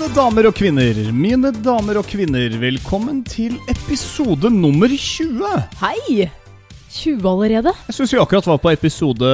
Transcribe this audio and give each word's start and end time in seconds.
Mine 0.00 0.14
damer 0.16 0.46
og 0.48 0.54
kvinner, 0.56 0.98
mine 1.12 1.50
damer 1.60 1.98
og 2.00 2.06
kvinner, 2.08 2.54
velkommen 2.56 3.18
til 3.28 3.58
episode 3.68 4.48
nummer 4.48 4.88
20. 4.88 5.42
Hei! 5.76 6.24
20 6.88 7.26
allerede? 7.28 7.74
Jeg 7.90 7.96
syns 7.98 8.14
vi 8.14 8.20
akkurat 8.22 8.46
var 8.48 8.62
på 8.62 8.72
episode 8.72 9.32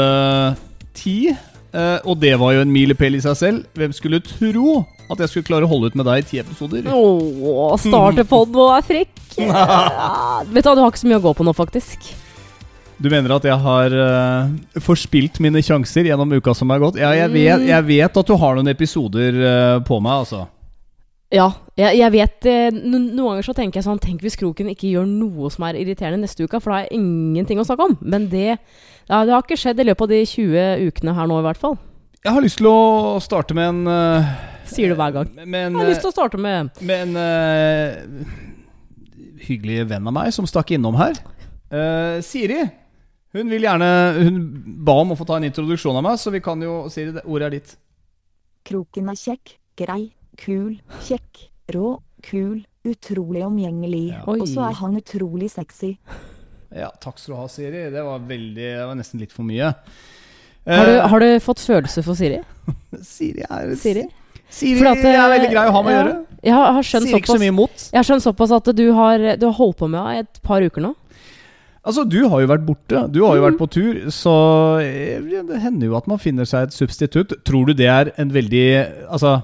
10, 0.98 1.28
eh, 1.30 2.00
og 2.02 2.18
det 2.18 2.32
var 2.42 2.56
jo 2.56 2.64
en 2.66 2.72
milepæl 2.74 3.14
i 3.14 3.22
seg 3.22 3.38
selv. 3.38 3.62
Hvem 3.78 3.94
skulle 3.94 4.18
tro 4.26 4.80
at 5.06 5.22
jeg 5.22 5.30
skulle 5.30 5.46
klare 5.52 5.68
å 5.68 5.70
holde 5.70 5.92
ut 5.92 6.00
med 6.00 6.10
deg 6.10 6.24
i 6.24 6.26
ti 6.32 6.42
episoder? 6.42 6.90
Åh, 6.90 7.76
starte 7.84 8.26
podden 8.26 8.58
og 8.66 8.74
er 8.80 8.90
frekk. 8.90 9.14
Ja, 9.46 10.42
vet 10.50 10.66
du 10.66 10.72
hva, 10.72 10.74
du 10.74 10.82
har 10.82 10.90
ikke 10.90 11.04
så 11.04 11.12
mye 11.12 11.20
å 11.22 11.26
gå 11.28 11.36
på 11.38 11.46
nå, 11.46 11.54
faktisk. 11.54 12.10
Du 12.98 13.06
mener 13.12 13.36
at 13.36 13.46
jeg 13.46 13.60
har 13.68 13.94
uh, 13.94 14.82
forspilt 14.82 15.38
mine 15.44 15.62
sjanser 15.62 16.10
gjennom 16.10 16.34
uka 16.34 16.58
som 16.58 16.74
er 16.74 16.82
gått? 16.82 16.98
Ja, 16.98 17.14
jeg 17.14 17.30
vet, 17.38 17.68
jeg 17.70 17.88
vet 17.92 18.22
at 18.24 18.34
du 18.34 18.34
har 18.40 18.58
noen 18.58 18.74
episoder 18.74 19.42
uh, 19.46 19.78
på 19.86 20.02
meg, 20.02 20.26
altså. 20.26 20.42
Ja, 21.36 21.46
jeg, 21.76 21.98
jeg 21.98 22.12
vet 22.14 22.46
eh, 22.48 22.68
no, 22.72 22.98
Noen 22.98 23.34
ganger 23.34 23.46
så 23.48 23.54
tenker 23.56 23.80
jeg 23.80 23.86
sånn 23.86 24.00
Tenk 24.00 24.22
hvis 24.24 24.38
Kroken 24.40 24.70
ikke 24.72 24.88
gjør 24.88 25.08
noe 25.10 25.50
som 25.52 25.66
er 25.68 25.78
irriterende 25.80 26.24
neste 26.24 26.46
uke, 26.46 26.60
for 26.62 26.72
da 26.72 26.78
har 26.78 26.86
jeg 26.86 27.00
ingenting 27.00 27.60
å 27.60 27.66
snakke 27.66 27.90
om. 27.90 27.96
Men 28.00 28.30
det, 28.32 28.56
ja, 28.56 29.20
det 29.26 29.34
har 29.34 29.44
ikke 29.44 29.58
skjedd 29.60 29.82
i 29.82 29.88
løpet 29.90 30.06
av 30.06 30.14
de 30.14 30.22
20 30.30 30.86
ukene 30.88 31.16
her 31.18 31.28
nå, 31.30 31.40
i 31.42 31.46
hvert 31.46 31.60
fall. 31.60 31.76
Jeg 32.24 32.34
har 32.34 32.42
lyst 32.42 32.58
til 32.58 32.70
å 32.70 33.20
starte 33.22 33.54
med 33.54 33.68
en 33.70 33.82
uh, 33.86 34.30
Sier 34.66 34.90
du 34.90 34.96
hver 34.98 35.12
gang. 35.14 35.28
En, 35.38 35.52
Jeg 35.54 35.78
har 35.78 35.90
lyst 35.92 36.02
til 36.02 36.10
å 36.10 36.14
starte 36.16 36.40
med 36.42 36.80
med 36.82 37.04
en 37.04 37.20
uh, 37.20 38.32
hyggelig 39.46 39.84
venn 39.92 40.08
av 40.10 40.16
meg 40.16 40.32
som 40.34 40.48
stakk 40.48 40.72
innom 40.74 40.96
her. 40.98 41.20
Uh, 41.70 42.18
Siri. 42.24 42.64
Hun 43.36 43.50
vil 43.52 43.66
gjerne 43.66 43.88
Hun 44.16 44.40
ba 44.86 44.96
om 45.02 45.12
å 45.12 45.18
få 45.18 45.26
ta 45.28 45.36
en 45.38 45.46
introduksjon 45.46 45.98
av 46.00 46.06
meg, 46.06 46.18
så 46.18 46.32
vi 46.34 46.40
kan 46.42 46.62
jo 46.62 46.86
Siri, 46.90 47.14
ordet 47.22 47.46
er 47.46 47.56
ditt. 47.58 47.76
Kroken 48.66 49.12
er 49.12 49.20
kjekk, 49.20 49.58
grei, 49.78 50.08
kul, 50.40 50.76
kjekk, 51.06 51.46
rå, 51.74 51.96
kul, 52.26 52.60
utrolig 52.86 53.42
omgjengelig. 53.46 54.04
Ja. 54.14 54.22
Og 54.30 54.46
så 54.48 54.68
er 54.68 54.76
han 54.82 54.96
utrolig 55.00 55.50
sexy. 55.52 55.96
Ja, 56.76 56.88
takk 57.00 57.16
skal 57.22 57.32
du 57.32 57.38
ha, 57.38 57.44
Siri. 57.48 57.84
Det 57.94 58.02
var 58.04 58.18
veldig 58.26 58.56
Det 58.66 58.86
var 58.88 58.96
nesten 58.98 59.20
litt 59.22 59.30
for 59.32 59.46
mye. 59.46 59.68
har 60.66 60.84
du, 60.88 60.92
Eh, 60.98 61.06
har 61.08 61.20
du 61.22 61.26
fått 61.40 61.60
følelse 61.62 62.02
for 62.04 62.18
Siri? 62.18 62.40
Siri 63.06 63.44
er 63.48 63.70
Siri? 63.78 64.02
Siri 64.50 64.82
at, 64.84 64.98
er 64.98 65.14
eh, 65.14 65.28
veldig 65.30 65.50
grei 65.54 65.62
å 65.70 65.72
ha 65.72 65.82
med 65.86 65.92
å 65.92 65.96
gjøre. 65.96 66.16
Jeg 66.42 66.52
har, 66.58 66.72
har 66.74 66.82
Sier 66.90 67.06
ikke 67.16 67.32
så 67.32 67.38
mye 67.40 67.52
imot. 67.54 67.86
Jeg 67.94 67.96
har 68.00 68.08
skjønt 68.10 68.26
såpass 68.26 68.52
at 68.58 68.68
du 68.76 68.84
har, 68.98 69.24
du 69.38 69.46
har 69.46 69.54
holdt 69.56 69.78
på 69.78 69.88
med 69.88 70.02
henne 70.02 70.18
i 70.18 70.24
et 70.26 70.42
par 70.44 70.66
uker 70.66 70.84
nå. 70.84 70.92
Altså, 71.86 72.02
du 72.10 72.18
har 72.28 72.42
jo 72.42 72.50
vært 72.50 72.66
borte. 72.66 73.04
Du 73.14 73.20
har 73.24 73.38
jo 73.38 73.42
Mm. 73.44 73.46
vært 73.46 73.58
på 73.62 73.70
tur, 73.70 74.02
så 74.10 74.34
eh, 74.82 75.22
det 75.46 75.62
hender 75.62 75.86
jo 75.86 75.96
at 75.96 76.10
man 76.10 76.18
finner 76.18 76.44
seg 76.44 76.66
et 76.66 76.74
substitutt. 76.74 77.36
Tror 77.46 77.70
du 77.70 77.74
det 77.78 77.86
er 77.86 78.10
en 78.18 78.34
veldig 78.34 78.66
Altså 79.06 79.38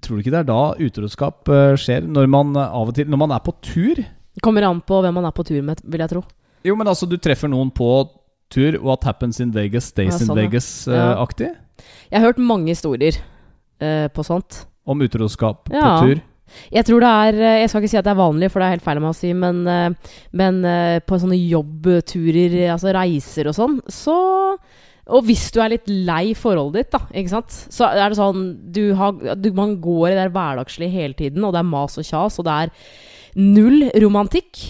Tror 0.00 0.16
du 0.16 0.22
ikke 0.22 0.32
det 0.32 0.42
er 0.44 0.48
da 0.48 0.60
utroskap 0.78 1.48
eh, 1.52 1.74
skjer? 1.80 2.06
Når 2.06 2.28
man 2.30 2.54
eh, 2.56 2.76
av 2.78 2.92
og 2.92 2.94
til 2.96 3.08
Når 3.10 3.20
man 3.20 3.34
er 3.34 3.42
på 3.44 3.54
tur? 3.64 4.00
Kommer 4.44 4.68
an 4.68 4.80
på 4.86 5.00
hvem 5.02 5.18
man 5.18 5.26
er 5.26 5.34
på 5.34 5.44
tur 5.48 5.58
med, 5.66 5.82
vil 5.82 6.04
jeg 6.04 6.12
tro. 6.12 6.22
Jo, 6.66 6.76
men 6.78 6.86
altså, 6.90 7.08
du 7.10 7.16
treffer 7.18 7.50
noen 7.50 7.72
på 7.74 7.88
tur. 8.54 8.78
What 8.84 9.02
happens 9.08 9.40
in 9.42 9.50
Vegas 9.54 9.90
stays 9.90 10.14
Ja, 10.14 10.20
sånn, 10.20 10.30
in 10.36 10.44
ja. 10.44 10.46
Vegas-aktig. 10.46 11.50
Jeg 12.08 12.20
har 12.20 12.30
hørt 12.30 12.38
mange 12.42 12.70
historier 12.70 13.18
uh, 13.82 14.06
på 14.14 14.24
sånt. 14.26 14.62
Om 14.88 15.02
utroskap 15.04 15.68
Ja. 15.74 15.82
på 15.98 16.06
tur. 16.06 16.22
Jeg 16.72 16.86
tror 16.88 17.04
det 17.04 17.08
er 17.08 17.38
eh, 17.42 17.60
Jeg 17.62 17.70
skal 17.70 17.82
ikke 17.82 17.92
si 17.92 18.00
at 18.00 18.06
det 18.06 18.12
er 18.14 18.20
vanlig, 18.22 18.50
for 18.52 18.62
det 18.62 18.66
er 18.68 18.76
helt 18.76 18.84
feil 18.86 19.00
av 19.00 19.04
meg 19.04 19.12
å 19.14 19.18
si, 19.18 19.32
men, 19.36 19.62
eh, 19.68 20.14
men 20.40 20.60
eh, 20.64 20.98
på 21.04 21.18
sånne 21.20 21.38
jobbturer, 21.38 22.58
altså 22.72 22.94
reiser 22.96 23.50
og 23.50 23.56
sånn, 23.58 23.78
så 23.92 24.16
Og 25.08 25.24
hvis 25.24 25.46
du 25.54 25.60
er 25.64 25.72
litt 25.72 25.86
lei 25.88 26.34
forholdet 26.36 26.82
ditt, 26.82 26.90
da, 26.92 27.00
ikke 27.16 27.32
sant, 27.32 27.54
så 27.72 27.86
er 27.88 28.10
det 28.12 28.18
sånn 28.18 28.42
du 28.74 28.82
har, 28.98 29.14
du, 29.40 29.48
Man 29.56 29.78
går 29.80 30.10
i 30.10 30.18
det 30.18 30.26
hverdagslige 30.34 30.92
hele 30.92 31.16
tiden, 31.16 31.44
og 31.48 31.54
det 31.56 31.62
er 31.62 31.68
mas 31.70 31.96
og 31.96 32.04
kjas, 32.04 32.36
og 32.42 32.44
det 32.48 32.56
er 32.66 32.74
null 33.40 33.86
romantikk. 34.04 34.60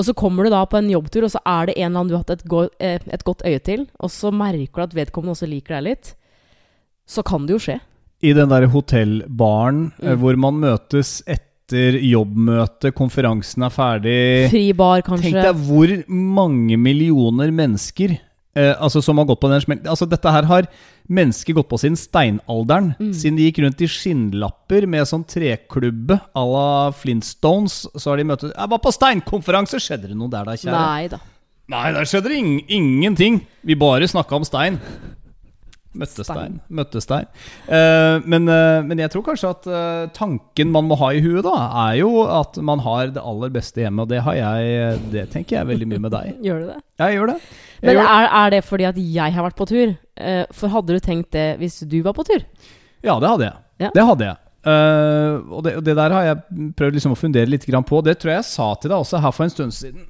Og 0.00 0.06
så 0.08 0.14
kommer 0.16 0.46
du 0.46 0.50
da 0.54 0.62
på 0.66 0.78
en 0.80 0.88
jobbtur, 0.90 1.26
og 1.26 1.30
så 1.34 1.42
er 1.44 1.68
det 1.68 1.74
en 1.76 1.84
eller 1.90 2.00
annen 2.00 2.08
du 2.10 2.14
har 2.16 2.22
hatt 2.24 2.32
et, 2.38 2.46
go 2.48 2.64
eh, 2.80 2.98
et 3.12 3.24
godt 3.26 3.44
øye 3.46 3.60
til, 3.62 3.84
og 4.00 4.10
så 4.10 4.32
merker 4.32 4.80
du 4.80 4.86
at 4.88 4.96
vedkommende 4.96 5.36
også 5.36 5.48
liker 5.50 5.76
deg 5.76 5.86
litt. 5.90 6.12
Så 7.10 7.22
kan 7.26 7.44
det 7.46 7.54
jo 7.58 7.60
skje. 7.62 7.78
I 8.24 8.32
den 8.36 8.50
der 8.52 8.66
hotellbaren 8.72 9.92
eh, 10.00 10.14
Mm. 10.14 10.18
hvor 10.22 10.36
man 10.36 10.58
møtes 10.60 11.20
etter 11.26 11.94
jobbmøte, 12.02 12.90
konferansen 12.96 13.62
er 13.62 13.70
ferdig 13.70 14.16
Fri 14.50 14.64
bar, 14.74 15.04
kanskje. 15.06 15.30
Tenk 15.30 15.44
deg 15.44 15.60
hvor 15.68 15.92
mange 16.10 16.76
millioner 16.80 17.52
mennesker 17.54 18.16
eh, 18.58 18.72
altså 18.76 19.02
som 19.04 19.20
har 19.20 19.28
gått 19.30 19.42
på 19.42 19.50
den 19.52 19.62
smell... 19.64 19.82
Altså 19.90 20.08
Dette 20.10 20.32
her 20.34 20.48
har 20.50 20.68
mennesker 21.10 21.56
gått 21.58 21.70
på 21.70 21.80
siden 21.82 21.98
steinalderen. 21.98 22.92
Mm. 23.00 23.12
Siden 23.16 23.40
de 23.40 23.48
gikk 23.48 23.60
rundt 23.64 23.82
i 23.84 23.90
skinnlapper 23.90 24.86
med 24.90 25.08
sånn 25.10 25.26
treklubbe 25.28 26.20
à 26.20 26.46
la 26.46 26.70
Flintstones. 26.96 27.82
Så 27.94 28.12
har 28.12 28.20
de 28.20 28.28
møtt 28.30 28.46
Jeg 28.48 28.72
var 28.74 28.82
på 28.82 28.94
steinkonferanse! 28.94 29.82
Skjedde 29.82 30.12
det 30.12 30.18
noe 30.18 30.32
der 30.32 30.48
da, 30.48 30.58
kjære? 30.58 30.76
Nei 30.78 31.10
da. 31.12 31.22
Nei, 31.70 31.86
der 31.94 32.08
skjedde 32.08 32.32
det 32.32 32.42
ing 32.42 32.52
ingenting. 32.66 33.40
Vi 33.62 33.78
bare 33.78 34.08
snakka 34.10 34.40
om 34.40 34.46
stein. 34.46 34.80
Møtte 35.90 36.22
stein. 36.22 36.60
Møtte 36.70 37.00
stein. 37.02 37.26
Eh, 37.66 38.22
men, 38.22 38.46
eh, 38.46 38.78
men 38.86 39.00
jeg 39.02 39.10
tror 39.10 39.24
kanskje 39.26 39.50
at 39.50 39.66
eh, 39.66 40.04
tanken 40.14 40.70
man 40.70 40.86
må 40.86 40.98
ha 41.00 41.10
i 41.10 41.22
huet, 41.22 41.42
da, 41.46 41.56
er 41.88 41.96
jo 41.98 42.22
at 42.30 42.58
man 42.62 42.82
har 42.84 43.10
det 43.16 43.22
aller 43.22 43.50
beste 43.54 43.82
hjemme. 43.82 44.04
Og 44.04 44.12
det 44.12 44.22
har 44.26 44.38
jeg 44.38 45.00
Det 45.10 45.26
tenker 45.34 45.58
jeg 45.58 45.70
veldig 45.72 45.90
mye 45.90 46.04
med 46.06 46.14
deg. 46.14 46.38
Gjør 46.46 46.62
du 46.62 46.70
det? 46.70 46.78
Jeg 47.02 47.18
gjør 47.18 47.32
det. 47.32 47.38
Men 47.80 48.00
er, 48.02 48.28
er 48.28 48.52
det 48.54 48.60
fordi 48.66 48.86
at 48.88 49.00
jeg 49.00 49.34
har 49.34 49.46
vært 49.46 49.58
på 49.58 49.66
tur? 49.70 49.96
Eh, 50.20 50.44
for 50.56 50.72
hadde 50.72 50.96
du 50.96 51.02
tenkt 51.02 51.32
det 51.36 51.54
hvis 51.60 51.80
du 51.88 52.00
var 52.04 52.16
på 52.16 52.26
tur? 52.28 52.44
Ja, 53.00 53.16
det 53.16 53.28
hadde 53.28 53.46
jeg. 53.48 53.56
Ja. 53.86 53.90
Det 53.94 54.06
hadde 54.10 54.28
jeg. 54.28 54.40
Uh, 54.60 55.40
og, 55.56 55.62
det, 55.64 55.72
og 55.78 55.84
det 55.86 55.94
der 55.96 56.12
har 56.12 56.24
jeg 56.26 56.70
prøvd 56.76 56.98
liksom 56.98 57.14
å 57.14 57.18
fundere 57.18 57.48
litt 57.48 57.64
grann 57.64 57.86
på. 57.86 58.02
Det 58.04 58.18
tror 58.20 58.34
jeg 58.34 58.42
jeg 58.42 58.50
sa 58.50 58.66
til 58.76 58.92
deg 58.92 58.98
også 58.98 59.22
her 59.24 59.32
for 59.32 59.46
en 59.46 59.54
stund 59.54 59.76
siden. 59.76 60.04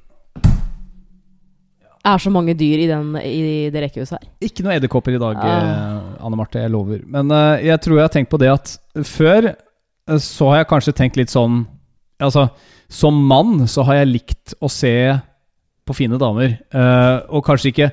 Er 2.01 2.17
så 2.19 2.31
mange 2.33 2.55
dyr 2.57 2.81
i, 2.81 2.87
den, 2.89 3.13
i 3.21 3.69
det 3.71 3.83
rekkehuset 3.85 4.17
her. 4.17 4.29
Ikke 4.43 4.65
noe 4.65 4.73
edderkopper 4.73 5.15
i 5.15 5.21
dag, 5.21 5.37
eh, 5.37 6.23
Anne 6.25 6.39
Marte. 6.39 6.63
Jeg 6.63 6.73
lover. 6.73 7.03
Men 7.05 7.31
uh, 7.31 7.61
jeg 7.61 7.77
tror 7.85 7.99
jeg 7.99 8.07
har 8.09 8.15
tenkt 8.17 8.33
på 8.33 8.41
det 8.41 8.49
at 8.51 8.73
før 9.07 9.53
så 10.19 10.49
har 10.49 10.63
jeg 10.63 10.71
kanskje 10.73 10.97
tenkt 10.97 11.19
litt 11.21 11.31
sånn 11.31 11.63
Altså, 12.21 12.43
som 12.85 13.15
mann 13.25 13.63
så 13.65 13.81
har 13.87 13.95
jeg 13.97 14.09
likt 14.11 14.51
å 14.61 14.67
se 14.69 14.93
på 15.91 15.99
fine 15.99 16.17
damer. 16.21 16.57
eh, 16.73 17.19
og 17.29 17.45
kanskje 17.45 17.75
ikke 17.75 17.91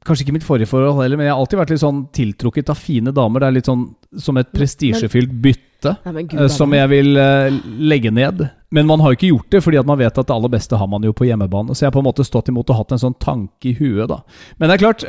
Kanskje 0.00 0.24
ikke 0.24 0.32
mitt 0.32 0.44
forrige 0.46 0.64
forhold 0.70 1.02
heller, 1.02 1.18
men 1.20 1.26
jeg 1.26 1.34
har 1.34 1.40
alltid 1.42 1.58
vært 1.60 1.70
litt 1.74 1.82
sånn 1.82 1.98
tiltrukket 2.16 2.70
av 2.72 2.78
fine 2.80 3.12
damer. 3.12 3.42
Det 3.42 3.48
er 3.50 3.52
litt 3.58 3.66
sånn 3.68 3.82
som 4.24 4.38
et 4.40 4.48
prestisjefylt 4.56 5.34
bytte. 5.44 5.92
Nei, 6.08 6.22
gud, 6.22 6.40
Eh, 6.40 6.48
som 6.48 6.72
jeg 6.72 6.88
vil 6.88 7.18
eh, 7.20 7.58
legge 7.92 8.08
ned. 8.10 8.40
Men 8.72 8.88
man 8.88 9.04
har 9.04 9.12
jo 9.12 9.18
ikke 9.18 9.28
gjort 9.28 9.50
det, 9.52 9.60
fordi 9.66 9.76
at 9.76 9.90
man 9.90 10.00
vet 10.00 10.16
at 10.16 10.24
det 10.30 10.32
aller 10.32 10.48
beste 10.54 10.80
har 10.80 10.88
man 10.88 11.04
jo 11.04 11.12
på 11.12 11.28
hjemmebane. 11.28 11.76
Så 11.76 11.84
jeg 11.84 11.90
har 11.90 11.96
på 11.98 12.00
en 12.00 12.08
måte 12.08 12.24
stått 12.24 12.48
imot 12.48 12.72
og 12.72 12.80
hatt 12.80 12.96
en 12.96 13.02
sånn 13.04 13.18
tanke 13.20 13.68
i 13.68 13.76
huet, 13.76 14.08
da. 14.08 14.22
Men 14.56 14.70
det 14.72 14.78
er 14.78 14.84
klart, 14.86 15.04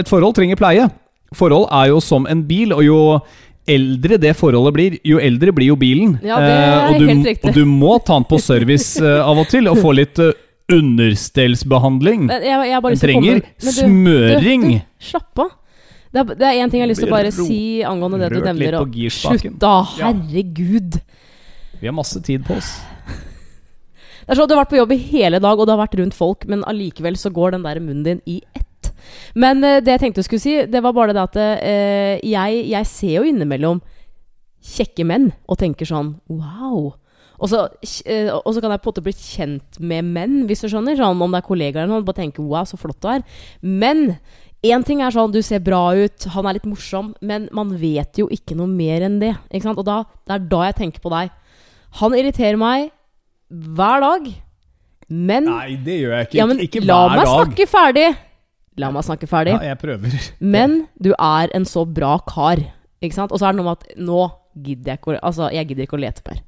et 0.00 0.08
forhold 0.08 0.38
trenger 0.40 0.56
pleie. 0.56 0.88
Forhold 1.36 1.68
er 1.68 1.92
jo 1.92 2.00
som 2.00 2.24
en 2.24 2.40
bil, 2.48 2.72
og 2.72 2.80
jo 2.88 2.98
eldre 3.68 4.16
det 4.24 4.32
forholdet 4.40 4.72
blir, 4.72 4.96
jo 5.04 5.20
eldre 5.20 5.52
blir 5.52 5.68
jo 5.74 5.76
bilen. 5.76 6.16
Ja, 6.24 6.40
det 6.40 6.54
er 6.56 6.94
og 6.94 6.96
du, 6.98 7.10
helt 7.12 7.28
riktig. 7.28 7.50
Og 7.52 7.60
du 7.60 7.66
må 7.68 7.98
ta 8.00 8.16
den 8.16 8.24
på 8.24 8.40
service 8.40 8.96
av 9.04 9.36
og 9.36 9.52
til, 9.52 9.68
og 9.68 9.84
få 9.84 9.92
litt 10.00 10.16
understellsbehandling. 10.76 12.28
Jeg, 12.30 12.42
jeg 12.46 12.74
har 12.74 12.80
bare 12.84 12.94
Den 12.94 12.98
lyst 12.98 13.02
til 13.04 13.10
å 13.10 13.12
trenger 13.12 13.40
komme- 13.40 13.60
du- 13.60 13.72
smøring. 13.80 14.62
Du, 14.62 14.78
du, 14.78 15.06
slapp 15.10 15.38
av. 15.44 15.50
Det 16.12 16.18
er, 16.20 16.24
det 16.34 16.46
er 16.48 16.60
en 16.64 16.70
ting 16.70 16.80
jeg 16.80 16.86
har 16.88 16.90
lyst 16.90 17.00
til 17.04 17.08
å 17.10 17.14
bare 17.14 17.30
si 17.34 17.58
angående 17.86 18.18
det 18.18 18.30
du 18.34 18.40
nevner. 18.44 18.74
og- 18.80 18.94
Slutt 19.14 19.58
da, 19.58 19.74
Ja. 19.98 20.12
herregud. 20.12 21.00
Vi 21.80 21.86
har 21.86 21.92
masse 21.94 22.20
tid 22.22 22.44
på 22.44 22.56
oss. 22.56 22.80
Det 24.26 24.36
er 24.36 24.42
sånn, 24.42 24.48
Du 24.48 24.54
har 24.54 24.64
vært 24.64 24.70
på 24.70 24.76
jobb 24.78 24.92
i 24.92 24.96
hele 25.10 25.40
dag, 25.40 25.58
og 25.58 25.66
det 25.66 25.72
har 25.74 25.86
vært 25.88 25.98
rundt 25.98 26.14
folk, 26.14 26.44
men 26.46 26.62
allikevel 26.68 27.16
så 27.18 27.32
går 27.34 27.50
den 27.52 27.62
der 27.64 27.80
munnen 27.80 28.04
din 28.04 28.20
i 28.26 28.40
ett. 28.54 28.92
Men 29.34 29.64
eh, 29.64 29.80
det 29.80 29.90
jeg 29.96 30.00
tenkte 30.00 30.18
jeg 30.20 30.24
skulle 30.28 30.40
si, 30.44 30.66
det 30.70 30.82
var 30.84 30.92
bare 30.92 31.12
det 31.16 31.22
at 31.24 31.36
eh, 31.36 32.20
jeg, 32.22 32.60
jeg 32.70 32.86
ser 32.86 33.14
jo 33.16 33.22
innimellom 33.26 33.80
kjekke 34.62 35.06
menn 35.08 35.32
og 35.48 35.58
tenker 35.58 35.88
sånn 35.88 36.12
wow. 36.28 36.92
Og 37.40 37.48
så, 37.48 37.62
eh, 38.04 38.28
og 38.28 38.52
så 38.52 38.60
kan 38.60 38.74
jeg 38.74 38.82
på 38.82 38.90
en 38.90 38.92
måte 38.92 39.04
bli 39.06 39.14
kjent 39.16 39.80
med 39.80 40.04
menn, 40.12 40.36
hvis 40.48 40.60
du 40.64 40.68
skjønner. 40.68 40.98
Sånn, 40.98 41.22
om 41.24 41.32
det 41.32 41.40
er 41.40 41.46
kollegaer 41.48 41.82
eller 41.86 41.94
noe, 41.96 42.04
bare 42.06 42.20
tenke 42.20 42.44
wow, 42.44 42.66
så 42.68 42.76
flott 42.80 43.00
du 43.00 43.08
er. 43.08 43.24
Men 43.64 44.18
én 44.66 44.84
ting 44.84 45.00
er 45.00 45.14
sånn, 45.14 45.32
du 45.32 45.40
ser 45.42 45.62
bra 45.64 45.94
ut, 45.96 46.28
han 46.34 46.46
er 46.46 46.58
litt 46.58 46.68
morsom, 46.68 47.14
men 47.24 47.48
man 47.56 47.72
vet 47.80 48.20
jo 48.20 48.28
ikke 48.28 48.58
noe 48.58 48.68
mer 48.68 49.06
enn 49.08 49.18
det. 49.22 49.32
Ikke 49.50 49.70
sant? 49.70 49.80
Og 49.80 49.88
da, 49.88 50.02
det 50.28 50.36
er 50.36 50.48
da 50.52 50.64
jeg 50.68 50.78
tenker 50.82 51.04
på 51.04 51.12
deg. 51.14 51.32
Han 52.02 52.16
irriterer 52.18 52.60
meg 52.60 52.90
hver 53.50 54.04
dag. 54.04 54.28
Men, 55.10 55.48
Nei, 55.48 55.78
det 55.82 55.96
gjør 56.02 56.12
jeg 56.14 56.28
ikke. 56.28 56.38
ja, 56.38 56.46
men 56.46 56.60
ikke 56.62 56.82
la 56.84 56.98
meg 57.10 57.24
dag. 57.24 57.32
snakke 57.40 57.66
ferdig! 57.66 58.10
La 58.78 58.92
meg 58.94 59.02
snakke 59.04 59.26
ferdig. 59.28 59.56
Ja, 59.56 59.72
jeg 59.72 59.80
prøver. 59.80 60.12
Men 60.54 60.76
du 61.02 61.10
er 61.16 61.50
en 61.56 61.66
så 61.68 61.82
bra 61.84 62.14
kar. 62.24 62.62
Ikke 63.02 63.16
sant? 63.16 63.32
Og 63.34 63.40
så 63.40 63.48
er 63.48 63.56
det 63.56 63.58
noe 63.58 63.72
med 63.72 63.80
at 63.82 63.98
nå 63.98 64.20
gidder 64.54 64.94
jeg 64.94 65.00
ikke 65.00 65.16
Altså, 65.18 65.48
jeg 65.52 65.66
gidder 65.68 65.84
ikke 65.88 65.98
å 65.98 66.00
lete 66.04 66.22
mer. 66.28 66.38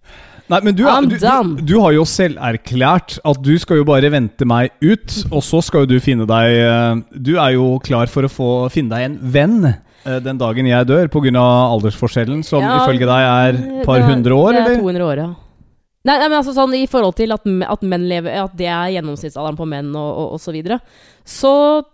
Nei, 0.50 0.58
men 0.66 0.74
du, 0.76 0.82
I'm 0.90 1.06
du, 1.08 1.14
du, 1.16 1.60
du 1.64 1.76
har 1.80 1.92
jo 1.94 2.02
selv 2.08 2.36
erklært 2.42 3.18
at 3.24 3.38
du 3.44 3.52
skal 3.62 3.78
jo 3.78 3.84
bare 3.88 4.10
vente 4.12 4.44
meg 4.48 4.72
ut, 4.82 5.14
og 5.30 5.40
så 5.46 5.62
skal 5.64 5.84
jo 5.86 5.92
du 5.94 6.00
finne 6.02 6.26
deg 6.28 6.56
eh, 6.58 6.98
Du 7.14 7.36
er 7.38 7.54
jo 7.54 7.78
klar 7.84 8.10
for 8.10 8.26
å 8.26 8.30
få 8.32 8.48
finne 8.74 8.90
deg 8.96 9.06
en 9.06 9.16
venn. 9.32 9.60
eh, 10.04 10.18
den 10.20 10.40
dagen 10.40 10.66
jeg 10.66 10.88
dør, 10.90 11.06
pga. 11.08 11.30
aldersforskjellen, 11.76 12.42
som 12.44 12.60
Ja, 12.66 12.82
ifølge 12.82 13.06
deg 13.06 13.22
er 13.30 13.62
et 13.80 13.86
par 13.86 14.02
hundre 14.02 14.34
år, 14.36 14.52
det 14.58 14.66
er 14.76 14.82
200 14.82 15.06
år, 15.06 15.22
ja. 15.24 15.30
Nei, 16.02 16.16
nei, 16.18 16.26
men 16.26 16.40
altså 16.40 16.50
sånn 16.56 16.72
i 16.74 16.86
forhold 16.90 17.14
til 17.14 17.30
at, 17.30 17.44
at 17.46 17.82
menn 17.86 18.08
lever 18.10 18.34
At 18.42 18.56
det 18.58 18.66
er 18.66 18.88
gjennomsnittsalderen 18.96 19.54
på 19.60 19.68
menn 19.70 19.92
og, 19.94 20.08
og, 20.18 20.32
og 20.34 20.40
så 20.42 20.50
videre. 20.50 20.80
Så 21.22 21.52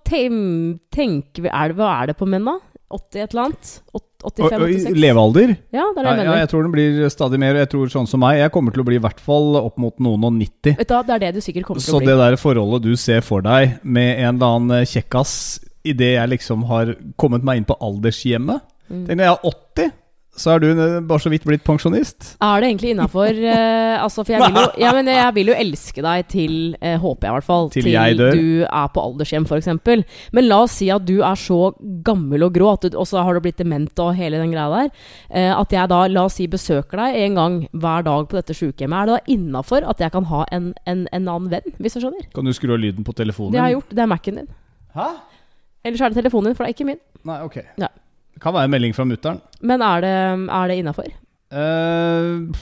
tem, 0.09 0.79
tenker 0.89 1.45
vi 1.45 1.50
er 1.53 1.69
det, 1.75 1.77
Hva 1.77 1.91
er 2.00 2.06
det 2.09 2.17
på 2.17 2.25
menn, 2.33 2.49
da? 2.49 2.55
80 2.97 3.21
et 3.27 3.35
eller 3.37 3.43
annet? 3.50 3.75
Åt- 3.93 4.00
Og, 4.00 4.00
og, 4.00 4.08
85-86? 4.25 4.97
levealder? 4.99 5.55
Ja, 5.70 5.85
det 5.94 6.03
er 6.03 6.06
det 6.06 6.11
jeg 6.11 6.19
jeg 6.19 6.26
ja, 6.26 6.31
mener. 6.31 6.41
jeg 6.43 6.50
tror 6.53 6.65
den 6.67 6.75
blir 6.75 7.12
stadig 7.15 7.38
mer. 7.43 7.59
Jeg 7.62 7.70
tror 7.75 7.93
sånn 7.93 8.09
som 8.11 8.23
meg, 8.25 8.41
jeg 8.41 8.55
kommer 8.55 8.75
til 8.75 8.82
å 8.82 8.88
bli 8.88 8.99
i 8.99 9.05
hvert 9.05 9.23
fall 9.23 9.61
opp 9.61 9.79
mot 9.79 9.94
noen 10.03 10.26
og 10.26 10.35
90. 10.35 10.75
Vet 10.81 10.91
du 10.91 10.97
Det 11.09 11.15
er 11.15 11.25
det 11.26 11.35
du 11.37 11.41
sikkert 11.44 11.69
kommer 11.69 11.82
til 11.82 11.91
Så 11.91 11.99
å 11.99 12.03
bli. 12.03 12.09
Så 12.09 12.17
det 12.17 12.19
der 12.25 12.41
forholdet 12.41 12.88
du 12.88 12.97
ser 12.99 13.23
for 13.26 13.47
deg 13.47 13.79
med 13.82 14.11
en 14.19 14.35
eller 14.35 14.59
annen 14.59 14.81
eh, 14.81 14.88
kjekkas 14.88 15.32
idet 15.87 16.17
jeg 16.17 16.32
liksom 16.35 16.67
har 16.69 16.97
kommet 17.17 17.47
meg 17.47 17.62
inn 17.62 17.69
på 17.69 17.79
aldershjemmet 17.79 18.67
Mm. 18.88 19.03
Tenk 19.05 19.19
når 19.19 19.26
jeg 19.26 19.32
er 19.35 19.49
80, 19.50 19.91
så 20.38 20.55
er 20.55 20.62
du 20.62 20.69
eh, 20.70 20.99
bare 21.06 21.23
så 21.23 21.31
vidt 21.32 21.44
blitt 21.49 21.64
pensjonist. 21.67 22.35
Er 22.44 22.62
det 22.62 22.70
egentlig 22.73 22.94
innafor 22.94 23.37
Uh, 23.38 23.96
altså, 24.05 24.23
For 24.25 24.35
jeg 24.35 24.49
vil, 24.49 24.56
jo, 24.56 24.70
ja, 24.85 24.90
men 24.94 25.08
jeg 25.11 25.35
vil 25.37 25.50
jo 25.50 25.56
elske 25.58 26.02
deg 26.05 26.26
til, 26.31 26.55
uh, 26.81 26.96
håper 27.02 27.26
jeg 27.26 27.32
i 27.32 27.37
hvert 27.37 27.46
fall, 27.46 27.70
Til 27.75 27.88
jeg 27.90 28.17
dør. 28.19 28.37
du 28.38 28.64
er 28.67 28.88
på 28.94 29.05
aldershjem, 29.05 29.46
f.eks. 29.49 29.69
Men 30.35 30.46
la 30.49 30.61
oss 30.64 30.79
si 30.81 30.88
at 30.94 31.05
du 31.08 31.19
er 31.26 31.38
så 31.38 31.73
gammel 32.06 32.46
og 32.46 32.55
grå, 32.56 32.73
at 32.76 32.87
du, 32.87 32.99
og 32.99 33.08
så 33.11 33.23
har 33.25 33.37
du 33.37 33.43
blitt 33.44 33.61
dement 33.61 34.02
og 34.05 34.14
hele 34.19 34.40
den 34.40 34.52
greia 34.55 34.69
der, 34.73 34.90
uh, 35.35 35.61
at 35.61 35.75
jeg 35.75 35.93
da, 35.93 36.00
la 36.12 36.26
oss 36.29 36.38
si, 36.40 36.49
besøker 36.50 37.00
deg 37.02 37.20
en 37.26 37.38
gang 37.38 37.61
hver 37.73 38.06
dag 38.08 38.29
på 38.31 38.38
dette 38.38 38.56
sykehjemmet. 38.56 38.99
Er 38.99 39.11
det 39.11 39.17
da 39.19 39.37
innafor 39.37 39.87
at 39.88 40.02
jeg 40.05 40.14
kan 40.14 40.29
ha 40.32 40.44
en, 40.55 40.73
en, 40.88 41.06
en 41.12 41.31
annen 41.37 41.50
venn, 41.52 41.79
hvis 41.79 41.99
du 41.99 42.02
skjønner? 42.05 42.29
Kan 42.35 42.49
du 42.49 42.55
skru 42.56 42.75
av 42.76 42.82
lyden 42.82 43.06
på 43.06 43.17
telefonen? 43.19 43.55
Det 43.55 43.62
har 43.62 43.73
jeg 43.73 43.81
gjort. 43.81 43.94
Det 43.94 44.05
er 44.05 44.12
Mac-en 44.14 44.43
din. 44.43 44.52
Hæ? 44.99 45.08
Ellers 45.88 46.02
er 46.02 46.12
det 46.12 46.23
telefonen 46.23 46.50
din, 46.50 46.58
for 46.58 46.64
det 46.67 46.73
er 46.73 46.76
ikke 46.76 46.88
min. 46.88 47.02
Nei, 47.29 47.40
ok. 47.46 47.58
Ja. 47.81 47.90
Det 48.38 48.44
kan 48.44 48.55
være 48.55 48.69
en 48.69 48.70
melding 48.70 48.93
fra 48.94 49.02
mutter'n. 49.02 49.40
Men 49.67 49.82
er 49.82 50.05
det, 50.05 50.17
er 50.55 50.69
det 50.70 50.75
innafor? 50.79 51.08
Eh, 51.50 52.58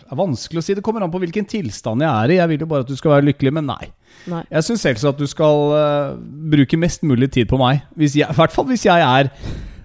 det 0.00 0.10
er 0.10 0.18
vanskelig 0.18 0.58
å 0.58 0.64
si. 0.66 0.74
Det 0.74 0.82
kommer 0.82 1.04
an 1.06 1.12
på 1.12 1.20
hvilken 1.22 1.46
tilstand 1.46 2.02
jeg 2.02 2.10
er 2.10 2.32
i. 2.32 2.38
Jeg 2.40 2.50
vil 2.50 2.64
jo 2.64 2.68
bare 2.72 2.82
at 2.82 2.90
du 2.90 2.98
skal 2.98 3.12
være 3.12 3.28
lykkelig, 3.28 3.52
men 3.54 3.68
nei. 3.70 3.92
Nei. 4.26 4.42
Jeg 4.50 4.66
syns 4.66 4.82
selvsagt 4.82 5.14
at 5.14 5.22
du 5.22 5.30
skal 5.30 5.70
uh, 5.70 6.16
bruke 6.50 6.80
mest 6.82 7.06
mulig 7.06 7.30
tid 7.30 7.46
på 7.46 7.60
meg. 7.62 7.84
I 7.94 8.10
hvert 8.26 8.54
fall 8.54 8.66
hvis 8.72 8.88
jeg 8.88 9.06
er 9.06 9.30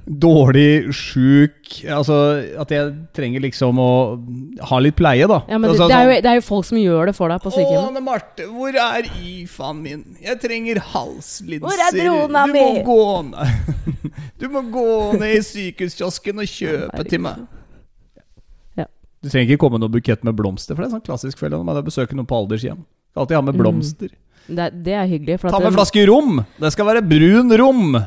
dårlig, 0.09 0.89
sjuk 0.95 1.67
Altså 1.85 2.15
at 2.57 2.71
jeg 2.73 2.93
trenger 3.13 3.43
liksom 3.43 3.77
å 3.77 3.89
ha 4.71 4.79
litt 4.81 4.95
pleie, 4.97 5.27
da. 5.29 5.43
Ja, 5.45 5.59
men 5.61 5.69
altså, 5.69 5.85
det, 5.85 5.93
det, 5.93 5.99
er 5.99 6.07
jo, 6.07 6.13
sånn, 6.15 6.23
det 6.25 6.31
er 6.31 6.39
jo 6.39 6.45
folk 6.47 6.65
som 6.65 6.79
gjør 6.81 7.11
det 7.11 7.13
for 7.17 7.29
deg 7.29 7.43
på 7.43 7.51
Å, 7.51 7.53
sykehjemmet. 7.53 7.91
Anne 7.91 8.01
Marte, 8.07 8.47
hvor 8.49 8.79
er 8.81 9.09
IFA-en 9.21 9.83
min? 9.85 10.01
Jeg 10.25 10.39
trenger 10.41 10.81
halslinser. 10.95 11.67
Hvor 11.67 11.85
er 11.85 11.99
drona 11.99 12.45
du 12.49 12.55
mi? 12.55 12.65
Må 12.65 12.83
gå 12.89 13.05
ned. 13.29 14.19
Du 14.41 14.47
må 14.49 14.65
gå 14.73 14.87
ned 15.19 15.35
i 15.37 15.41
sykehuskiosken 15.45 16.41
og 16.41 16.49
kjøpe 16.57 17.05
til 17.11 17.21
meg. 17.27 17.45
Ja. 18.79 18.87
Du 19.21 19.29
trenger 19.29 19.51
ikke 19.53 19.61
komme 19.65 19.77
med 19.77 19.85
noen 19.85 19.97
bukett 19.99 20.23
med 20.25 20.37
blomster, 20.39 20.73
for 20.73 20.81
det 20.85 20.89
er 20.89 20.97
sånn 20.97 21.05
klassisk 21.05 21.41
felle 21.41 21.59
når 21.59 21.67
man 21.69 21.83
besøker 21.85 22.17
noen 22.17 22.29
på 22.29 22.37
aldershjem. 22.39 22.81
Alltid 23.19 23.37
ha 23.37 23.43
med 23.45 23.57
Mm. 23.57 23.61
blomster. 23.61 24.09
Det, 24.49 24.71
det 24.85 24.93
er 24.97 25.05
hyggelig. 25.05 25.41
Ta 25.43 25.59
med 25.59 25.69
en 25.69 25.75
flaske 25.77 26.05
rom! 26.09 26.39
Det 26.57 26.71
skal 26.73 26.87
være 26.87 27.03
brun 27.05 27.53
rom! 27.61 27.99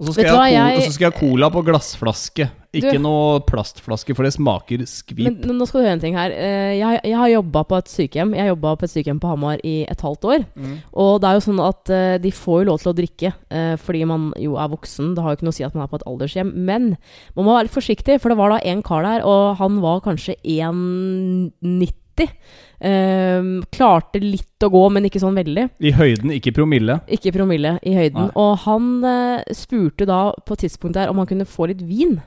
Og 0.00 0.06
så 0.08 0.12
skal, 0.16 0.24
jeg 0.24 0.34
hva, 0.34 0.46
jeg- 0.50 0.76
og 0.78 0.82
så 0.82 0.92
skal 0.96 1.04
jeg 1.04 1.12
ha 1.12 1.20
cola 1.20 1.48
på 1.50 1.62
glassflaske. 1.64 2.50
Ikke 2.72 2.92
Du- 2.94 2.98
noe 3.04 3.40
plastflaske, 3.44 4.16
for 4.16 4.24
det 4.24 4.32
smaker 4.32 4.80
skvip. 4.88 5.18
Men 5.24 5.34
nå- 5.44 5.54
nå 5.60 5.66
skal 5.68 5.82
du 5.82 5.86
høre 5.86 5.92
en 5.92 6.00
ting 6.00 6.14
her. 6.16 6.30
Eh, 6.32 6.78
Jeg, 6.78 7.00
jeg 7.04 7.14
har 7.16 7.28
jobba 7.28 7.62
på 7.68 7.76
et 7.76 7.84
sykehjem 7.84 8.34
Jeg 8.34 8.56
på 8.56 8.82
et 8.82 8.90
sykehjem 8.90 9.20
på 9.20 9.28
Hamar 9.28 9.58
i 9.62 9.84
et 9.86 10.00
halvt 10.00 10.22
år. 10.24 10.46
Mm. 10.56 10.78
Og 10.94 11.20
det 11.20 11.28
er 11.28 11.34
jo 11.36 11.52
sånn 11.52 11.60
at 11.68 11.90
eh, 11.90 12.18
de 12.18 12.30
får 12.30 12.64
jo 12.64 12.70
lov 12.70 12.80
til 12.80 12.92
å 12.92 12.96
drikke 12.96 13.34
eh, 13.50 13.76
fordi 13.76 14.06
man 14.06 14.32
jo 14.40 14.56
er 14.56 14.68
voksen. 14.72 15.14
Det 15.14 15.22
har 15.22 15.30
jo 15.30 15.36
ikke 15.36 15.42
noe 15.44 15.52
å 15.52 15.54
si 15.60 15.64
at 15.64 15.74
man 15.74 15.84
er 15.84 15.88
på 15.92 16.00
et 16.00 16.06
aldershjem. 16.08 16.54
Men 16.54 16.96
man 17.36 17.44
må 17.44 17.52
være 17.54 17.68
litt 17.68 17.76
forsiktig, 17.76 18.18
for 18.20 18.30
det 18.30 18.38
var 18.38 18.48
da 18.56 18.58
en 18.64 18.82
kar 18.82 19.02
der, 19.02 19.20
og 19.26 19.56
han 19.58 19.80
var 19.82 20.00
kanskje 20.00 20.34
1,90. 20.42 21.92
Eh, 22.20 23.44
klarte 23.70 24.18
litt 24.18 24.64
å 24.66 24.70
gå, 24.72 24.82
men 24.90 25.06
ikke 25.06 25.22
sånn 25.22 25.38
veldig. 25.38 25.68
I 25.86 25.92
høyden, 25.94 26.32
ikke 26.34 26.54
promille. 26.56 26.98
Ikke 27.06 27.32
promille 27.34 27.76
i 27.86 27.94
høyden. 27.94 28.26
Nei. 28.26 28.32
Og 28.42 28.56
han 28.64 28.88
uh, 29.06 29.52
spurte 29.54 30.08
da 30.08 30.24
på 30.34 30.56
et 30.56 30.64
tidspunkt 30.66 30.98
der 30.98 31.12
om 31.12 31.20
han 31.22 31.28
kunne 31.30 31.46
få 31.46 31.70
litt 31.70 31.84
vin. 31.86 32.18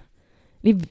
Litt 0.65 0.85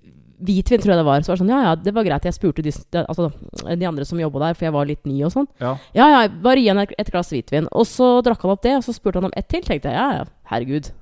hvitvin, 0.44 0.82
tror 0.82 0.94
jeg 0.94 1.00
det 1.00 1.06
var. 1.06 1.25
Så 1.25 1.32
var 1.32 1.38
det 1.38 1.44
sånn, 1.44 1.52
ja 1.55 1.62
ja, 1.64 1.73
det 1.81 1.94
var 1.96 2.06
greit. 2.06 2.29
Jeg 2.29 2.37
spurte 2.37 2.64
de, 2.64 2.75
altså, 3.05 3.31
de 3.64 3.88
andre 3.88 4.06
som 4.08 4.20
jobba 4.20 4.46
der, 4.46 4.58
for 4.58 4.69
jeg 4.69 4.76
var 4.76 4.88
litt 4.88 5.08
ny 5.08 5.17
og 5.26 5.35
sånn. 5.35 5.49
Ja. 5.62 5.75
Ja 5.96 6.11
ja, 6.12 6.23
bare 6.29 6.61
gi 6.61 6.70
han 6.70 6.85
et 6.85 7.11
glass 7.11 7.32
hvitvin. 7.32 7.69
Og 7.73 7.88
så 7.88 8.19
drakk 8.26 8.44
han 8.44 8.55
opp 8.55 8.64
det, 8.67 8.76
og 8.79 8.87
så 8.87 8.94
spurte 8.96 9.23
han 9.23 9.31
om 9.31 9.37
ett 9.38 9.49
til. 9.50 9.64
Tenkte 9.64 9.93
jeg, 9.93 9.99
ja 9.99 10.20
ja, 10.20 10.31
herregud. 10.52 10.93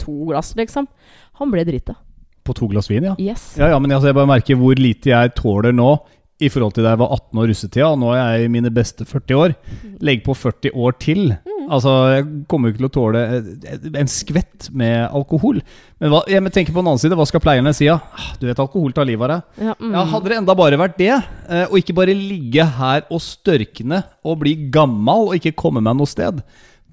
To 0.00 0.16
glass, 0.30 0.54
liksom. 0.58 0.88
Han 1.42 1.52
ble 1.52 1.66
drita. 1.68 1.98
På 2.46 2.54
to 2.56 2.70
glass 2.70 2.88
vin, 2.88 3.10
ja. 3.10 3.16
Yes. 3.20 3.50
Ja, 3.60 3.68
ja, 3.74 3.80
men 3.82 3.92
altså, 3.92 4.08
jeg 4.08 4.16
bare 4.16 4.30
merker 4.30 4.56
hvor 4.60 4.78
lite 4.80 5.12
jeg 5.12 5.34
tåler 5.36 5.74
nå 5.76 5.98
i 6.38 6.48
forhold 6.52 6.76
til 6.76 6.84
da 6.86 6.92
jeg 6.94 7.00
var 7.00 7.10
18 7.16 7.40
år 7.42 7.48
russetida. 7.50 7.86
og 7.90 7.98
Nå 7.98 8.12
er 8.14 8.18
jeg 8.38 8.46
i 8.46 8.50
mine 8.54 8.70
beste 8.70 9.06
40 9.08 9.38
år. 9.42 9.54
Legg 10.06 10.20
på 10.26 10.36
40 10.38 10.70
år 10.78 10.94
til. 11.02 11.32
Altså, 11.68 11.90
Jeg 12.14 12.26
kommer 12.48 12.68
jo 12.68 12.74
ikke 12.74 12.82
til 12.84 12.88
å 12.88 12.94
tåle 12.94 13.22
eh, 13.36 13.88
en 14.00 14.10
skvett 14.10 14.68
med 14.72 15.08
alkohol. 15.10 15.58
Men 16.00 16.12
hva, 16.14 16.22
jeg 16.30 16.40
tenker 16.54 16.72
på 16.72 16.80
den 16.80 16.92
annen 16.92 17.02
side, 17.02 17.18
hva 17.18 17.26
skal 17.28 17.42
pleierne 17.44 17.74
si? 17.76 17.88
Ja? 17.88 17.98
Ah, 18.14 18.30
Du 18.40 18.46
vet, 18.46 18.62
alkohol 18.62 18.94
tar 18.96 19.08
livet 19.08 19.26
av 19.26 19.34
deg. 19.34 19.66
Ja, 19.66 19.74
mm. 19.80 19.92
Ja, 19.98 20.06
Hadde 20.14 20.32
det 20.32 20.38
enda 20.38 20.56
bare 20.58 20.80
vært 20.80 20.96
det, 21.00 21.12
eh, 21.12 21.66
og 21.66 21.76
ikke 21.82 21.98
bare 21.98 22.14
ligge 22.16 22.64
her 22.78 23.04
og 23.10 23.20
størkne 23.24 24.04
og 24.24 24.40
bli 24.44 24.54
gammal 24.72 25.28
og 25.28 25.36
ikke 25.40 25.56
komme 25.58 25.82
meg 25.84 25.98
noe 25.98 26.08
sted, 26.08 26.40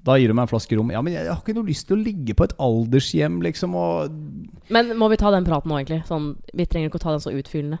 da 0.06 0.14
gir 0.20 0.30
du 0.30 0.36
meg 0.36 0.44
en 0.46 0.52
flaske 0.52 0.76
rom. 0.78 0.90
Ja, 0.94 1.00
men 1.02 1.16
jeg, 1.16 1.24
jeg 1.26 1.32
har 1.32 1.40
ikke 1.42 1.56
noe 1.56 1.66
lyst 1.70 1.88
til 1.88 1.96
å 1.96 2.02
ligge 2.02 2.34
på 2.38 2.46
et 2.46 2.54
aldershjem, 2.62 3.40
liksom, 3.46 3.74
og 3.74 4.12
Men 4.74 4.92
må 4.98 5.08
vi 5.10 5.18
ta 5.22 5.32
den 5.34 5.46
praten 5.48 5.72
nå, 5.72 5.80
egentlig? 5.80 6.04
Sånn, 6.10 6.34
vi 6.54 6.66
trenger 6.66 6.90
ikke 6.90 7.00
å 7.00 7.06
ta 7.06 7.14
den 7.16 7.24
så 7.24 7.32
utfyllende. 7.34 7.80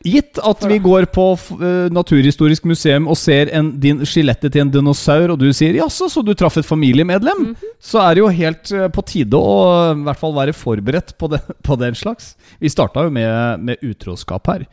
Gitt 0.00 0.38
at 0.40 0.62
vi 0.64 0.78
går 0.80 1.04
på 1.12 1.24
eh, 1.60 1.90
Naturhistorisk 1.92 2.64
museum 2.64 3.08
og 3.10 3.18
ser 3.20 3.50
en, 3.52 3.66
din 3.82 4.00
skjelettet 4.08 4.54
til 4.54 4.62
en 4.64 4.70
dinosaur, 4.72 5.34
og 5.34 5.36
du 5.42 5.50
sier 5.52 5.76
'jaså, 5.76 6.08
så 6.08 6.22
du 6.24 6.32
traff 6.32 6.56
et 6.56 6.64
familiemedlem', 6.64 7.52
så 7.76 8.00
er 8.06 8.14
det 8.16 8.22
jo 8.22 8.30
helt 8.32 8.72
eh, 8.72 8.88
på 8.88 9.04
tide 9.04 9.36
å 9.36 9.92
i 9.92 10.06
hvert 10.06 10.20
fall 10.22 10.32
være 10.32 10.56
forberedt 10.56 11.12
på, 11.20 11.28
det, 11.28 11.42
på 11.66 11.76
den 11.76 11.94
slags. 11.94 12.32
Vi 12.60 12.72
starta 12.72 13.04
jo 13.04 13.12
med, 13.12 13.60
med 13.60 13.84
utroskap 13.84 14.48
her. 14.48 14.64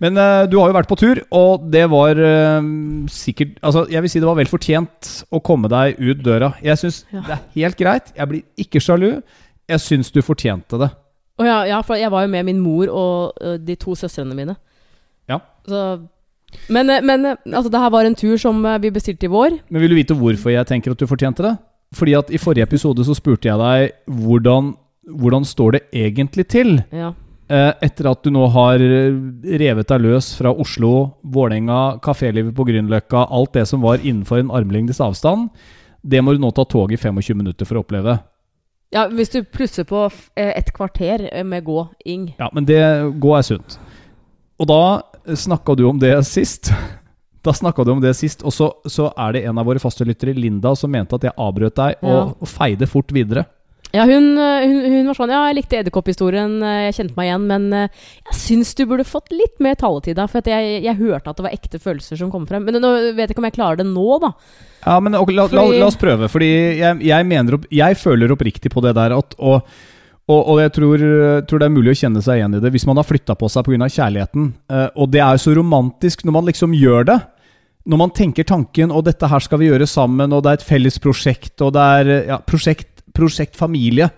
Men 0.00 0.16
uh, 0.16 0.48
du 0.48 0.56
har 0.56 0.70
jo 0.70 0.78
vært 0.78 0.88
på 0.88 0.96
tur, 0.96 1.20
og 1.28 1.66
det 1.68 1.82
var 1.92 2.16
uh, 2.16 2.64
sikkert 3.12 3.58
Altså, 3.60 3.84
jeg 3.92 4.00
vil 4.00 4.08
si 4.08 4.22
det 4.22 4.30
var 4.30 4.38
vel 4.38 4.48
fortjent 4.48 5.10
å 5.28 5.42
komme 5.44 5.68
deg 5.68 6.00
ut 6.00 6.24
døra. 6.24 6.54
Jeg 6.64 6.80
syns 6.80 7.02
Ja. 7.12 7.20
det 7.20 7.36
er 7.36 7.44
helt 7.58 7.76
greit. 7.76 8.08
Jeg 8.16 8.28
blir 8.32 8.42
ikke 8.56 8.80
sjalu. 8.80 9.20
Jeg 9.68 9.84
syns 9.84 10.08
du 10.08 10.22
fortjente 10.24 10.80
det. 10.80 10.88
Oh, 11.36 11.44
ja, 11.44 11.66
ja, 11.68 11.84
for 11.84 12.00
jeg 12.00 12.08
var 12.08 12.24
jo 12.24 12.32
med 12.32 12.48
min 12.48 12.64
mor 12.64 12.88
og 12.88 13.60
de 13.60 13.76
to 13.76 13.92
søstrene 13.92 14.32
mine. 14.36 14.56
Ja. 15.30 15.40
Så 15.68 15.84
Men, 16.68 16.90
eh, 16.90 17.02
men 17.02 17.26
eh, 17.26 17.36
altså, 17.52 17.70
det 17.70 17.80
her 17.80 17.90
var 17.94 18.06
en 18.06 18.18
tur 18.18 18.36
som 18.40 18.64
eh, 18.66 18.78
vi 18.82 18.90
bestilte 18.90 19.28
i 19.28 19.32
vår. 19.32 19.60
Men 19.70 19.82
vil 19.84 19.92
du 19.94 19.98
vite 20.00 20.18
hvorfor 20.18 20.50
jeg 20.54 20.66
tenker 20.66 20.94
at 20.94 21.00
du 21.00 21.06
fortjente 21.06 21.44
det? 21.46 21.56
Fordi 21.94 22.14
at 22.18 22.30
i 22.30 22.38
forrige 22.38 22.66
episode 22.66 23.04
så 23.06 23.14
spurte 23.18 23.48
jeg 23.48 23.58
deg 23.58 24.14
hvordan, 24.20 24.74
hvordan 25.10 25.46
står 25.46 25.76
det 25.76 25.82
egentlig 26.06 26.46
til? 26.50 26.78
Ja. 26.94 27.12
Etter 27.50 28.06
at 28.06 28.20
du 28.22 28.30
nå 28.30 28.44
har 28.54 28.78
revet 28.78 29.88
deg 29.90 30.04
løs 30.04 30.28
fra 30.38 30.52
Oslo, 30.54 31.16
Vålerenga, 31.34 31.98
kafélivet 31.98 32.54
på 32.54 32.62
Grünerløkka, 32.68 33.24
alt 33.26 33.56
det 33.58 33.64
som 33.66 33.82
var 33.82 34.04
innenfor 34.06 34.38
en 34.38 34.52
armlengdes 34.54 35.02
avstand, 35.02 35.48
det 36.06 36.22
må 36.22 36.36
du 36.36 36.38
nå 36.38 36.52
ta 36.54 36.62
toget 36.62 36.94
i 36.94 37.02
25 37.02 37.40
minutter 37.40 37.66
for 37.66 37.80
å 37.80 37.82
oppleve. 37.82 38.20
ja, 38.94 39.08
hvis 39.10 39.34
du 39.34 39.42
plusser 39.42 39.82
på 39.82 40.06
et 40.38 40.70
kvarter 40.78 41.26
med 41.42 41.66
gå-ing. 41.66 42.36
Ja, 42.38 42.52
men 42.54 42.70
det 42.70 42.78
gå 43.18 43.34
er 43.34 43.42
sunt. 43.42 43.80
Og 44.62 44.70
da 44.70 44.82
snakka 45.26 45.76
du 45.76 45.84
om 45.90 45.98
det 46.02 46.14
sist. 46.28 46.72
Da 47.40 47.54
snakka 47.56 47.86
du 47.88 47.92
om 47.94 48.00
det 48.02 48.10
sist, 48.18 48.42
og 48.44 48.52
så, 48.52 48.66
så 48.84 49.06
er 49.16 49.32
det 49.32 49.40
en 49.48 49.56
av 49.56 49.64
våre 49.64 49.80
faste 49.80 50.04
lyttere, 50.04 50.34
Linda, 50.36 50.74
som 50.76 50.90
mente 50.92 51.16
at 51.16 51.22
jeg 51.24 51.32
avbrøt 51.40 51.72
deg 51.78 52.02
og, 52.04 52.10
Ja. 52.12 52.18
og 52.36 52.48
feide 52.52 52.84
fort 52.86 53.14
videre. 53.16 53.46
Ja, 53.96 54.04
hun, 54.04 54.26
eh, 54.38 54.66
hun, 54.68 54.82
hun 54.92 55.06
var 55.08 55.16
sånn 55.16 55.32
Ja, 55.32 55.38
jeg 55.48 55.56
likte 55.56 55.78
edderkopphistorien, 55.80 56.58
eh, 56.62 56.82
jeg 56.90 56.98
kjente 56.98 57.16
meg 57.16 57.30
igjen, 57.30 57.46
men 57.48 57.64
eh, 57.72 57.88
jeg 58.28 58.36
syns 58.42 58.74
du 58.76 58.84
burde 58.86 59.06
fått 59.08 59.32
litt 59.32 59.56
mer 59.58 59.74
taletid 59.80 60.20
da, 60.20 60.26
for 60.28 60.44
jeg, 60.44 60.82
jeg 60.84 60.98
hørte 61.00 61.32
at 61.32 61.40
det 61.40 61.46
var 61.48 61.56
ekte 61.56 61.80
følelser 61.80 62.20
som 62.20 62.30
kom 62.30 62.44
frem. 62.46 62.68
Men 62.68 62.76
nå 62.76 62.92
vet 63.16 63.24
jeg 63.24 63.32
ikke 63.32 63.40
om 63.42 63.48
jeg 63.48 63.56
klarer 63.56 63.80
det 63.80 63.88
nå, 63.88 64.04
da. 64.20 64.34
Ja, 64.84 64.98
men 65.00 65.16
la, 65.16 65.24
la, 65.24 65.48
Fordi- 65.48 65.80
la 65.80 65.88
oss 65.88 65.96
prøve, 65.96 66.28
fordi 66.28 66.50
jeg, 66.78 67.00
jeg 67.08 67.26
mener 67.32 67.64
Jeg 67.72 67.96
føler 68.04 68.36
oppriktig 68.36 68.68
på 68.72 68.84
det 68.84 68.94
der 69.00 69.16
at 69.16 69.34
Og, 69.40 69.64
og, 70.30 70.40
og 70.52 70.60
jeg 70.62 70.72
tror, 70.76 71.02
tror 71.48 71.60
det 71.60 71.66
er 71.66 71.74
mulig 71.74 71.92
å 71.94 72.00
kjenne 72.04 72.22
seg 72.22 72.38
igjen 72.38 72.56
i 72.58 72.62
det 72.62 72.70
hvis 72.74 72.86
man 72.88 73.00
har 73.00 73.08
flytta 73.08 73.34
på 73.38 73.48
seg 73.50 73.66
pga. 73.66 73.88
kjærligheten. 73.90 74.48
Eh, 74.70 74.88
og 74.94 75.10
det 75.12 75.22
er 75.24 75.36
jo 75.36 75.44
så 75.46 75.54
romantisk 75.58 76.24
når 76.26 76.36
man 76.36 76.50
liksom 76.50 76.76
gjør 76.76 77.08
det. 77.10 77.18
Når 77.90 78.00
man 78.02 78.12
tenker 78.14 78.46
tanken 78.46 78.92
og 78.94 79.06
dette 79.08 79.30
her 79.30 79.42
skal 79.42 79.62
vi 79.62 79.70
gjøre 79.70 79.88
sammen, 79.88 80.34
og 80.36 80.44
det 80.44 80.52
er 80.52 80.60
et 80.60 80.66
felles 80.68 81.00
prosjekt, 81.02 81.54
og 81.64 81.72
det 81.74 81.86
er 81.96 82.12
ja, 82.28 82.38
prosjekt, 82.44 83.02
prosjekt 83.16 83.58
familie. 83.58 84.10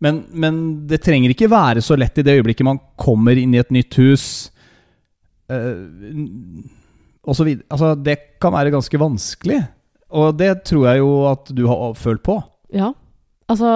Men, 0.00 0.22
men 0.32 0.60
det 0.88 1.02
trenger 1.04 1.34
ikke 1.34 1.50
være 1.52 1.82
så 1.84 1.98
lett 1.98 2.22
i 2.22 2.24
det 2.24 2.38
øyeblikket 2.38 2.64
man 2.64 2.80
kommer 3.00 3.36
inn 3.36 3.52
i 3.52 3.60
et 3.60 3.74
nytt 3.74 3.98
hus. 4.00 4.24
eh, 5.52 5.76
og 7.26 7.36
så. 7.36 7.44
Altså, 7.68 7.92
det 8.00 8.16
kan 8.40 8.54
være 8.54 8.72
ganske 8.72 9.02
vanskelig. 9.02 9.60
Og 10.16 10.32
det 10.38 10.62
tror 10.66 10.88
jeg 10.88 11.02
jo 11.02 11.10
at 11.28 11.52
du 11.54 11.66
har 11.68 11.92
følt 11.98 12.22
på. 12.24 12.38
Ja. 12.72 12.94
Altså 13.50 13.68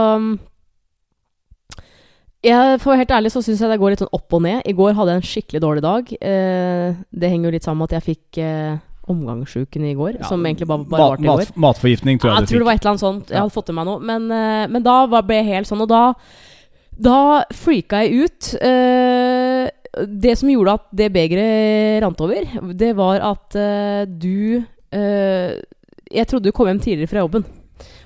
Jeg, 2.44 2.78
for 2.82 2.90
å 2.90 2.94
være 2.94 3.02
helt 3.04 3.14
ærlig 3.16 3.30
så 3.32 3.40
syns 3.44 3.62
jeg 3.62 3.70
det 3.72 3.78
går 3.80 3.94
litt 3.94 4.02
sånn 4.04 4.16
opp 4.16 4.34
og 4.36 4.42
ned. 4.44 4.58
I 4.68 4.74
går 4.76 4.96
hadde 4.98 5.14
jeg 5.14 5.22
en 5.22 5.28
skikkelig 5.30 5.60
dårlig 5.64 5.84
dag. 5.84 6.10
Eh, 6.20 6.96
det 7.14 7.30
henger 7.32 7.48
jo 7.48 7.54
litt 7.54 7.64
sammen 7.66 7.80
med 7.80 7.88
at 7.92 7.96
jeg 7.98 8.06
fikk 8.10 8.40
eh, 8.44 8.74
omgangssjuken 9.14 9.86
i 9.88 9.94
går, 9.96 10.18
Ja, 10.18 10.28
som 10.28 10.44
egentlig 10.44 10.68
bare, 10.68 10.84
bare 10.88 11.06
varte 11.14 11.24
i 11.24 11.28
går. 11.28 11.42
mat, 11.44 11.56
matforgiftning, 11.66 12.20
tror 12.20 12.30
jeg 12.32 12.42
jeg 12.42 12.46
du 12.48 12.52
tror 12.52 12.62
det 12.64 12.68
var 12.68 12.76
et 12.76 12.82
eller 12.84 12.92
annet 12.94 13.04
sånt. 13.04 13.32
Jeg 13.32 13.40
hadde 13.40 13.54
fått 13.56 13.68
til 13.70 13.78
meg 13.78 13.88
noe. 13.88 14.02
Men, 14.12 14.28
eh, 14.32 14.66
men 14.76 14.84
da 14.84 14.98
var, 15.12 15.24
ble 15.28 15.40
jeg 15.40 15.50
helt 15.54 15.70
sånn, 15.70 15.84
og 15.86 15.90
da, 15.92 16.02
da 17.08 17.18
freaka 17.56 18.04
jeg 18.04 18.28
ut. 18.28 18.52
Eh, 18.60 19.64
det 20.24 20.36
som 20.40 20.50
gjorde 20.50 20.76
at 20.80 20.86
det 21.00 21.12
begeret 21.14 22.02
rant 22.04 22.20
over, 22.24 22.48
det 22.74 22.92
var 22.98 23.24
at 23.32 23.54
eh, 23.56 24.04
du 24.10 24.58
eh, 24.90 25.52
Jeg 26.10 26.26
trodde 26.28 26.50
du 26.50 26.52
kom 26.52 26.66
hjem 26.68 26.80
tidligere 26.82 27.12
fra 27.12 27.22
jobben. 27.24 27.44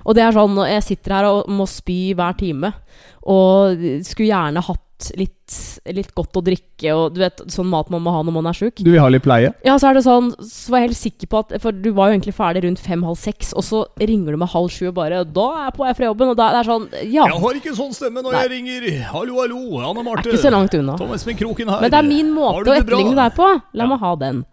Og 0.07 0.15
det 0.15 0.23
er 0.23 0.33
sånn, 0.33 0.55
jeg 0.69 0.85
sitter 0.85 1.13
her 1.17 1.27
og 1.29 1.49
må 1.51 1.65
spy 1.69 2.13
hver 2.17 2.37
time, 2.39 2.71
og 3.23 3.77
skulle 4.07 4.29
gjerne 4.31 4.61
hatt 4.63 4.85
litt, 5.15 5.53
litt 5.95 6.09
godt 6.13 6.35
å 6.35 6.41
drikke, 6.43 6.91
og 6.91 7.13
du 7.15 7.21
vet, 7.21 7.37
sånn 7.47 7.69
mat 7.71 7.87
man 7.89 8.01
må 8.03 8.11
ha 8.11 8.19
når 8.21 8.33
man 8.35 8.47
er 8.47 8.57
sjuk. 8.57 8.81
Du 8.83 8.89
vil 8.91 8.99
ha 8.99 9.07
litt 9.07 9.23
pleie? 9.23 9.53
Ja, 9.63 9.77
så 9.79 9.87
er 9.89 9.93
det 9.95 10.03
sånn 10.03 10.33
Så 10.43 10.73
var 10.73 10.81
jeg 10.83 10.89
helt 10.89 10.99
sikker 10.99 11.27
på 11.31 11.39
at 11.39 11.53
For 11.63 11.71
du 11.71 11.87
var 11.95 12.09
jo 12.09 12.17
egentlig 12.17 12.33
ferdig 12.35 12.65
rundt 12.65 12.79
fem-halv 12.83 13.15
seks, 13.17 13.53
og 13.55 13.63
så 13.63 13.85
ringer 13.99 14.35
du 14.35 14.37
meg 14.41 14.49
halv 14.51 14.67
sju 14.69 14.89
og 14.89 14.95
bare 14.95 15.23
'Da 15.23 15.45
er 15.55 15.63
jeg 15.69 15.73
på 15.77 15.85
vei 15.85 15.93
fra 15.93 16.05
jobben', 16.11 16.29
og 16.31 16.35
da 16.37 16.49
det 16.51 16.59
er 16.59 16.71
sånn 16.71 16.89
Ja. 17.13 17.23
har 17.31 17.53
ikke 17.55 17.75
sånn 17.75 17.93
stemme 17.95 18.21
når 18.21 18.31
Nei. 18.33 18.41
jeg 18.43 18.51
ringer. 18.51 19.01
Hallo, 19.03 19.39
hallo, 19.39 19.61
Anne 19.79 19.99
er 20.03 20.15
ikke 20.19 20.37
så 20.43 20.51
langt 20.51 20.73
unna. 20.73 20.97
Thomas 20.97 21.25
med 21.25 21.37
kroken 21.37 21.69
her. 21.69 21.81
Men 21.81 21.91
det 21.91 21.99
er 21.99 22.07
min 22.07 22.33
måte 22.35 22.67
å 22.67 22.75
etterligne 22.75 23.15
deg 23.15 23.35
på. 23.35 23.61
La 23.73 23.83
Ja. 23.83 23.87
meg 23.87 23.99
ha 23.99 24.15
den. 24.15 24.45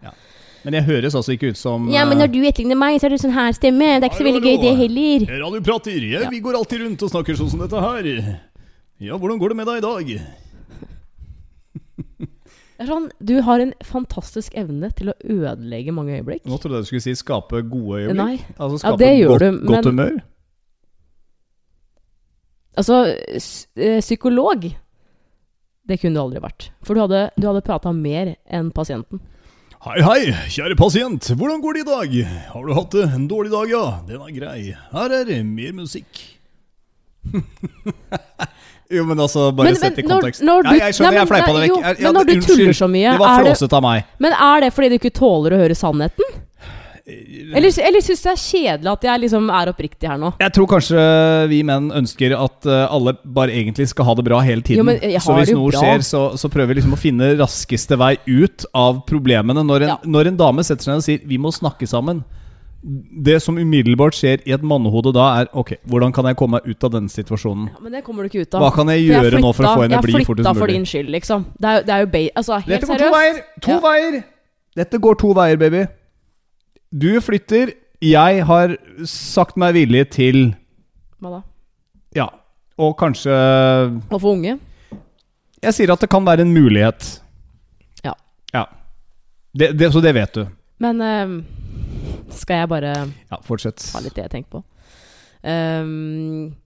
Men 0.65 0.75
jeg 0.75 0.85
høres 0.85 1.15
altså 1.15 1.33
ikke 1.37 1.51
ut 1.51 1.57
som 1.57 1.89
Ja, 1.91 2.05
men 2.05 2.21
eh, 2.21 2.27
når 2.27 2.33
du 2.33 2.41
etterligner 2.43 2.77
meg, 2.77 3.01
så 3.01 3.07
er 3.07 3.09
det 3.11 3.21
sånn 3.21 3.33
her 3.35 3.53
stemme. 3.53 4.01
Det 4.01 4.05
er 4.05 4.11
ikke 4.11 4.23
så 4.23 4.31
veldig 4.31 4.43
gøy, 4.43 4.61
det 4.63 4.77
heller. 4.77 5.19
radioprater. 5.43 6.11
Ja, 6.11 6.21
Ja. 6.23 6.31
Vi 6.31 6.41
går 6.41 6.55
alltid 6.55 6.81
rundt 6.83 7.03
og 7.03 7.11
snakker 7.11 7.35
sånn 7.37 7.51
som 7.51 7.61
dette 7.61 7.81
her. 7.81 8.41
Ja, 9.03 9.17
hvordan 9.21 9.39
går 9.41 9.53
det 9.53 9.57
med 9.59 9.67
deg 9.69 9.77
i 9.81 9.85
dag? 9.85 10.11
Sånn, 12.87 13.07
Du 13.25 13.35
har 13.45 13.61
en 13.63 13.73
fantastisk 13.85 14.55
evne 14.61 14.91
til 14.97 15.09
å 15.13 15.15
ødelegge 15.25 15.93
mange 15.97 16.19
øyeblikk. 16.19 16.45
Nå 16.49 16.59
trodde 16.61 16.77
jeg 16.81 16.85
du 16.87 16.91
skulle 16.91 17.05
si 17.07 17.15
skape 17.17 17.63
gode 17.69 18.03
øyeblikk. 18.03 18.19
Nei. 18.21 18.37
Altså 18.61 18.83
Ja, 18.91 18.97
det 19.01 19.13
gjør 19.19 19.33
godt, 19.33 19.41
du, 19.45 19.51
men- 19.53 19.71
godt 19.71 19.89
humør. 19.91 20.17
Altså, 22.77 22.97
eh, 23.81 24.01
psykolog 24.05 24.67
Det 25.89 25.97
kunne 26.03 26.15
du 26.15 26.21
aldri 26.21 26.41
vært. 26.43 26.71
For 26.85 26.95
du 26.95 27.01
hadde, 27.01 27.31
du 27.39 27.47
hadde 27.47 27.63
prata 27.65 27.93
mer 27.95 28.35
enn 28.51 28.73
pasienten. 28.75 29.21
Hei, 29.87 30.01
hei, 30.03 30.33
kjære 30.51 30.75
pasient. 30.77 31.29
Hvordan 31.39 31.61
går 31.63 31.73
det 31.79 31.81
i 31.85 31.91
dag? 31.91 32.17
Har 32.51 32.67
du 32.67 32.73
hatt 32.75 32.95
en 33.07 33.29
dårlig 33.31 33.53
dag, 33.53 33.71
ja? 33.71 34.01
Den 34.09 34.21
er 34.21 34.33
grei. 34.35 34.75
Her 34.91 35.15
er 35.15 35.45
mer 35.47 35.73
musikk. 35.79 36.25
jo, 38.91 39.05
men 39.05 39.19
altså, 39.19 39.51
bare 39.55 39.65
Men- 39.73 39.77
sett 39.77 39.99
i 39.99 40.03
men 40.03 40.11
når- 40.11 40.21
kontekst. 40.23 40.43
når 40.43 40.63
du- 40.63 40.69
ja, 40.79 40.85
jeg 40.87 40.95
skjønner, 40.95 41.11
Nei, 41.11 41.19
jeg 41.19 41.29
men- 41.29 41.33
fleipa 41.33 41.53
det 41.53 41.63
vekk. 41.63 41.77
jo, 41.77 41.83
Jeg- 41.83 42.01
men 42.03 42.15
når 42.15 42.25
du 42.27 42.33
unnskyld. 42.35 42.57
tuller 42.57 42.73
så 42.73 42.89
mye, 42.91 43.11
Det 43.13 43.19
var 43.19 43.41
flåset 43.41 43.47
flåsete 43.69 43.73
av 43.73 43.83
meg. 43.83 44.05
Men 44.19 44.33
er 44.33 44.61
det 44.61 44.73
fordi 44.75 44.89
du 44.89 44.99
ikke 44.99 45.13
tåler 45.15 45.51
å 45.53 45.59
høre 45.59 45.75
sannheten? 45.77 46.25
Eller, 47.09 47.71
eller 47.87 48.01
syns 48.03 48.21
du 48.23 48.27
det 48.27 48.33
er 48.33 48.41
kjedelig 48.43 48.91
at 48.91 49.05
jeg 49.07 49.21
liksom 49.23 49.45
er 49.55 49.71
oppriktig 49.71 50.09
her 50.11 50.19
nå? 50.19 50.33
Jeg 50.41 50.53
tror 50.57 50.67
kanskje 50.67 51.03
vi 51.49 51.61
menn 51.63 51.93
ønsker 51.95 52.35
at 52.35 52.67
eh, 52.67 52.89
alle 52.91 53.13
bare 53.25 53.53
egentlig 53.55 53.87
skal 53.93 54.05
ha 54.09 54.15
det 54.19 54.25
bra 54.27 54.41
hele 54.43 54.61
tiden. 54.67 54.83
Jo, 54.91 54.99
jeg 54.99 55.21
så 55.23 55.37
hvis 55.39 55.53
noe 55.55 55.71
bra. 55.71 55.81
skjer, 55.85 56.03
så, 56.03 56.23
så 56.35 56.51
prøver 56.51 56.75
vi 56.75 56.81
liksom 56.81 56.97
å 56.97 56.99
finne 56.99 57.37
raskeste 57.39 57.97
vei 57.97 58.17
ut 58.27 58.67
av 58.75 59.05
problemene. 59.07 59.63
Når 59.65 59.83
en, 59.87 59.89
Ja. 59.95 59.99
når 60.05 60.27
en 60.33 60.37
dame 60.37 60.65
setter 60.67 60.83
seg 60.83 60.93
ned 60.95 60.97
og 60.97 61.07
sier 61.07 61.21
'vi 61.25 61.39
må 61.39 61.53
snakke 61.55 61.87
sammen', 61.87 62.25
det 62.87 63.41
som 63.43 63.57
umiddelbart 63.59 64.15
skjer 64.15 64.43
i 64.47 64.53
et 64.55 64.63
mannehode 64.63 65.11
da, 65.15 65.41
er 65.41 65.49
'ok, 65.53 65.73
hvordan 65.91 66.13
kan 66.15 66.25
jeg 66.27 66.37
komme 66.37 66.61
meg 66.61 66.69
ut 66.71 66.85
av 66.85 66.91
denne 66.93 67.09
situasjonen'? 67.11 67.69
Ja, 67.73 67.81
men 67.83 67.93
det 67.93 68.05
kommer 68.05 68.23
du 68.23 68.29
ikke 68.29 68.43
ut 68.47 68.55
av. 68.55 68.61
Hva 68.63 68.71
kan 68.75 68.87
jeg 68.89 69.09
gjøre 69.11 69.41
nå 69.41 69.53
for 69.55 69.65
å 69.65 69.75
få 69.75 69.83
henne 69.83 69.99
flytta- 69.99 70.03
bli 70.03 70.13
fortest 70.25 70.47
Jeg 70.47 70.55
flytta 70.55 70.59
for 70.59 70.67
din 70.67 70.85
skyld, 70.85 71.11
liksom. 71.11 71.45
Det 71.61 71.69
er, 71.69 71.83
det 71.83 71.91
er 71.91 72.01
jo 72.01 72.07
ba 72.07 72.29
Altså, 72.37 72.53
helt 72.63 72.67
Dette 72.81 72.87
går 72.87 72.99
to 72.99 73.11
veier! 73.11 73.43
To 73.61 73.71
Ja. 73.73 73.81
veier! 73.81 74.25
Dette 74.77 74.99
går 75.01 75.15
to 75.19 75.33
veier, 75.35 75.57
baby. 75.57 75.87
Du 76.97 77.21
flytter. 77.21 77.73
Jeg 78.03 78.45
har 78.45 78.77
sagt 79.05 79.57
meg 79.57 79.75
villig 79.75 80.11
til 80.11 80.55
Hva 81.21 81.31
da? 81.31 81.43
Ja, 82.15 82.29
og 82.79 82.97
kanskje 82.99 83.33
Å 84.11 84.21
få 84.21 84.33
unge? 84.37 84.59
Jeg 85.63 85.73
sier 85.75 85.91
at 85.93 86.01
det 86.01 86.11
kan 86.11 86.25
være 86.25 86.41
en 86.41 86.53
mulighet. 86.55 87.21
Ja. 88.05 88.13
Ja. 88.55 88.67
Det, 89.57 89.77
det, 89.79 89.91
så 89.93 90.01
det 90.03 90.15
vet 90.15 90.33
du. 90.35 90.47
Men 90.79 91.01
ehm, 91.01 91.45
skal 92.35 92.63
jeg 92.63 92.69
bare 92.73 92.93
Ja, 93.31 93.39
fortsett. 93.45 93.83
ta 93.93 94.01
litt 94.05 94.15
det 94.17 94.27
jeg 94.27 94.35
tenker 94.35 94.59
på? 94.59 94.63
Um, 95.47 96.57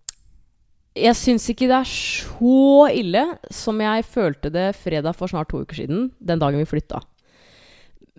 jeg 0.96 1.14
syns 1.18 1.46
ikke 1.52 1.68
det 1.70 1.78
er 1.82 1.90
så 1.90 2.88
ille 2.96 3.24
som 3.54 3.78
jeg 3.82 4.06
følte 4.08 4.50
det 4.52 4.70
fredag 4.78 5.14
for 5.18 5.30
snart 5.30 5.50
to 5.52 5.60
uker 5.62 5.82
siden, 5.82 6.10
den 6.18 6.40
dagen 6.42 6.58
vi 6.62 6.68
flytta. 6.68 7.02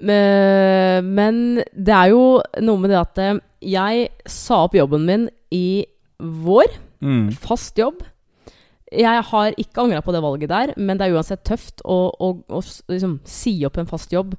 Men, 0.01 1.09
men 1.13 1.41
det 1.73 1.93
er 1.93 2.13
jo 2.13 2.23
noe 2.63 2.81
med 2.81 2.89
det 2.93 3.01
at 3.01 3.19
eh, 3.21 3.41
jeg 3.73 4.07
sa 4.29 4.63
opp 4.65 4.77
jobben 4.77 5.03
min 5.05 5.27
i 5.53 5.83
vår. 6.21 6.71
Mm. 7.03 7.29
Fast 7.43 7.77
jobb. 7.77 8.01
Jeg 8.91 9.23
har 9.29 9.53
ikke 9.61 9.83
angra 9.85 10.01
på 10.03 10.11
det 10.15 10.23
valget 10.23 10.51
der, 10.51 10.73
men 10.77 10.97
det 10.99 11.07
er 11.07 11.15
uansett 11.15 11.45
tøft 11.47 11.83
å, 11.87 11.99
å, 12.11 12.31
å 12.49 12.61
liksom, 12.91 13.19
si 13.27 13.53
opp 13.67 13.77
en 13.79 13.87
fast 13.89 14.11
jobb 14.11 14.33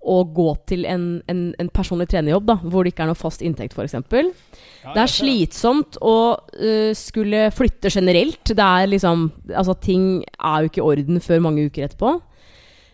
og 0.00 0.32
gå 0.32 0.48
til 0.70 0.86
en, 0.88 1.20
en, 1.28 1.40
en 1.60 1.68
personlig 1.76 2.06
trenerjobb 2.08 2.46
da, 2.48 2.56
hvor 2.62 2.84
det 2.84 2.94
ikke 2.94 3.04
er 3.04 3.10
noe 3.10 3.20
fast 3.20 3.42
inntekt, 3.44 3.76
f.eks. 3.76 3.98
Det 4.00 5.02
er 5.02 5.12
slitsomt 5.12 5.98
å 6.00 6.16
uh, 6.40 6.92
skulle 6.96 7.50
flytte 7.52 7.92
generelt. 7.92 8.40
Det 8.48 8.64
er 8.64 8.88
liksom 8.88 9.28
Altså, 9.52 9.74
ting 9.76 10.22
er 10.38 10.62
jo 10.62 10.70
ikke 10.70 10.80
i 10.80 10.88
orden 10.88 11.20
før 11.20 11.44
mange 11.44 11.66
uker 11.68 11.84
etterpå. 11.84 12.14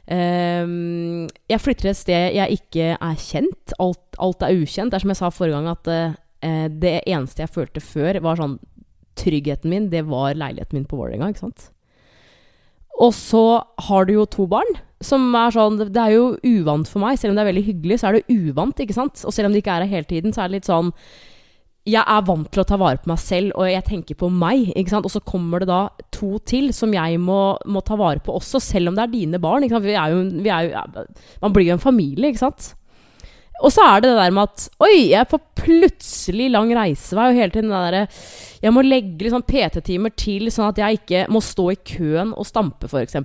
Um, 0.06 1.26
jeg 1.50 1.62
flytter 1.62 1.90
et 1.90 1.98
sted 1.98 2.36
jeg 2.36 2.58
ikke 2.58 2.92
er 2.94 3.22
kjent. 3.22 3.76
Alt, 3.82 4.18
alt 4.22 4.42
er 4.42 4.58
ukjent. 4.58 4.90
Det 4.90 4.98
er 4.98 5.06
som 5.06 5.14
jeg 5.14 5.20
sa 5.20 5.30
forrige 5.34 5.60
gang, 5.60 5.70
at 5.76 5.92
uh, 5.92 6.66
det 6.82 6.96
eneste 7.06 7.46
jeg 7.46 7.54
følte 7.54 7.84
før, 7.84 8.22
var 8.24 8.42
sånn 8.42 8.58
Tryggheten 9.16 9.70
min, 9.72 9.86
det 9.88 10.02
var 10.10 10.34
leiligheten 10.36 10.76
min 10.76 10.82
på 10.84 10.98
Vålerenga, 10.98 11.30
ikke 11.32 11.46
sant. 11.46 11.70
Og 13.00 13.14
så 13.16 13.62
har 13.86 14.04
du 14.04 14.12
jo 14.12 14.26
to 14.28 14.44
barn. 14.50 14.76
Som 15.04 15.28
er 15.36 15.52
sånn 15.52 15.76
Det 15.78 16.00
er 16.00 16.14
jo 16.14 16.28
uvant 16.40 16.88
for 16.88 17.04
meg. 17.04 17.18
Selv 17.20 17.34
om 17.34 17.38
det 17.38 17.44
er 17.44 17.52
veldig 17.52 17.66
hyggelig, 17.66 18.00
så 18.00 18.10
er 18.10 18.18
det 18.18 18.36
uvant, 18.36 18.78
ikke 18.80 18.96
sant. 18.96 19.24
Og 19.24 19.34
selv 19.34 19.50
om 19.50 19.56
det 19.56 19.64
ikke 19.64 19.74
er 19.76 19.84
her 19.84 19.98
hele 19.98 20.08
tiden, 20.08 20.32
så 20.32 20.44
er 20.44 20.50
det 20.50 20.60
litt 20.60 20.70
sånn 20.70 20.92
jeg 21.86 22.02
er 22.02 22.22
vant 22.26 22.48
til 22.50 22.64
å 22.64 22.66
ta 22.66 22.76
vare 22.80 22.98
på 22.98 23.12
meg 23.12 23.20
selv, 23.22 23.52
og 23.54 23.68
jeg 23.70 23.86
tenker 23.86 24.16
på 24.18 24.26
meg. 24.34 24.72
ikke 24.74 24.90
sant? 24.90 25.06
Og 25.06 25.12
så 25.12 25.22
kommer 25.22 25.62
det 25.62 25.68
da 25.70 25.84
to 26.14 26.40
til 26.42 26.72
som 26.74 26.90
jeg 26.94 27.20
må, 27.22 27.54
må 27.62 27.82
ta 27.86 27.94
vare 27.98 28.18
på 28.24 28.34
også, 28.34 28.58
selv 28.62 28.90
om 28.90 28.96
det 28.96 29.04
er 29.04 29.12
dine 29.12 29.38
barn. 29.42 29.62
ikke 29.62 29.76
sant? 29.76 29.86
Vi 29.86 29.94
er 29.94 30.16
jo, 30.16 30.24
vi 30.42 30.50
er 30.50 30.66
jo, 30.66 31.04
man 31.44 31.54
blir 31.54 31.68
jo 31.68 31.76
en 31.76 31.84
familie, 31.84 32.32
ikke 32.32 32.42
sant? 32.42 32.72
Og 33.62 33.70
så 33.72 33.84
er 33.86 34.02
det 34.02 34.10
det 34.10 34.18
der 34.18 34.34
med 34.36 34.50
at 34.50 34.66
Oi, 34.84 34.96
jeg 35.14 35.28
får 35.30 35.40
plutselig 35.62 36.50
lang 36.52 36.72
reisevei, 36.76 37.28
og 37.30 37.38
hele 37.38 37.54
tiden 37.54 37.70
det 37.72 37.78
derre 37.86 38.02
Jeg 38.66 38.74
må 38.74 38.82
legge 38.84 39.24
liksom 39.24 39.46
PT-timer 39.48 40.12
til, 40.18 40.50
sånn 40.52 40.68
at 40.72 40.82
jeg 40.82 41.00
ikke 41.00 41.22
må 41.32 41.40
stå 41.40 41.70
i 41.72 41.78
køen 41.94 42.34
og 42.36 42.50
stampe, 42.50 42.90
f.eks. 42.90 43.16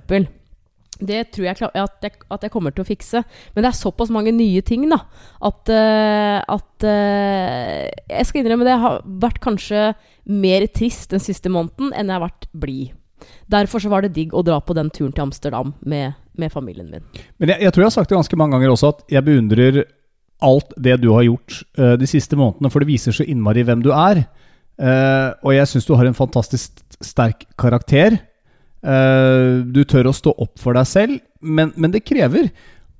Det 1.02 1.20
tror 1.34 1.48
jeg 1.48 1.58
at, 1.58 1.96
jeg 2.04 2.14
at 2.30 2.46
jeg 2.46 2.52
kommer 2.54 2.74
til 2.74 2.84
å 2.84 2.88
fikse. 2.88 3.22
Men 3.54 3.64
det 3.64 3.72
er 3.72 3.78
såpass 3.78 4.12
mange 4.14 4.32
nye 4.34 4.62
ting, 4.66 4.86
da, 4.90 5.00
at, 5.42 5.72
eh, 5.72 6.38
at 6.40 6.86
eh, 6.86 7.90
Jeg 8.12 8.28
skal 8.28 8.42
innrømme 8.42 8.66
det 8.68 8.74
jeg 8.74 8.84
har 8.84 9.00
vært 9.24 9.40
kanskje 9.42 9.86
mer 10.30 10.66
trist 10.70 11.10
den 11.10 11.22
siste 11.22 11.50
måneden 11.50 11.90
enn 11.90 12.10
jeg 12.10 12.18
har 12.18 12.26
vært 12.28 12.46
blid. 12.54 12.92
Derfor 13.50 13.82
så 13.82 13.90
var 13.90 14.02
det 14.02 14.14
digg 14.16 14.34
å 14.34 14.42
dra 14.46 14.58
på 14.62 14.74
den 14.74 14.90
turen 14.94 15.12
til 15.14 15.26
Amsterdam 15.26 15.74
med, 15.86 16.14
med 16.38 16.52
familien 16.54 16.90
min. 16.90 17.04
Men 17.38 17.54
jeg, 17.54 17.66
jeg 17.66 17.74
tror 17.74 17.84
jeg 17.84 17.90
har 17.90 17.96
sagt 17.98 18.10
det 18.12 18.18
ganske 18.18 18.38
mange 18.38 18.56
ganger 18.56 18.74
også, 18.74 18.94
at 18.94 19.04
jeg 19.14 19.26
beundrer 19.26 19.82
alt 20.42 20.74
det 20.82 20.96
du 21.02 21.12
har 21.14 21.26
gjort 21.26 21.60
uh, 21.78 21.94
de 21.98 22.08
siste 22.10 22.38
månedene, 22.38 22.70
for 22.72 22.82
det 22.82 22.90
viser 22.90 23.14
så 23.14 23.26
innmari 23.26 23.62
hvem 23.66 23.84
du 23.84 23.92
er. 23.94 24.24
Uh, 24.80 25.30
og 25.44 25.54
jeg 25.54 25.70
syns 25.70 25.86
du 25.86 25.94
har 25.94 26.08
en 26.08 26.18
fantastisk 26.18 26.82
sterk 26.98 27.46
karakter. 27.60 28.18
Eh, 28.82 29.62
du 29.62 29.82
tør 29.86 30.10
å 30.10 30.16
stå 30.16 30.34
opp 30.42 30.58
for 30.62 30.74
deg 30.78 30.88
selv, 30.90 31.20
men, 31.40 31.72
men 31.76 31.94
det 31.94 32.04
krever. 32.06 32.50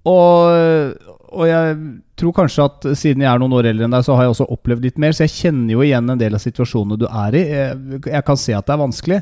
Og, 0.08 0.98
og 1.32 1.44
jeg 1.46 1.76
tror 2.18 2.34
kanskje 2.34 2.64
at 2.66 2.86
siden 2.98 3.22
jeg 3.22 3.30
er 3.30 3.38
noen 3.42 3.54
år 3.58 3.68
eldre 3.70 3.86
enn 3.86 3.94
deg, 3.94 4.04
så 4.06 4.16
har 4.18 4.26
jeg 4.26 4.34
også 4.34 4.48
opplevd 4.54 4.86
litt 4.88 4.98
mer, 5.02 5.14
så 5.14 5.26
jeg 5.26 5.36
kjenner 5.36 5.76
jo 5.76 5.84
igjen 5.86 6.10
en 6.10 6.20
del 6.20 6.34
av 6.38 6.42
situasjonene 6.42 6.98
du 6.98 7.06
er 7.08 7.38
i. 7.38 7.44
Jeg, 7.50 8.02
jeg 8.10 8.26
kan 8.26 8.38
se 8.40 8.54
at 8.58 8.66
det 8.66 8.74
er 8.76 8.82
vanskelig. 8.82 9.20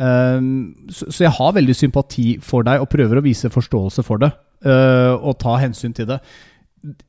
Um, 0.00 0.44
så, 0.88 1.08
så 1.12 1.24
jeg 1.26 1.34
har 1.36 1.56
veldig 1.56 1.74
sympati 1.76 2.28
for 2.44 2.64
deg 2.64 2.80
og 2.80 2.88
prøver 2.92 3.20
å 3.20 3.24
vise 3.24 3.50
forståelse 3.52 4.04
for 4.06 4.22
det. 4.22 4.30
uh, 4.64 5.16
og 5.18 5.36
ta 5.40 5.56
hensyn 5.60 5.92
til 5.96 6.08
det. 6.08 6.20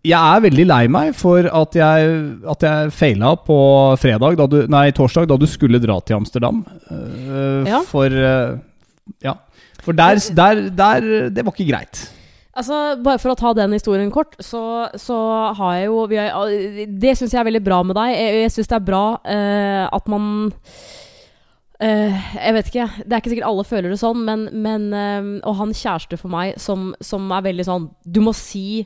Jeg 0.03 0.17
er 0.19 0.41
veldig 0.43 0.65
lei 0.67 0.81
meg 0.91 1.13
for 1.15 1.48
at 1.48 1.75
jeg, 1.79 2.15
at 2.51 2.65
jeg 2.67 2.91
feila 2.91 3.38
på 3.39 3.55
fredag, 4.01 4.36
da 4.39 4.48
du, 4.51 4.57
nei, 4.71 4.89
torsdag, 4.95 5.29
da 5.31 5.38
du 5.39 5.48
skulle 5.48 5.79
dra 5.79 5.95
til 6.03 6.17
Amsterdam. 6.19 6.63
Uh, 6.89 7.63
Ja. 7.69 7.79
For 7.88 8.12
uh, 8.12 8.57
Ja. 9.24 9.38
For 9.82 9.98
der, 9.98 10.20
der, 10.38 10.68
der 10.70 11.30
Det 11.34 11.46
var 11.46 11.56
ikke 11.56 11.72
greit. 11.72 12.01
Altså, 12.51 12.98
Bare 13.03 13.20
for 13.22 13.32
å 13.32 13.39
ta 13.39 13.53
den 13.56 13.75
historien 13.75 14.12
kort, 14.12 14.36
så, 14.44 14.89
så 15.00 15.18
har 15.58 15.77
jeg 15.80 15.88
jo 15.88 16.01
vi 16.12 16.20
har, 16.20 16.51
Det 16.88 17.13
syns 17.18 17.32
jeg 17.34 17.39
er 17.41 17.48
veldig 17.48 17.63
bra 17.63 17.80
med 17.88 17.96
deg. 17.98 18.15
Jeg, 18.15 18.41
jeg 18.44 18.56
syns 18.58 18.72
det 18.72 18.77
er 18.77 18.89
bra 18.89 19.06
uh, 19.15 19.86
at 19.88 20.12
man 20.12 20.25
uh, 21.80 22.25
jeg 22.36 22.58
vet 22.58 22.74
ikke. 22.74 22.89
Det 23.06 23.13
er 23.13 23.22
ikke 23.24 23.34
sikkert 23.34 23.50
alle 23.51 23.68
føler 23.68 23.94
det 23.94 24.01
sånn, 24.01 24.25
men, 24.27 24.50
men 24.51 24.89
uh, 24.91 25.32
Å 25.48 25.56
ha 25.62 25.70
en 25.70 25.77
kjæreste 25.77 26.20
for 26.20 26.34
meg 26.34 26.60
som, 26.62 26.91
som 27.03 27.32
er 27.32 27.48
veldig 27.48 27.68
sånn 27.68 27.88
Du 28.03 28.20
må 28.25 28.36
si 28.38 28.84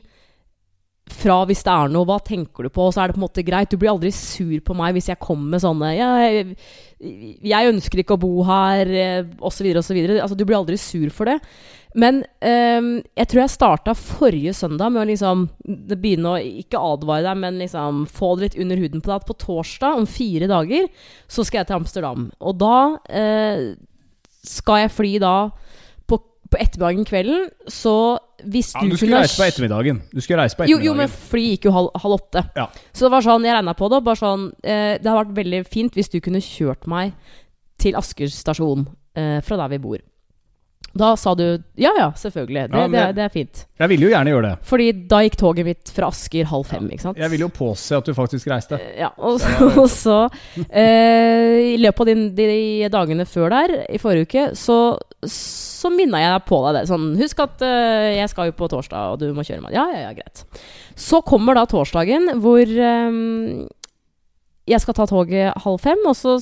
fra 1.06 1.38
hvis 1.46 1.62
det 1.66 1.72
er 1.72 1.92
noe. 1.92 2.06
Hva 2.08 2.18
tenker 2.24 2.66
du 2.66 2.72
på? 2.72 2.88
Og 2.88 2.94
så 2.94 3.02
er 3.02 3.08
det 3.08 3.16
på 3.16 3.22
en 3.22 3.26
måte 3.26 3.46
greit. 3.46 3.70
Du 3.70 3.78
blir 3.80 3.92
aldri 3.92 4.12
sur 4.14 4.58
på 4.66 4.76
meg 4.76 4.96
hvis 4.96 5.10
jeg 5.12 5.22
kommer 5.22 5.54
med 5.54 5.62
sånne 5.62 5.92
ja, 5.94 6.10
jeg, 6.24 6.56
jeg 7.46 7.72
ønsker 7.72 8.02
ikke 8.02 8.16
å 8.16 8.22
bo 8.22 8.32
her, 8.48 8.90
eh, 8.90 9.32
osv., 9.38 9.68
osv. 9.78 9.98
Altså, 10.16 10.38
du 10.38 10.44
blir 10.44 10.58
aldri 10.58 10.78
sur 10.80 11.08
for 11.14 11.30
det. 11.30 11.38
Men 11.96 12.20
um, 12.44 12.88
jeg 13.16 13.28
tror 13.30 13.40
jeg 13.40 13.54
starta 13.54 13.94
forrige 13.96 14.52
søndag 14.56 14.90
med 14.92 15.00
å 15.00 15.08
liksom 15.08 15.46
begynne 15.64 16.34
å 16.34 16.40
ikke 16.60 16.82
advare 16.92 17.24
deg, 17.24 17.38
men 17.40 17.60
liksom 17.62 18.02
få 18.12 18.34
det 18.36 18.50
litt 18.50 18.58
under 18.66 18.82
huden 18.82 19.00
på 19.00 19.12
deg. 19.12 19.22
At 19.22 19.30
på 19.30 19.38
torsdag, 19.46 20.02
om 20.02 20.08
fire 20.10 20.50
dager, 20.50 20.90
så 21.24 21.46
skal 21.46 21.62
jeg 21.62 21.70
til 21.70 21.78
Amsterdam. 21.78 22.26
Og 22.44 22.58
da 22.60 22.80
uh, 22.98 23.62
skal 24.46 24.84
jeg 24.84 24.92
fly 24.92 25.14
da 25.22 25.36
på, 26.50 26.58
ettermiddagen 26.60 27.06
kvelden. 27.08 27.48
Så 27.70 27.94
hvis 28.44 28.72
du, 28.72 28.78
Ja, 28.78 28.84
du, 28.84 28.94
du 28.94 29.00
skulle 29.00 29.22
reise 29.22 29.38
på 29.38 29.46
ettermiddagen. 29.46 30.02
Du 30.12 30.20
skulle 30.20 30.42
reise 30.42 30.58
på 30.58 30.68
jo, 30.70 30.78
jo, 30.82 30.94
men 30.98 31.08
flyet 31.08 31.30
fly 31.30 31.44
gikk 31.54 31.68
jo 31.68 31.74
halv, 31.76 31.90
halv 32.02 32.18
åtte. 32.18 32.44
Ja. 32.58 32.68
Så 32.92 33.06
det 33.06 33.14
var 33.16 33.26
sånn, 33.26 33.46
jeg 33.48 33.56
regna 33.56 33.76
på 33.78 33.88
det. 33.92 34.02
Bare 34.06 34.20
sånn, 34.20 34.50
eh, 34.62 34.96
det 35.00 35.08
hadde 35.08 35.22
vært 35.22 35.38
veldig 35.40 35.62
fint 35.70 35.96
hvis 35.96 36.12
du 36.12 36.20
kunne 36.24 36.42
kjørt 36.44 36.86
meg 36.90 37.16
til 37.82 37.96
Asker 37.98 38.30
stasjon 38.32 38.86
eh, 39.16 39.40
fra 39.44 39.58
der 39.62 39.74
vi 39.74 39.82
bor. 39.82 40.04
Da 40.96 41.12
sa 41.20 41.34
du 41.38 41.44
ja 41.80 41.90
ja, 41.98 42.08
selvfølgelig. 42.16 42.66
Det, 42.72 42.80
Ja, 42.80 42.88
det, 42.92 43.04
det 43.18 43.24
er 43.26 43.32
fint. 43.34 43.62
Jeg 43.76 43.90
ville 43.92 44.06
jo 44.08 44.12
gjerne 44.12 44.32
gjøre 44.32 44.48
det. 44.50 44.54
Fordi 44.70 44.86
da 45.10 45.20
gikk 45.24 45.36
toget 45.40 45.66
mitt 45.68 45.92
fra 45.92 46.08
Asker 46.12 46.48
halv 46.48 46.64
fem, 46.68 46.86
ikke 46.94 47.04
sant? 47.04 47.20
Jeg 47.20 47.32
vil 47.34 47.44
jo 47.44 47.48
påse 47.52 47.98
at 47.98 48.08
du 48.08 48.14
faktisk 48.16 48.48
reiste. 48.52 48.78
Eh, 48.80 48.96
Ja, 49.04 49.10
og 49.18 49.40
så, 49.42 49.68
og 49.82 49.88
så 49.92 50.16
eh, 50.70 51.74
I 51.74 51.76
løpet 51.80 52.00
av 52.00 52.10
de, 52.10 52.16
de 52.38 52.90
dagene 52.92 53.26
før 53.28 53.52
der, 53.52 53.74
i 53.92 54.00
forrige 54.00 54.28
uke, 54.28 54.44
så, 54.56 54.78
så 55.28 55.90
minna 55.92 56.20
jeg 56.22 56.44
på 56.48 56.60
deg 56.66 56.80
det. 56.80 56.84
Sånn, 56.90 57.10
husk 57.20 57.42
at 57.44 57.64
eh, 57.66 58.12
jeg 58.20 58.32
skal 58.32 58.50
jo 58.50 58.56
på 58.56 58.70
torsdag, 58.72 59.12
og 59.14 59.20
du 59.22 59.28
må 59.36 59.44
kjøre 59.46 59.64
meg. 59.66 59.76
Ja, 59.76 59.86
ja, 59.92 60.06
ja, 60.08 60.14
greit. 60.16 60.44
Så 60.96 61.20
kommer 61.26 61.58
da 61.58 61.66
torsdagen 61.68 62.38
hvor 62.44 62.64
eh, 62.64 63.66
jeg 64.66 64.82
skal 64.82 64.96
ta 64.98 65.06
toget 65.06 65.52
halv 65.62 65.78
fem, 65.84 66.00
og 66.08 66.16
så 66.18 66.38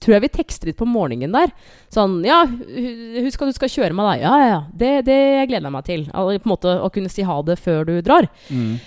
tror 0.00 0.14
jeg 0.16 0.22
vi 0.24 0.28
tekster 0.32 0.70
litt 0.70 0.78
på 0.80 0.88
morgenen 0.88 1.32
der. 1.34 1.50
Sånn 1.92 2.20
Ja, 2.24 2.44
husk 2.46 3.42
at 3.42 3.50
du 3.50 3.56
skal 3.58 3.68
kjøre 3.72 3.96
meg, 3.96 4.06
da. 4.08 4.14
Ja, 4.22 4.32
ja, 4.40 4.46
ja. 4.54 4.60
Det, 4.72 4.92
det 5.04 5.18
gleder 5.50 5.68
jeg 5.68 5.74
meg 5.76 5.84
til. 5.88 6.06
Al- 6.14 6.38
På 6.40 6.48
en 6.48 6.54
måte 6.54 6.72
Å 6.80 6.88
kunne 6.94 7.12
si 7.12 7.22
ha 7.26 7.36
det 7.44 7.58
før 7.60 7.84
du 7.88 7.94
drar. 8.04 8.28
Mm. 8.48 8.78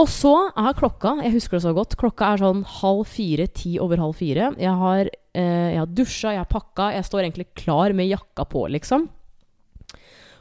Og 0.00 0.08
så 0.08 0.32
er 0.56 0.72
klokka 0.78 1.16
Jeg 1.22 1.34
husker 1.34 1.58
det 1.58 1.64
så 1.66 1.74
godt. 1.76 1.96
Klokka 2.00 2.30
er 2.32 2.40
sånn 2.44 2.62
halv 2.80 3.02
fire, 3.10 3.48
ti 3.52 3.74
over 3.82 4.00
halv 4.00 4.14
fire. 4.16 4.52
Jeg 4.56 4.76
har, 4.84 5.10
eh, 5.34 5.68
jeg 5.74 5.82
har 5.82 5.90
dusja, 5.98 6.30
jeg 6.32 6.44
har 6.44 6.48
pakka. 6.48 6.92
Jeg 6.96 7.04
står 7.10 7.26
egentlig 7.26 7.50
klar 7.58 7.92
med 7.92 8.08
jakka 8.08 8.46
på, 8.48 8.64
liksom. 8.72 9.08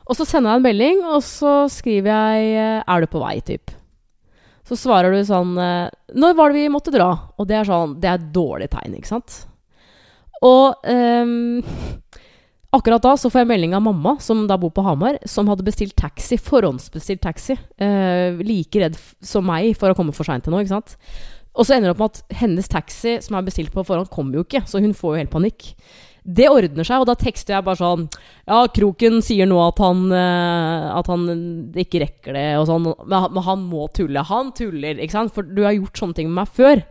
Og 0.08 0.18
så 0.18 0.26
sender 0.26 0.52
jeg 0.54 0.62
en 0.62 0.66
melding, 0.66 1.04
og 1.08 1.22
så 1.24 1.68
skriver 1.70 2.10
jeg 2.12 2.56
eh, 2.58 2.84
'Er 2.88 3.02
du 3.02 3.08
på 3.08 3.20
vei?' 3.22 3.42
typ. 3.42 3.72
Så 4.66 4.76
svarer 4.78 5.12
du 5.12 5.22
sånn 5.24 5.58
eh, 5.58 5.90
'Når 6.16 6.36
var 6.36 6.50
det 6.50 6.56
vi 6.62 6.70
måtte 6.70 6.92
dra?' 6.92 7.30
Og 7.38 7.48
det 7.48 7.56
er 7.58 7.66
sånn 7.66 8.00
Det 8.00 8.08
er 8.10 8.14
et 8.16 8.32
dårlig 8.34 8.70
tegn, 8.70 8.96
ikke 8.96 9.08
sant? 9.08 9.46
Og 10.42 10.88
um, 10.88 11.60
akkurat 12.74 13.04
da 13.04 13.14
så 13.20 13.30
får 13.30 13.44
jeg 13.44 13.52
melding 13.52 13.76
av 13.78 13.84
mamma, 13.86 14.16
som 14.24 14.46
da 14.50 14.58
bor 14.62 14.74
på 14.74 14.86
Hamar, 14.86 15.20
som 15.30 15.50
hadde 15.52 15.66
bestilt 15.68 15.96
taxi, 16.00 16.40
forhåndsbestilt 16.42 17.22
taxi. 17.24 17.58
Uh, 17.82 18.42
like 18.46 18.82
redd 18.82 18.98
som 19.22 19.46
meg 19.48 19.76
for 19.78 19.92
å 19.92 19.98
komme 19.98 20.16
for 20.16 20.28
seint 20.28 20.48
til 20.48 20.56
noe, 20.56 20.64
ikke 20.66 20.78
sant. 20.80 20.98
Og 21.52 21.68
så 21.68 21.76
ender 21.76 21.92
det 21.92 21.98
opp 21.98 22.06
med 22.06 22.14
at 22.16 22.40
hennes 22.42 22.72
taxi, 22.72 23.18
som 23.24 23.36
er 23.36 23.44
bestilt 23.46 23.74
på 23.74 23.84
forhånd, 23.86 24.10
kommer 24.14 24.40
jo 24.40 24.46
ikke, 24.46 24.64
så 24.70 24.80
hun 24.80 24.96
får 24.96 25.16
jo 25.16 25.22
helt 25.22 25.34
panikk. 25.34 25.74
Det 26.22 26.48
ordner 26.52 26.86
seg, 26.86 27.02
og 27.02 27.10
da 27.10 27.16
tekster 27.18 27.56
jeg 27.56 27.66
bare 27.66 27.80
sånn 27.80 28.04
Ja, 28.46 28.60
Kroken 28.70 29.24
sier 29.26 29.48
nå 29.50 29.58
at 29.64 29.80
han, 29.82 30.04
eh, 30.14 30.84
at 30.94 31.08
han 31.10 31.24
ikke 31.82 32.04
rekker 32.04 32.38
det, 32.38 32.46
og 32.60 32.68
sånn, 32.70 32.86
men 33.10 33.46
han, 33.48 33.64
må 33.66 33.88
tulle. 33.96 34.22
Han 34.30 34.52
tuller, 34.58 35.02
ikke 35.02 35.18
sant, 35.18 35.34
for 35.34 35.48
du 35.48 35.64
har 35.66 35.74
gjort 35.74 35.98
sånne 35.98 36.20
ting 36.20 36.30
med 36.30 36.44
meg 36.44 36.54
før. 36.54 36.84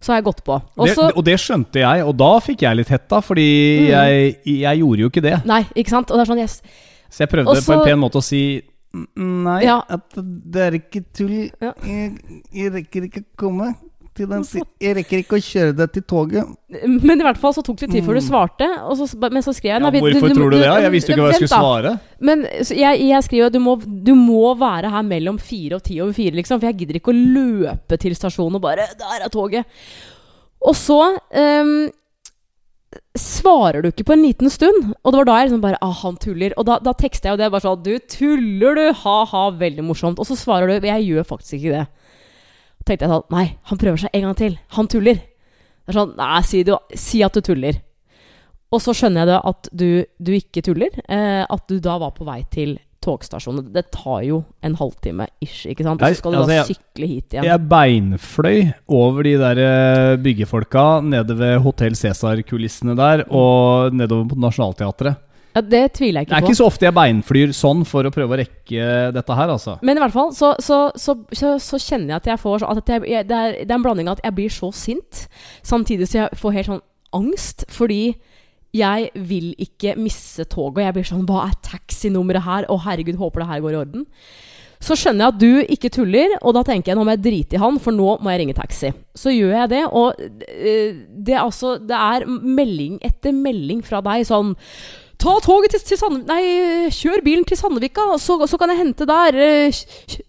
Så 0.00 0.12
har 0.12 0.20
jeg 0.20 0.24
gått 0.28 0.44
på. 0.46 0.54
Og 0.78 0.86
Det, 0.86 0.96
og 1.16 1.24
det 1.26 1.34
skjønte 1.42 1.80
jeg, 1.82 2.04
og 2.06 2.16
da 2.16 2.38
fikk 2.38 2.60
jeg 2.62 2.76
litt 2.76 2.88
hetta, 2.88 3.18
fordi 3.20 3.46
Mm. 3.80 3.88
jeg, 3.90 4.36
jeg 4.62 4.78
gjorde 4.78 5.00
jo 5.00 5.08
ikke 5.10 5.22
det. 5.22 5.44
Nei, 5.44 5.62
ikke 5.74 5.90
sant? 5.90 6.10
Og 6.10 6.16
det 6.18 6.22
er 6.28 6.32
sånn 6.32 6.42
yes. 6.42 6.62
Så 7.10 7.18
jeg 7.24 7.28
prøvde 7.32 7.50
Også, 7.50 7.66
på 7.66 7.72
en 7.80 7.84
pen 7.88 7.98
måte 7.98 8.18
å 8.20 8.22
si 8.22 8.62
"Mm, 8.94 9.42
Nei, 9.44 9.62
Ja. 9.64 9.82
at 9.88 10.14
det 10.14 10.56
er 10.62 10.78
ikke 10.78 11.04
tull. 11.12 11.50
Ja. 11.60 11.72
Jeg, 11.84 12.18
jeg 12.52 12.72
rekker 12.72 13.02
ikke 13.08 13.20
å 13.24 13.36
komme 13.36 13.74
til 14.18 14.28
den 14.30 14.44
Jeg 14.82 14.96
rekker 14.98 15.22
ikke 15.22 15.38
å 15.38 15.44
kjøre 15.44 15.74
deg 15.78 15.92
til 15.94 16.04
toget. 16.10 16.50
Men 16.84 17.14
i 17.22 17.26
hvert 17.26 17.40
fall 17.40 17.54
så 17.56 17.62
tok 17.64 17.78
det 17.78 17.88
litt 17.88 17.96
tid 17.98 18.06
før 18.08 18.18
du 18.18 18.22
svarte. 18.26 18.68
Og 18.84 18.98
så, 19.00 19.08
men 19.28 19.44
så 19.46 19.54
skrev 19.56 19.76
jeg 19.76 19.78
Mm. 19.78 19.94
Ja, 19.94 20.02
hvorfor 20.02 20.34
tror 20.34 20.50
du 20.50 20.58
det? 20.58 20.66
Jeg 20.66 20.92
visste 20.92 21.12
jo 21.12 21.16
ikke 21.16 21.24
hva 21.24 21.32
jeg 21.32 21.40
skulle 21.42 21.62
svare. 21.62 21.92
Men 22.20 22.44
så 22.66 22.76
jeg, 22.76 23.02
jeg 23.08 23.26
skriver 23.28 23.50
at 23.50 23.54
du 23.54 23.60
må, 23.62 23.76
du 23.78 24.14
må 24.18 24.54
være 24.58 24.90
her 24.92 25.06
mellom 25.06 25.38
fire 25.38 25.78
og 25.78 25.84
ti 25.86 26.00
over 26.02 26.12
fire, 26.16 26.34
liksom. 26.36 26.60
For 26.60 26.70
jeg 26.70 26.80
gidder 26.82 26.98
ikke 26.98 27.14
å 27.14 27.20
løpe 27.38 27.98
til 28.02 28.16
stasjonen 28.18 28.58
og 28.58 28.64
bare 28.64 28.88
'Der 28.98 29.24
er 29.24 29.32
toget'. 29.32 29.64
Og 30.66 30.74
så 30.74 30.98
um, 31.14 31.88
svarer 33.18 33.82
du 33.82 33.90
ikke 33.90 34.06
på 34.08 34.16
en 34.16 34.24
liten 34.24 34.50
stund. 34.50 34.92
Og 35.02 35.12
det 35.12 35.20
var 35.20 35.28
da 35.28 35.36
jeg 35.38 35.48
liksom 35.48 35.62
bare 35.62 35.80
Ah, 35.84 35.94
han 36.02 36.16
tuller. 36.16 36.54
Og 36.56 36.66
da, 36.66 36.78
da 36.82 36.92
tekster 36.92 37.30
jeg 37.30 37.36
jo 37.36 37.42
det 37.42 37.50
bare 37.52 37.66
sånn 37.66 37.82
Du 37.84 37.94
tuller, 38.10 38.74
du! 38.74 38.92
Ha-ha, 39.04 39.44
veldig 39.58 39.84
morsomt. 39.86 40.18
Og 40.18 40.26
så 40.26 40.36
svarer 40.38 40.66
du 40.68 40.86
Jeg 40.86 41.06
gjør 41.06 41.28
faktisk 41.28 41.60
ikke 41.60 41.76
det. 41.76 41.86
Tenkte 42.88 43.04
jeg 43.04 43.12
sånn 43.12 43.34
Nei, 43.34 43.44
han 43.68 43.80
prøver 43.80 44.00
seg 44.00 44.16
en 44.16 44.26
gang 44.28 44.38
til. 44.38 44.56
Han 44.78 44.88
tuller. 44.88 45.20
Det 45.20 45.92
er 45.92 46.00
sånn 46.00 46.16
Nei, 46.16 46.40
si, 46.48 46.64
du, 46.64 46.74
si 46.96 47.22
at 47.26 47.36
du 47.36 47.44
tuller. 47.44 47.82
Og 48.72 48.82
så 48.84 48.92
skjønner 48.96 49.24
jeg 49.24 49.30
det 49.30 49.38
at 49.48 49.70
du, 49.80 49.88
du 50.20 50.34
ikke 50.36 50.64
tuller. 50.64 51.00
Eh, 51.08 51.44
at 51.44 51.64
du 51.68 51.78
da 51.84 51.96
var 52.00 52.14
på 52.16 52.26
vei 52.28 52.42
til 52.52 52.76
togstasjonen. 53.04 53.68
Det 53.72 53.84
tar 53.94 54.24
jo 54.26 54.40
en 54.64 54.74
halvtime 54.78 55.28
ish, 55.44 55.68
ikke 55.70 55.86
sant? 55.86 56.02
Og 56.02 56.16
så 56.16 56.20
skal 56.20 56.34
du 56.34 56.40
altså, 56.40 56.56
da 56.56 56.66
sykle 56.66 57.08
hit 57.08 57.36
igjen. 57.36 57.46
Jeg 57.46 57.64
beinfløy 57.70 58.58
over 58.98 59.28
de 59.28 59.34
der 59.40 59.62
eh, 59.62 60.16
byggefolka 60.24 60.86
nede 61.06 61.36
ved 61.38 61.58
Hotell 61.64 61.96
Cæsar-kulissene 61.98 62.96
der, 62.98 63.24
og 63.28 63.94
nedover 63.96 64.32
på 64.32 64.40
Nationaltheatret. 64.42 65.24
Ja, 65.56 65.62
det 65.64 65.82
tviler 65.96 66.20
jeg 66.22 66.28
Det 66.28 66.36
er 66.36 66.40
på. 66.44 66.48
ikke 66.50 66.58
så 66.60 66.66
ofte 66.68 66.86
jeg 66.86 66.94
beinflyr 66.94 67.52
sånn 67.56 67.84
for 67.88 68.04
å 68.06 68.12
prøve 68.14 68.36
å 68.36 68.38
rekke 68.38 68.88
dette 69.16 69.34
her, 69.38 69.48
altså. 69.54 69.78
Men 69.82 69.96
i 69.98 70.02
hvert 70.04 70.12
fall 70.14 70.32
så, 70.36 70.52
så, 70.62 70.78
så, 70.94 71.16
så, 71.32 71.54
så 71.58 71.80
kjenner 71.82 72.12
jeg 72.14 72.16
at 72.20 72.26
jeg 72.34 72.42
får 72.44 72.58
så- 72.62 72.70
at 72.76 72.92
jeg, 72.94 73.00
det, 73.26 73.38
er, 73.38 73.52
det 73.64 73.70
er 73.70 73.74
en 73.78 73.82
blanding 73.86 74.08
av 74.08 74.18
at 74.18 74.24
jeg 74.28 74.34
blir 74.36 74.50
så 74.54 74.68
sint, 74.74 75.24
samtidig 75.66 76.06
som 76.08 76.20
jeg 76.20 76.38
får 76.38 76.52
helt 76.58 76.70
sånn 76.74 76.84
angst, 77.18 77.64
fordi 77.72 78.02
jeg 78.76 79.08
vil 79.16 79.54
ikke 79.58 79.96
misse 79.96 80.44
toget. 80.44 80.76
Og 80.76 80.84
jeg 80.84 80.94
blir 80.98 81.08
sånn 81.08 81.26
Hva 81.26 81.46
er 81.48 81.56
taxinummeret 81.64 82.44
her? 82.44 82.66
Å, 82.68 82.76
herregud, 82.84 83.16
håper 83.16 83.40
det 83.40 83.48
her 83.48 83.60
går 83.64 83.72
i 83.72 83.80
orden. 83.80 84.04
Så 84.78 84.94
skjønner 84.94 85.24
jeg 85.24 85.32
at 85.32 85.38
du 85.40 85.72
ikke 85.74 85.90
tuller, 85.90 86.36
og 86.38 86.52
da 86.54 86.62
tenker 86.62 86.92
jeg 86.92 86.98
nå 87.00 87.02
må 87.08 87.16
jeg 87.16 87.24
drite 87.24 87.56
i 87.56 87.62
han, 87.64 87.80
for 87.82 87.90
nå 87.96 88.12
må 88.22 88.30
jeg 88.30 88.44
ringe 88.44 88.54
taxi. 88.54 88.92
Så 89.16 89.32
gjør 89.34 89.56
jeg 89.64 89.70
det, 89.72 89.80
og 89.90 90.20
eh, 90.20 91.00
det 91.10 91.34
er 91.34 91.40
altså 91.42 91.78
Det 91.82 91.96
er 91.98 92.28
melding 92.28 93.00
etter 93.02 93.32
melding 93.34 93.80
fra 93.82 93.98
deg 94.06 94.22
sånn 94.28 94.52
Ta 95.18 95.32
toget 95.42 95.72
til, 95.74 95.80
til 95.82 95.98
Sandvika 95.98 96.30
Nei, 96.30 96.90
kjør 96.94 97.22
bilen 97.26 97.44
til 97.48 97.58
Sandvika, 97.58 98.04
så, 98.22 98.36
så 98.46 98.58
kan 98.60 98.70
jeg 98.70 98.78
hente 98.84 99.06
der. 99.08 99.34
Eh, 99.34 99.80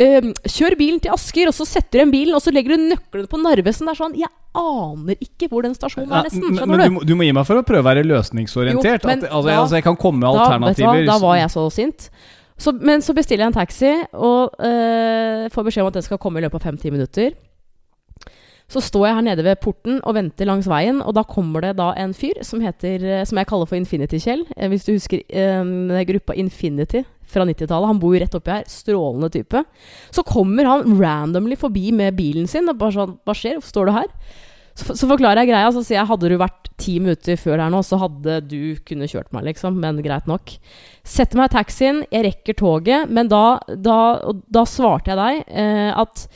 eh, 0.01 0.29
Kjør 0.49 0.75
bilen 0.79 0.97
til 1.03 1.13
Asker, 1.13 1.51
og 1.51 1.53
så 1.53 1.67
setter 1.69 1.91
du 1.93 1.99
igjen 2.01 2.13
bilen, 2.15 2.33
og 2.33 2.41
så 2.41 2.49
legger 2.55 2.73
du 2.73 2.87
nøklene 2.95 3.29
på 3.29 3.37
Narvesen. 3.43 3.85
Det 3.85 3.93
er 3.93 3.99
sånn 4.01 4.17
Jeg 4.17 4.31
aner 4.57 5.21
ikke 5.21 5.49
hvor 5.51 5.61
den 5.67 5.75
stasjonen 5.77 6.09
er, 6.09 6.25
nesten. 6.25 6.41
Skjønner 6.57 6.65
men 6.73 6.81
du? 6.81 6.83
du, 6.87 6.95
må- 6.97 7.05
du 7.05 7.13
må 7.19 7.27
gi 7.27 7.35
meg 7.37 7.45
for 7.45 7.61
å 7.61 7.65
prøve 7.67 7.83
å 7.85 7.89
være 7.91 8.01
løsningsorientert. 8.09 9.05
Jo, 9.05 9.11
men 9.11 9.21
at, 9.23 9.29
altså, 9.29 9.47
da- 9.51 9.59
altså, 9.61 9.77
jeg 9.77 9.85
kan 9.91 9.99
komme 10.07 10.23
med 10.23 10.33
Da, 10.33 10.47
alternativer. 10.47 11.05
da 11.11 11.17
var 11.21 11.37
jeg 11.43 11.53
så 11.53 11.67
sint. 11.77 12.09
Så, 12.59 12.73
men 12.75 12.99
så 13.05 13.13
bestiller 13.15 13.45
jeg 13.45 13.53
en 13.53 13.59
taxi, 13.61 13.93
og 14.19 14.57
øh, 14.59 15.45
får 15.53 15.69
beskjed 15.69 15.85
om 15.85 15.91
at 15.93 15.99
den 16.01 16.03
skal 16.09 16.17
komme 16.19 16.41
i 16.41 16.43
løpet 16.43 16.59
av 16.59 16.65
fem-ti 16.65 16.89
minutter. 16.91 17.37
Så 18.69 18.83
står 18.85 19.07
jeg 19.07 19.17
her 19.17 19.25
nede 19.25 19.45
ved 19.45 19.61
porten 19.63 19.97
og 20.05 20.13
venter 20.13 20.45
langs 20.45 20.67
veien, 20.69 20.99
og 21.01 21.15
da 21.17 21.23
kommer 21.25 21.65
det 21.65 21.75
da 21.79 21.89
en 21.97 22.13
fyr 22.13 22.37
som 22.45 22.61
heter 22.61 23.01
eh, 23.01 23.23
Som 23.25 23.39
jeg 23.41 23.49
kaller 23.49 23.69
for 23.69 23.79
Infinity-Kjell. 23.79 24.43
Eh, 24.55 24.69
hvis 24.69 24.85
du 24.85 24.93
husker 24.93 25.23
eh, 25.25 26.03
gruppa 26.09 26.37
Infinity 26.37 27.01
fra 27.29 27.45
90-tallet. 27.45 27.89
Han 27.89 28.01
bor 28.01 28.13
jo 28.15 28.21
rett 28.23 28.37
oppi 28.37 28.53
her. 28.53 28.67
Strålende 28.69 29.31
type. 29.33 29.63
Så 30.13 30.25
kommer 30.27 30.69
han 30.69 30.99
randomly 30.99 31.57
forbi 31.59 31.89
med 31.95 32.17
bilen 32.17 32.49
sin 32.49 32.69
og 32.69 32.77
bare 32.79 32.97
sånn 32.97 33.17
Hva 33.25 33.35
skjer? 33.37 33.57
Hvorfor 33.59 33.73
står 33.73 33.89
du 33.89 33.97
her? 33.97 34.13
Så, 34.79 34.95
så 34.95 35.09
forklarer 35.09 35.43
jeg 35.43 35.51
greia, 35.51 35.71
så 35.75 35.81
sier 35.83 35.97
jeg 35.97 36.07
hadde 36.07 36.29
du 36.31 36.37
vært 36.39 36.69
ti 36.79 36.93
minutter 37.01 37.35
før 37.39 37.59
her 37.59 37.71
nå, 37.73 37.81
så 37.83 37.97
hadde 37.99 38.37
du 38.47 38.77
kunne 38.87 39.09
kjørt 39.11 39.33
meg, 39.35 39.49
liksom. 39.49 39.75
Men 39.81 39.99
greit 40.05 40.29
nok. 40.29 40.53
Setter 41.03 41.39
meg 41.39 41.49
i 41.49 41.55
taxien, 41.57 42.03
jeg 42.13 42.25
rekker 42.29 42.55
toget, 42.61 43.11
men 43.11 43.27
da, 43.31 43.59
da, 43.67 43.97
da 44.47 44.63
svarte 44.69 45.11
jeg 45.11 45.19
deg 45.19 45.41
eh, 45.51 45.89
at 45.91 46.29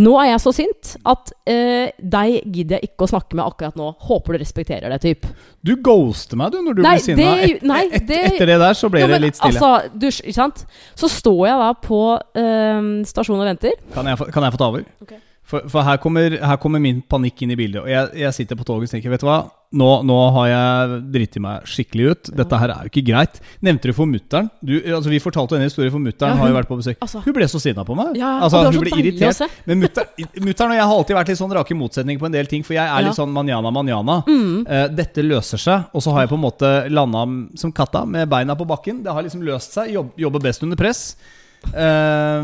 nå 0.00 0.12
er 0.22 0.30
jeg 0.30 0.40
så 0.40 0.52
sint 0.56 0.92
at 1.04 1.32
eh, 1.48 1.90
deg 1.98 2.38
gidder 2.48 2.78
jeg 2.78 2.88
ikke 2.92 3.04
å 3.04 3.10
snakke 3.10 3.36
med 3.36 3.44
akkurat 3.44 3.76
nå. 3.76 3.90
Håper 4.08 4.36
du 4.36 4.40
respekterer 4.40 4.88
det, 4.94 5.00
typ. 5.04 5.26
Du 5.60 5.74
ghoster 5.84 6.38
meg, 6.40 6.54
du, 6.54 6.62
når 6.64 6.78
du 6.78 6.82
Nei, 6.86 6.94
blir 6.96 7.04
sinna. 7.04 7.34
Et, 7.42 7.98
et, 8.00 8.06
det- 8.08 8.22
etter 8.30 8.52
det 8.54 8.60
der 8.62 8.78
så 8.78 8.88
ble 8.92 9.02
Jo, 9.04 9.10
det 9.12 9.20
litt 9.26 9.36
stille. 9.36 9.58
Altså, 9.60 9.90
du, 9.98 10.06
ikke 10.08 10.36
sant? 10.38 10.64
Så 10.96 11.10
står 11.12 11.42
jeg 11.50 11.60
da 11.64 11.68
på 11.88 12.00
eh, 12.40 12.80
stasjonen 13.10 13.44
og 13.44 13.50
venter. 13.52 13.76
Kan 13.92 14.08
jeg, 14.08 14.32
kan 14.32 14.48
jeg 14.48 14.56
få 14.56 14.62
ta 14.64 14.70
over? 14.72 14.88
Ok. 15.04 15.14
For, 15.52 15.66
for 15.68 15.84
her, 15.84 15.98
kommer, 16.00 16.32
her 16.40 16.56
kommer 16.62 16.80
min 16.80 17.02
panikk 17.04 17.42
inn 17.44 17.50
i 17.52 17.56
bildet. 17.60 17.82
Og 17.84 17.90
jeg, 17.92 18.08
jeg 18.22 18.32
sitter 18.38 18.56
på 18.56 18.64
toget 18.64 18.88
og 18.88 18.94
tenker, 18.94 19.12
vet 19.12 19.20
du 19.20 19.26
hva, 19.28 19.42
nå, 19.76 19.88
nå 20.08 20.16
har 20.36 20.46
jeg 20.48 20.96
dritt 21.12 21.36
meg 21.44 21.66
skikkelig 21.68 22.06
ut. 22.12 22.30
Dette 22.40 22.60
her 22.60 22.72
er 22.72 22.86
jo 22.86 22.90
ikke 22.92 23.02
greit. 23.08 23.36
Nevnte 23.64 23.88
du 23.90 23.94
for 23.96 24.08
mutter'n? 24.08 24.48
Altså, 24.64 25.12
vi 25.12 25.20
fortalte 25.20 25.56
jo 25.56 25.60
en 25.60 25.66
historie, 25.68 25.92
for 25.92 26.00
mutter'n 26.00 26.32
Ja, 26.32 26.38
har 26.40 26.48
jo 26.52 26.56
vært 26.56 26.70
på 26.70 26.78
besøk. 26.80 26.96
altså- 27.04 27.20
hun 27.24 27.36
ble 27.36 27.48
så 27.52 27.60
sinna 27.60 27.84
på 27.88 27.96
meg. 27.96 28.16
Ja, 28.20 28.30
altså, 28.46 28.62
hun 28.70 28.80
ble 28.80 28.94
irritert. 29.02 29.44
Men 29.68 29.84
mutter'n 29.84 30.72
og 30.72 30.76
jeg 30.78 30.86
har 30.88 30.96
alltid 30.96 31.16
vært 31.20 31.32
litt 31.34 31.40
sånn 31.42 31.52
rake 31.56 31.76
motsetninger 31.76 32.20
på 32.24 32.30
en 32.30 32.36
del 32.38 32.48
ting, 32.52 32.64
for 32.64 32.76
jeg 32.78 32.86
er 32.88 33.04
litt 33.04 33.12
Ja. 33.12 33.20
sånn 33.24 33.32
manjana, 33.36 33.72
manjana. 33.72 34.22
Mm. 34.28 34.64
Uh, 34.68 34.88
dette 34.88 35.20
løser 35.24 35.60
seg, 35.60 35.84
og 35.92 36.00
så 36.04 36.12
har 36.16 36.24
jeg 36.26 36.32
på 36.32 36.40
en 36.40 36.46
måte 36.48 36.72
landa 36.90 37.26
som 37.60 37.72
katta 37.72 38.06
med 38.08 38.28
beina 38.32 38.56
på 38.56 38.64
bakken. 38.68 39.02
Det 39.04 39.12
har 39.12 39.22
liksom 39.22 39.44
løst 39.44 39.72
seg. 39.76 39.92
Jobb, 39.92 40.12
jobber 40.16 40.40
best 40.48 40.62
under 40.64 40.76
press. 40.80 41.16
Eh, 41.62 42.42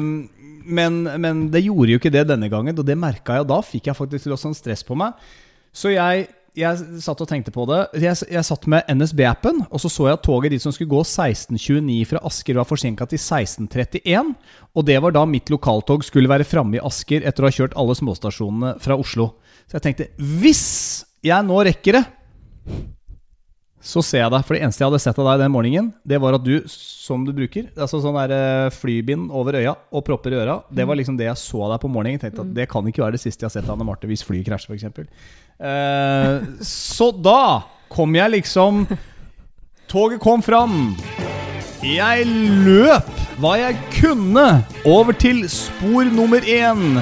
men, 0.68 1.02
men 1.20 1.46
det 1.52 1.64
gjorde 1.64 1.94
jo 1.94 2.00
ikke 2.00 2.12
det 2.12 2.26
denne 2.28 2.50
gangen, 2.52 2.76
og 2.76 2.87
det 2.87 2.98
merka 2.98 3.38
jeg. 3.38 3.46
Og 3.46 3.52
da 3.52 3.61
fikk 3.64 3.88
jeg 3.88 3.98
faktisk 3.98 4.28
litt 4.28 4.42
sånn 4.42 4.57
stress 4.57 4.85
på 4.87 4.96
meg. 4.98 5.16
Så 5.74 5.92
jeg, 5.94 6.26
jeg 6.59 7.00
satt 7.04 7.22
og 7.24 7.31
tenkte 7.31 7.52
på 7.54 7.64
det. 7.70 7.81
Jeg, 8.02 8.18
jeg 8.28 8.46
satt 8.46 8.68
med 8.70 8.88
NSB-appen, 8.92 9.64
og 9.68 9.83
så 9.83 9.90
så 9.92 10.09
jeg 10.09 10.18
at 10.18 10.24
toget 10.26 10.54
dit 10.54 10.64
som 10.64 10.74
skulle 10.74 10.92
gå 10.92 11.02
16.29 11.04 11.98
fra 12.11 12.22
Asker, 12.28 12.59
var 12.61 12.68
forsinka 12.68 13.09
til 13.11 13.20
16.31. 13.20 14.35
Og 14.74 14.88
det 14.88 14.98
var 15.04 15.16
da 15.16 15.24
mitt 15.28 15.52
lokaltog 15.52 16.07
skulle 16.07 16.31
være 16.31 16.48
framme 16.48 16.78
i 16.78 16.85
Asker 16.85 17.26
etter 17.26 17.44
å 17.44 17.50
ha 17.50 17.59
kjørt 17.61 17.76
alle 17.78 17.96
småstasjonene 17.98 18.76
fra 18.85 18.98
Oslo. 19.00 19.33
Så 19.68 19.78
jeg 19.78 19.88
tenkte 19.88 20.11
hvis 20.42 20.66
jeg 21.24 21.48
nå 21.48 21.62
rekker 21.66 21.98
det, 21.98 22.04
så 23.88 24.03
ser 24.05 24.24
jeg 24.24 24.33
deg. 24.35 24.44
For 24.44 24.57
det 24.57 24.64
eneste 24.66 24.83
jeg 24.83 24.90
hadde 24.90 25.01
sett 25.01 25.18
av 25.22 25.31
deg 25.31 25.42
den 25.44 25.53
morgenen, 25.55 25.88
det 26.05 26.18
var 26.20 26.37
at 26.37 26.44
du, 26.44 26.57
som 26.68 27.24
du 27.24 27.33
bruker, 27.37 27.70
altså 27.72 28.03
sånn 28.05 28.18
der 28.18 28.35
eh, 28.37 28.74
flybind 28.74 29.33
over 29.35 29.57
øya 29.61 29.74
og 29.88 30.05
propper 30.05 30.35
i 30.35 30.40
øra, 30.42 30.59
det 30.68 30.85
var 30.88 30.98
liksom 30.98 31.16
det 31.18 31.29
jeg 31.31 31.40
så 31.40 31.62
av 31.64 31.74
deg 31.74 31.83
på 31.87 31.92
morgenen. 31.92 32.20
Tenkte 32.20 32.44
at 32.44 32.53
det 32.59 32.68
kan 32.68 32.90
ikke 32.90 33.07
være 33.07 33.16
det 33.16 33.22
siste 33.24 33.46
jeg 33.46 33.48
har 33.48 33.57
sett 33.57 33.70
av 33.70 33.79
Anne 33.79 33.88
Marte 33.88 34.11
hvis 34.11 34.27
flyet 34.29 34.48
krasjer, 34.48 34.77
f.eks. 34.77 35.24
Eh, 35.59 36.51
så 36.68 37.11
da 37.16 37.40
kom 37.92 38.16
jeg 38.18 38.37
liksom 38.37 38.85
Toget 39.88 40.20
kom 40.20 40.42
fram. 40.44 40.92
Jeg 41.81 42.27
løp 42.29 43.09
hva 43.40 43.55
jeg 43.57 43.79
kunne 43.94 44.44
over 44.85 45.16
til 45.16 45.46
spor 45.48 46.11
nummer 46.12 46.44
én. 46.44 47.01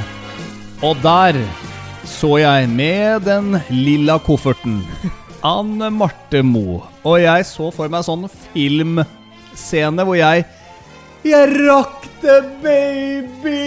Og 0.86 1.00
der 1.02 1.40
så 2.06 2.36
jeg 2.38 2.70
med 2.70 3.26
den 3.26 3.56
lilla 3.74 4.20
kofferten 4.22 4.84
Anne 5.44 5.90
Marte 5.92 6.42
Mo. 6.42 6.82
Og 7.04 7.18
jeg 7.20 7.46
så 7.48 7.70
for 7.74 7.90
meg 7.92 8.04
sånn 8.06 8.26
filmscene 8.52 10.06
hvor 10.06 10.18
jeg 10.18 10.44
Jeg 11.26 11.50
rakk 11.66 12.06
det, 12.22 12.38
baby! 12.62 13.58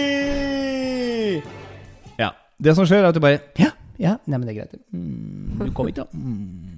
Ja. 2.20 2.32
Det 2.58 2.74
som 2.76 2.88
skjer, 2.88 3.04
er 3.04 3.10
at 3.10 3.16
du 3.16 3.22
bare 3.22 3.42
Ja, 3.60 3.70
ja, 4.00 4.16
nei, 4.24 4.38
men 4.38 4.48
det 4.48 4.54
er 4.54 4.62
greit. 4.62 4.80
Mm, 4.96 5.60
du 5.60 5.72
kom 5.76 5.90
ikke, 5.90 6.06
da. 6.06 6.08
Mm. 6.16 6.70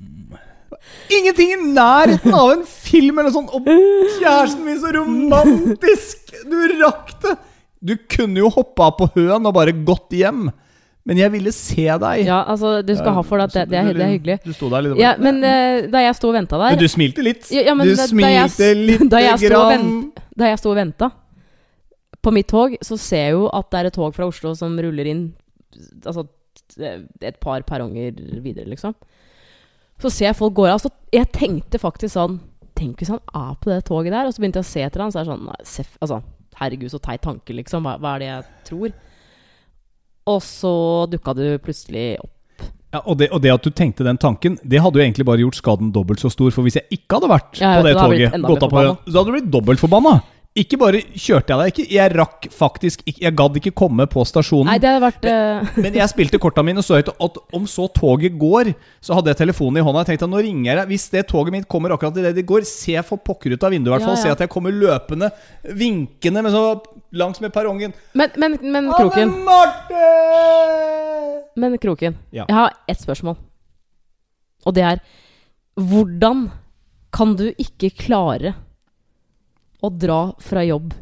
Ingenting 1.12 1.52
i 1.54 1.58
nærheten 1.62 2.34
av 2.34 2.50
en 2.56 2.64
film 2.66 3.20
eller 3.22 3.30
sånn. 3.34 3.46
Og 3.54 3.68
kjæresten 4.18 4.66
min, 4.66 4.80
så 4.82 4.90
romantisk! 4.96 6.34
Du 6.48 6.58
rakk 6.82 7.14
det! 7.22 7.36
Du 7.82 7.94
kunne 8.10 8.38
jo 8.42 8.50
hoppa 8.54 8.90
på 8.94 9.08
høen 9.16 9.46
og 9.46 9.54
bare 9.56 9.74
gått 9.86 10.14
hjem. 10.14 10.48
Men 11.08 11.18
jeg 11.18 11.32
ville 11.34 11.50
se 11.54 11.82
deg. 11.82 12.20
Ja, 12.28 12.42
altså, 12.46 12.76
du 12.86 12.92
skal 12.94 13.16
ha 13.16 13.22
for 13.26 13.40
det 13.40 13.48
at 13.48 13.54
det, 13.56 13.62
det, 13.72 13.78
er, 13.80 13.96
det 13.96 14.04
er 14.04 14.12
hyggelig. 14.12 14.36
Du 14.44 14.52
sto 14.54 14.68
der 14.70 14.84
litt 14.86 15.00
Ja, 15.00 15.16
men 15.18 15.40
uh, 15.42 15.88
da 15.90 16.04
jeg 16.04 16.14
sto 16.18 16.30
og 16.30 16.36
venta 16.36 16.60
der 16.60 16.76
Men 16.76 16.82
du 16.82 16.90
smilte 16.90 17.24
litt. 17.26 17.48
Ja, 17.50 17.64
ja, 17.70 17.74
men 17.78 17.90
du 17.90 17.96
da- 17.98 18.06
smilte 18.06 18.68
lite 18.78 19.08
da 19.10 19.22
jeg 19.24 19.50
grann. 19.50 19.90
Da 20.38 20.48
jeg 20.48 20.62
sto 20.62 20.70
og 20.70 20.78
venta 20.78 21.10
på 22.22 22.30
mitt 22.32 22.46
tog, 22.48 22.76
så 22.86 22.96
ser 22.96 23.26
jeg 23.26 23.34
jo 23.34 23.48
at 23.52 23.66
det 23.72 23.80
er 23.80 23.88
et 23.90 23.96
tog 23.98 24.14
fra 24.14 24.28
Oslo 24.30 24.54
som 24.56 24.78
ruller 24.78 25.10
inn 25.10 25.24
Altså 26.06 26.24
et 26.80 27.36
par 27.40 27.64
perronger 27.68 28.14
videre, 28.44 28.68
liksom. 28.70 28.94
Så 30.00 30.10
ser 30.12 30.30
jeg 30.30 30.38
folk 30.38 30.54
går 30.56 30.70
av. 30.70 30.78
Altså, 30.78 30.90
jeg 31.12 31.28
tenkte 31.34 31.80
faktisk 31.82 32.14
sånn 32.14 32.38
Tenk 32.78 33.02
hvis 33.02 33.10
han 33.12 33.20
er 33.36 33.56
på 33.60 33.68
det 33.68 33.82
toget 33.84 34.14
der? 34.14 34.24
Og 34.26 34.32
så 34.32 34.40
begynte 34.40 34.62
jeg 34.62 34.64
å 34.64 34.70
se 34.70 34.84
etter 34.86 35.02
han, 35.04 35.12
så 35.12 35.20
er 35.20 35.26
det 35.26 35.34
sånn 35.34 35.44
nei, 35.44 35.58
Altså, 36.00 36.20
herregud, 36.56 36.92
så 36.94 37.00
teit 37.04 37.20
tanke, 37.26 37.52
liksom. 37.58 37.84
Hva, 37.84 37.98
hva 38.00 38.14
er 38.14 38.22
det 38.22 38.30
jeg 38.30 38.46
tror? 38.70 38.94
Og 40.30 40.38
så 40.44 40.74
dukka 41.10 41.34
du 41.34 41.44
plutselig 41.62 42.14
opp. 42.22 42.30
Ja, 42.92 43.00
og, 43.08 43.16
det, 43.16 43.30
og 43.32 43.40
det 43.40 43.50
at 43.54 43.64
du 43.64 43.72
tenkte 43.72 44.04
den 44.04 44.18
tanken, 44.20 44.58
det 44.68 44.82
hadde 44.84 45.00
jo 45.00 45.02
egentlig 45.02 45.24
bare 45.24 45.40
gjort 45.40 45.56
skaden 45.56 45.94
dobbelt 45.94 46.20
så 46.20 46.28
stor. 46.30 46.52
For 46.52 46.66
hvis 46.66 46.76
jeg 46.76 46.98
ikke 46.98 47.18
hadde 47.18 47.30
vært 47.32 47.60
Ja, 47.62 47.78
på 47.78 47.86
det 47.86 47.94
toget, 47.96 48.36
gått 48.44 48.66
av 48.66 48.74
på, 48.74 48.82
så 49.08 49.14
hadde 49.16 49.30
du 49.30 49.36
blitt 49.38 49.52
dobbelt 49.54 49.80
forbanna. 49.80 50.18
Ikke 50.52 50.76
bare 50.76 50.98
kjørte 51.16 51.48
jeg 51.54 51.56
deg 51.56 51.68
ikke, 51.72 51.84
jeg 51.94 52.12
rakk 52.12 52.46
faktisk 52.52 53.00
Jeg 53.08 53.32
gadd 53.38 53.54
ikke 53.56 53.70
komme 53.72 54.04
på 54.10 54.20
stasjonen. 54.28 54.68
Nei, 54.68 54.74
det 54.82 54.90
hadde 54.90 55.00
vært 55.06 55.24
eh, 55.24 55.70
Men 55.86 55.94
jeg 55.96 56.10
spilte 56.12 56.40
korta 56.42 56.60
mine 56.66 56.82
så 56.84 56.98
høyt 56.98 57.08
at 57.08 57.38
om 57.56 57.64
så 57.70 57.86
toget 57.96 58.36
går, 58.36 58.74
så 59.00 59.16
hadde 59.16 59.32
jeg 59.32 59.38
telefonen 59.40 59.80
i 59.80 59.84
hånda. 59.86 60.02
Jeg 60.02 60.10
tenkte 60.10 60.26
at 60.28 60.32
nå 60.34 60.42
ringer 60.44 60.68
jeg 60.68 60.78
deg. 60.82 60.90
Hvis 60.92 61.06
det 61.14 61.22
toget 61.30 61.56
mitt 61.56 61.68
kommer 61.72 61.94
akkurat 61.96 62.18
idet 62.20 62.34
det 62.36 62.44
går, 62.50 62.66
se 62.68 62.98
for 63.08 63.22
pokker 63.24 63.54
ut 63.56 63.64
av 63.64 63.72
vinduet 63.72 63.94
i 63.94 63.96
hvert 63.96 64.04
fall. 64.04 64.18
Ja, 64.18 64.20
ja. 64.20 64.24
Se 64.28 64.34
at 64.36 64.42
jeg 64.44 64.52
kommer 64.52 64.76
løpende, 64.76 65.30
vinkende 65.80 66.42
men 66.44 66.52
så 66.52 66.64
langs 67.16 67.40
med 67.40 67.54
perrongen. 67.56 67.94
Men, 68.12 68.36
men, 68.36 68.58
men 68.74 68.90
Kroken. 68.92 69.32
Men 71.56 71.78
Kroken, 71.80 72.18
Ja. 72.32 72.44
jeg 72.48 72.56
har 72.56 72.76
ett 72.92 73.00
spørsmål. 73.00 73.38
Og 74.68 74.76
det 74.76 74.84
er 74.84 75.00
Hvordan 75.80 76.50
kan 77.12 77.32
du 77.40 77.46
ikke 77.56 77.88
klare 77.96 78.52
å 79.82 79.90
dra 79.90 80.22
fra 80.42 80.64
jobb 80.64 80.94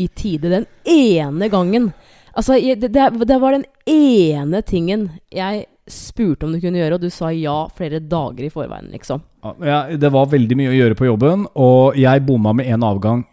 i 0.00 0.06
tide 0.08 0.52
den 0.52 0.66
ene 0.88 1.50
gangen? 1.52 1.90
Altså, 2.32 2.54
det, 2.54 2.92
det, 2.94 3.38
var 3.42 3.56
den 3.56 3.66
ene 3.90 4.62
tingen 4.62 5.08
jeg 5.34 5.66
spurte 5.90 6.46
om 6.46 6.54
du 6.54 6.60
kunne 6.62 6.78
gjøre, 6.78 6.96
og 6.96 7.02
du 7.02 7.10
sa 7.10 7.32
ja 7.34 7.64
flere 7.74 7.98
dager 7.98 8.46
i 8.46 8.52
forveien, 8.52 8.92
liksom. 8.94 9.22
Ja, 9.66 9.82
det 9.90 10.12
var 10.14 10.30
veldig 10.30 10.58
mye 10.58 10.70
å 10.70 10.76
gjøre 10.76 10.98
på 10.98 11.08
jobben, 11.08 11.48
og 11.58 11.98
jeg 11.98 12.22
bomma 12.26 12.54
med 12.56 12.70
én 12.70 12.86
avgang. 12.86 13.24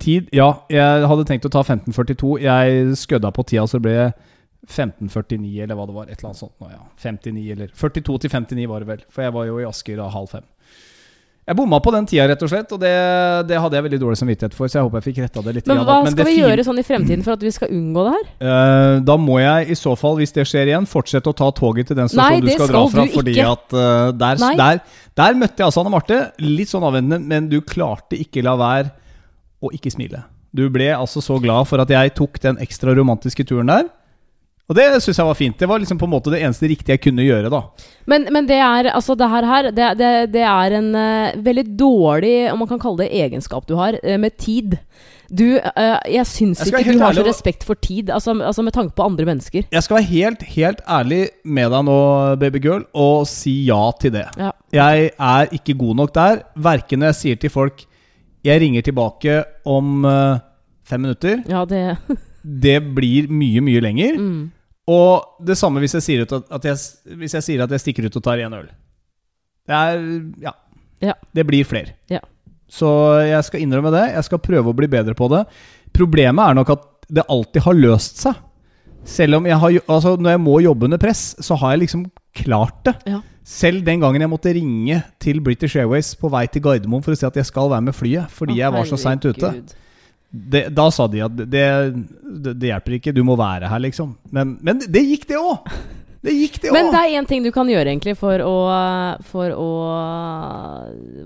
Tid? 0.00 0.30
Ja, 0.32 0.52
jeg 0.72 1.08
hadde 1.10 1.26
tenkt 1.28 1.48
å 1.48 1.52
ta 1.52 1.64
15.42. 1.66 2.36
Jeg 2.44 2.94
skødda 3.02 3.32
på 3.34 3.44
tida, 3.48 3.66
så 3.68 3.80
det 3.80 3.88
ble 3.88 3.96
15.49 4.70 5.62
eller 5.64 5.76
hva 5.76 5.88
det 5.88 5.96
var. 5.96 6.08
Et 6.08 6.16
eller 6.16 6.30
annet 6.30 6.40
sånt. 6.40 6.54
Nå, 6.62 6.70
ja. 6.70 6.84
59 7.02 7.44
eller 7.56 7.74
42 7.74 8.18
til 8.22 8.32
59 8.32 8.68
var 8.70 8.84
det 8.84 8.90
vel. 8.92 9.04
For 9.12 9.26
jeg 9.26 9.34
var 9.34 9.48
jo 9.48 9.58
i 9.60 9.66
Asker 9.68 9.98
da 9.98 10.08
halv 10.14 10.30
fem. 10.32 10.46
Jeg 11.42 11.58
bomma 11.58 11.80
på 11.82 11.90
den 11.90 12.04
tida, 12.06 12.28
rett 12.30 12.42
og 12.46 12.50
slett, 12.52 12.70
og 12.70 12.78
det, 12.78 12.90
det 13.48 13.56
hadde 13.58 13.74
jeg 13.74 13.82
veldig 13.88 13.98
dårlig 13.98 14.18
samvittighet 14.20 14.52
for, 14.54 14.70
så 14.70 14.78
jeg 14.78 14.86
håper 14.86 15.00
jeg 15.00 15.06
fikk 15.08 15.16
retta 15.24 15.42
det 15.42 15.54
litt. 15.56 15.66
Men 15.66 15.80
hva 15.82 15.96
men 16.04 16.14
skal 16.14 16.28
vi 16.28 16.36
gjøre 16.36 16.64
sånn 16.68 16.78
i 16.78 16.84
fremtiden 16.86 17.24
for 17.26 17.34
at 17.34 17.42
vi 17.42 17.50
skal 17.50 17.72
unngå 17.74 18.04
det 18.06 18.12
her? 18.14 18.28
Uh, 18.38 19.00
da 19.08 19.16
må 19.18 19.40
jeg 19.42 19.74
i 19.74 19.76
så 19.80 19.96
fall, 19.98 20.20
hvis 20.20 20.30
det 20.36 20.44
skjer 20.46 20.70
igjen, 20.70 20.86
fortsette 20.86 21.32
å 21.32 21.34
ta 21.40 21.48
toget 21.58 21.90
til 21.90 21.98
den 21.98 22.06
Nei, 22.06 22.12
stasjonen 22.14 22.46
du 22.46 22.52
skal, 22.52 22.62
skal, 22.62 22.76
dra 22.76 22.84
fra. 22.92 23.06
du 23.08 23.16
Fordi 23.16 23.34
ikke. 23.34 23.48
at 23.56 23.74
uh, 23.74 24.12
der, 24.20 24.44
der, 24.60 24.78
der 25.18 25.40
møtte 25.40 25.58
jeg 25.64 25.66
altså 25.66 25.82
Anne 25.82 25.94
Marte, 25.96 26.20
litt 26.46 26.70
sånn 26.70 26.86
avventende, 26.86 27.18
men 27.34 27.50
du 27.50 27.58
klarte 27.66 28.20
ikke 28.22 28.46
la 28.46 28.54
være 28.62 28.92
å 29.66 29.74
ikke 29.74 29.90
smile. 29.90 30.22
Du 30.54 30.68
ble 30.70 30.92
altså 30.94 31.18
så 31.24 31.40
glad 31.42 31.66
for 31.66 31.82
at 31.82 31.90
jeg 31.90 32.14
tok 32.22 32.38
den 32.44 32.62
ekstra 32.62 32.94
romantiske 32.94 33.48
turen 33.50 33.72
der. 33.72 33.90
Og 34.72 34.78
det 34.78 35.02
syns 35.04 35.18
jeg 35.20 35.28
var 35.28 35.36
fint. 35.36 35.56
Det 35.60 35.68
var 35.68 35.80
liksom 35.82 35.98
på 36.00 36.08
en 36.08 36.14
måte 36.14 36.32
det 36.32 36.40
eneste 36.40 36.68
riktige 36.70 36.96
jeg 36.96 37.04
kunne 37.04 37.26
gjøre, 37.26 37.50
da. 37.52 37.58
Men, 38.08 38.24
men 38.32 38.46
det 38.48 38.56
er 38.56 38.88
altså 38.94 39.14
det 39.20 39.28
her, 39.28 39.44
her 39.44 39.66
det, 39.68 39.88
det, 40.00 40.12
det 40.32 40.44
er 40.48 40.76
en 40.78 40.86
uh, 40.96 41.40
veldig 41.44 41.64
dårlig, 41.76 42.36
om 42.54 42.62
man 42.64 42.70
kan 42.70 42.80
kalle 42.80 43.04
det 43.04 43.10
egenskap 43.20 43.68
du 43.68 43.74
har, 43.76 43.98
uh, 44.00 44.14
med 44.22 44.38
tid. 44.40 44.78
Du, 45.28 45.44
uh, 45.60 45.98
jeg 46.08 46.24
syns 46.28 46.62
ikke 46.64 46.86
du 46.88 47.02
har 47.04 47.18
så 47.18 47.24
respekt 47.26 47.66
for 47.68 47.76
tid, 47.84 48.08
altså, 48.08 48.32
altså 48.40 48.64
med 48.64 48.72
tanke 48.72 48.96
på 48.96 49.04
andre 49.04 49.28
mennesker. 49.28 49.68
Jeg 49.68 49.84
skal 49.84 49.98
være 49.98 50.08
helt, 50.08 50.46
helt 50.54 50.80
ærlig 50.88 51.20
med 51.44 51.68
deg 51.76 51.86
nå, 51.90 51.98
babygirl, 52.40 52.88
og 52.96 53.28
si 53.28 53.58
ja 53.68 53.82
til 54.00 54.16
det. 54.16 54.24
Ja. 54.40 54.54
Jeg 54.72 55.12
er 55.12 55.52
ikke 55.52 55.76
god 55.84 56.00
nok 56.00 56.16
der. 56.16 56.42
Verken 56.56 57.04
når 57.04 57.12
jeg 57.12 57.20
sier 57.20 57.44
til 57.44 57.52
folk 57.52 57.84
Jeg 58.42 58.58
ringer 58.58 58.82
tilbake 58.82 59.36
om 59.68 60.00
fem 60.88 61.04
minutter. 61.04 61.44
Ja, 61.46 61.66
det 61.68 61.84
Det 62.42 62.80
blir 62.96 63.28
mye, 63.30 63.60
mye 63.62 63.84
lenger. 63.84 64.16
mm. 64.18 64.42
Og 64.90 65.44
det 65.46 65.54
samme 65.58 65.82
hvis 65.82 65.94
jeg 65.98 66.02
sier, 66.02 66.22
ut 66.26 66.32
at, 66.32 66.48
at 66.58 66.64
jeg, 66.66 66.80
hvis 67.20 67.36
jeg, 67.38 67.46
sier 67.46 67.62
at 67.62 67.70
jeg 67.70 67.82
stikker 67.84 68.08
ut 68.08 68.16
og 68.18 68.24
tar 68.26 68.42
én 68.42 68.56
øl. 68.58 68.68
Det 69.66 69.78
er 69.78 70.06
Ja. 70.42 70.54
Ja. 71.02 71.14
Det 71.34 71.44
blir 71.46 71.66
flere. 71.66 71.94
Ja. 72.10 72.20
Så 72.70 72.88
jeg 73.26 73.42
skal 73.44 73.60
innrømme 73.62 73.90
det. 73.94 74.14
Jeg 74.14 74.24
skal 74.24 74.38
prøve 74.42 74.70
å 74.70 74.76
bli 74.76 74.86
bedre 74.90 75.14
på 75.18 75.28
det. 75.32 75.44
Problemet 75.92 76.50
er 76.50 76.54
nok 76.54 76.70
at 76.70 76.88
det 77.12 77.24
alltid 77.28 77.62
har 77.66 77.74
løst 77.76 78.22
seg. 78.22 78.38
Selv 79.04 79.40
om 79.40 79.46
jeg 79.46 79.58
har 79.58 79.74
Altså, 79.90 80.14
når 80.16 80.30
jeg 80.36 80.40
må 80.40 80.60
jobbe 80.62 80.86
under 80.86 80.98
press, 81.02 81.34
så 81.42 81.58
har 81.58 81.74
jeg 81.74 81.84
liksom 81.84 82.06
klart 82.38 82.84
det. 82.86 82.94
Ja. 83.10 83.20
Selv 83.44 83.82
den 83.84 84.00
gangen 84.00 84.22
jeg 84.22 84.30
måtte 84.30 84.54
ringe 84.54 85.00
til 85.20 85.40
British 85.42 85.76
Airways 85.76 86.14
på 86.14 86.30
vei 86.30 86.46
til 86.46 86.62
Gardermoen 86.62 87.02
for 87.02 87.12
å 87.12 87.18
si 87.18 87.26
at 87.26 87.36
jeg 87.36 87.48
skal 87.48 87.68
være 87.72 87.82
med 87.88 87.96
flyet, 87.98 88.30
fordi 88.30 88.54
Å, 88.54 88.60
jeg 88.62 88.72
var 88.76 88.86
så 88.86 88.98
seint 89.00 89.26
ute. 89.26 89.42
herregud. 89.42 89.74
Det, 90.32 90.62
da 90.72 90.86
sa 90.88 91.06
de 91.12 91.20
at 91.26 91.34
det, 91.36 91.48
det, 91.52 92.54
det 92.56 92.70
hjelper 92.70 92.96
ikke, 92.96 93.12
du 93.12 93.20
må 93.28 93.36
være 93.36 93.68
her, 93.68 93.82
liksom. 93.84 94.14
Men, 94.32 94.56
men 94.64 94.80
det 94.80 95.02
gikk, 95.04 95.26
det 95.28 95.36
òg! 95.36 95.68
Det 96.22 96.32
gikk, 96.32 96.56
det 96.62 96.70
òg! 96.70 96.76
Men 96.78 96.88
det 96.94 97.02
er 97.02 97.16
én 97.18 97.28
ting 97.28 97.44
du 97.44 97.50
kan 97.52 97.68
gjøre, 97.68 97.92
egentlig, 97.92 98.14
for 98.20 98.40
å 98.46 98.54
For 99.28 99.52
å 99.52 99.68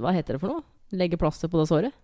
Hva 0.03 0.15
heter 0.17 0.37
det 0.37 0.43
for 0.43 0.57
noe? 0.57 0.65
Legge 0.97 1.19
plaster 1.21 1.51
på 1.53 1.61
det 1.61 1.69
såret? 1.71 1.95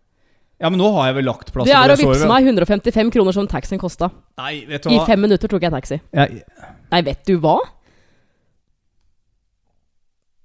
Ja, 0.63 0.71
men 0.71 0.79
nå 0.79 0.93
har 0.95 1.11
jeg 1.11 1.19
vel 1.19 1.27
lagt 1.27 1.51
plass 1.51 1.67
Det 1.67 1.75
er 1.75 1.91
å 1.91 1.99
vippse 1.99 2.29
meg 2.31 2.47
155 2.47 3.11
kroner 3.17 3.35
som 3.35 3.49
taxien 3.51 3.81
kosta. 3.83 4.13
Nei, 4.39 4.63
vet 4.69 4.87
du 4.87 4.93
I 4.95 5.01
fem 5.09 5.19
minutter 5.25 5.51
tok 5.51 5.65
jeg 5.67 5.75
taxi. 5.75 5.99
Jeg, 6.15 6.45
Nei, 6.93 7.01
vet 7.09 7.25
du 7.27 7.35
hva? 7.43 7.57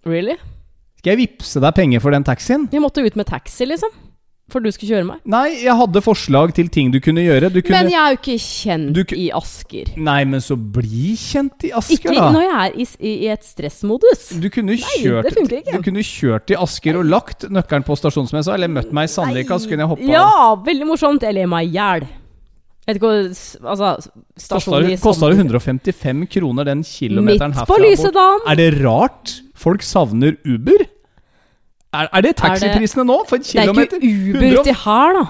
Really? 0.07 0.37
skal 1.07 1.13
jeg 1.13 1.21
vippse 1.21 1.61
deg 1.63 1.75
penger 1.77 2.01
for 2.03 2.11
den 2.11 2.25
taxien? 2.27 2.65
Vi 2.67 2.79
måtte 2.83 2.99
ut 3.05 3.15
med 3.15 3.29
taxi, 3.29 3.63
liksom. 3.69 3.93
For 4.47 4.63
du 4.63 4.69
skulle 4.71 4.93
kjøre 4.95 5.03
meg. 5.03 5.17
Nei, 5.27 5.57
jeg 5.59 5.73
hadde 5.75 5.99
forslag 6.05 6.53
til 6.55 6.69
ting 6.71 6.87
du 6.93 7.01
kunne 7.03 7.19
gjøre. 7.25 7.49
Du 7.51 7.59
kunne 7.59 7.81
Men 7.81 7.89
jeg 7.91 7.99
er 7.99 8.13
jo 8.13 8.19
ikke 8.21 8.35
kjent 8.39 8.93
Du 8.95 9.01
i 9.17 9.25
Asker. 9.35 9.89
Nei, 9.99 10.21
men 10.23 10.43
så 10.43 10.55
bli 10.55 11.17
kjent 11.19 11.65
i 11.67 11.73
Asker, 11.75 11.97
Ikke 11.97 12.13
da. 12.15 12.29
når 12.31 12.45
jeg 12.45 12.55
er 12.61 12.77
i, 12.79 12.85
i, 13.01 13.11
i 13.25 13.31
et 13.33 13.43
stressmodus. 13.43 14.29
Du 14.39 14.47
kunne, 14.53 14.77
Nei, 14.79 15.01
kjørt, 15.03 15.27
ikke. 15.35 15.75
du 15.75 15.83
kunne 15.83 16.05
kjørt 16.07 16.47
til 16.47 16.63
Asker 16.63 17.01
og 17.01 17.11
lagt 17.11 17.43
nøkkelen 17.51 17.83
på 17.87 17.99
stasjonsmessa, 17.99 18.55
eller 18.55 18.71
møtt 18.71 18.95
meg 18.95 19.09
i 19.09 19.13
Sandvika, 19.17 19.59
så 19.59 19.67
kunne 19.67 19.83
jeg 19.83 19.91
hoppa 19.91 20.13
Ja, 20.15 20.55
veldig 20.63 20.87
morsomt. 20.93 21.27
Jeg 21.27 21.35
ler 21.41 21.51
meg 21.51 21.67
i 21.67 21.75
hjel. 21.75 22.07
Vet 22.87 23.01
ikke 23.01 23.09
hva 23.11 23.71
Altså, 23.73 23.89
stasjonen 24.39 24.93
i 24.93 24.99
Kosta 25.01 25.27
det 25.27 25.41
155 25.41 26.23
kroner 26.31 26.69
den 26.69 26.85
kilometeren 26.87 27.51
Midt 27.51 27.59
herfra? 27.59 27.67
på 27.67 27.75
bort? 27.75 27.83
Lysedalen. 27.83 28.45
Er 28.47 28.55
det 28.61 28.69
rart 28.79 29.41
folk 29.59 29.83
savner 29.83 30.37
Uber? 30.47 30.87
Er, 31.95 32.07
er 32.11 32.23
det 32.25 32.35
taxiprisene 32.39 33.05
nå? 33.07 33.21
For 33.29 33.39
en 33.39 33.45
kilometer? 33.47 33.99
Det 33.99 34.07
er 34.07 34.15
ikke 34.15 34.31
Uber 34.31 34.47
100 34.47 34.63
uti 34.63 34.79
her, 34.83 35.19
da. 35.21 35.27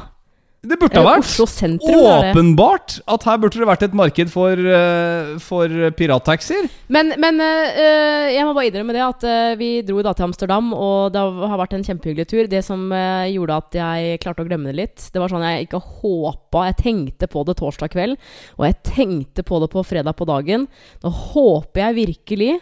Det 0.68 0.76
burde 0.82 1.00
ha 1.00 1.06
vært 1.06 1.52
sentrum 1.52 2.00
åpenbart 2.10 2.96
at 3.14 3.26
her 3.28 3.38
burde 3.40 3.60
det 3.62 3.68
vært 3.70 3.84
et 3.86 3.96
marked 3.96 4.32
for, 4.34 4.58
eh, 4.58 5.36
for 5.44 5.74
pirattaxier. 5.96 6.66
Men, 6.92 7.14
men 7.22 7.40
eh, 7.44 8.34
jeg 8.34 8.44
må 8.44 8.56
bare 8.58 8.72
innrømme 8.72 8.96
det 8.96 9.04
at 9.06 9.26
eh, 9.30 9.54
vi 9.60 9.70
dro 9.86 10.02
da 10.04 10.16
til 10.18 10.28
Amsterdam, 10.28 10.72
og 10.74 11.14
det 11.14 11.22
har 11.22 11.62
vært 11.62 11.78
en 11.78 11.86
kjempehyggelig 11.88 12.28
tur. 12.32 12.50
Det 12.52 12.64
som 12.66 12.90
gjorde 12.90 13.60
at 13.62 13.78
jeg 13.80 14.22
klarte 14.24 14.44
å 14.44 14.50
glemme 14.50 14.74
det 14.74 14.80
litt, 14.82 15.08
det 15.14 15.22
var 15.22 15.32
sånn 15.32 15.46
jeg 15.46 15.68
ikke 15.68 15.84
håpa 16.02 16.66
Jeg 16.72 16.80
tenkte 16.82 17.30
på 17.32 17.46
det 17.48 17.58
torsdag 17.62 17.94
kveld, 17.94 18.18
og 18.58 18.68
jeg 18.68 18.80
tenkte 18.90 19.46
på 19.48 19.62
det 19.62 19.70
på 19.72 19.86
fredag 19.86 20.18
på 20.18 20.28
dagen. 20.28 20.66
Nå 21.06 21.14
håper 21.14 21.86
jeg 21.86 22.00
virkelig 22.02 22.54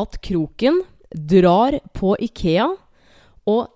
at 0.00 0.18
Kroken 0.24 0.80
drar 1.12 1.76
på 1.92 2.16
Ikea 2.16 2.70
og 3.46 3.68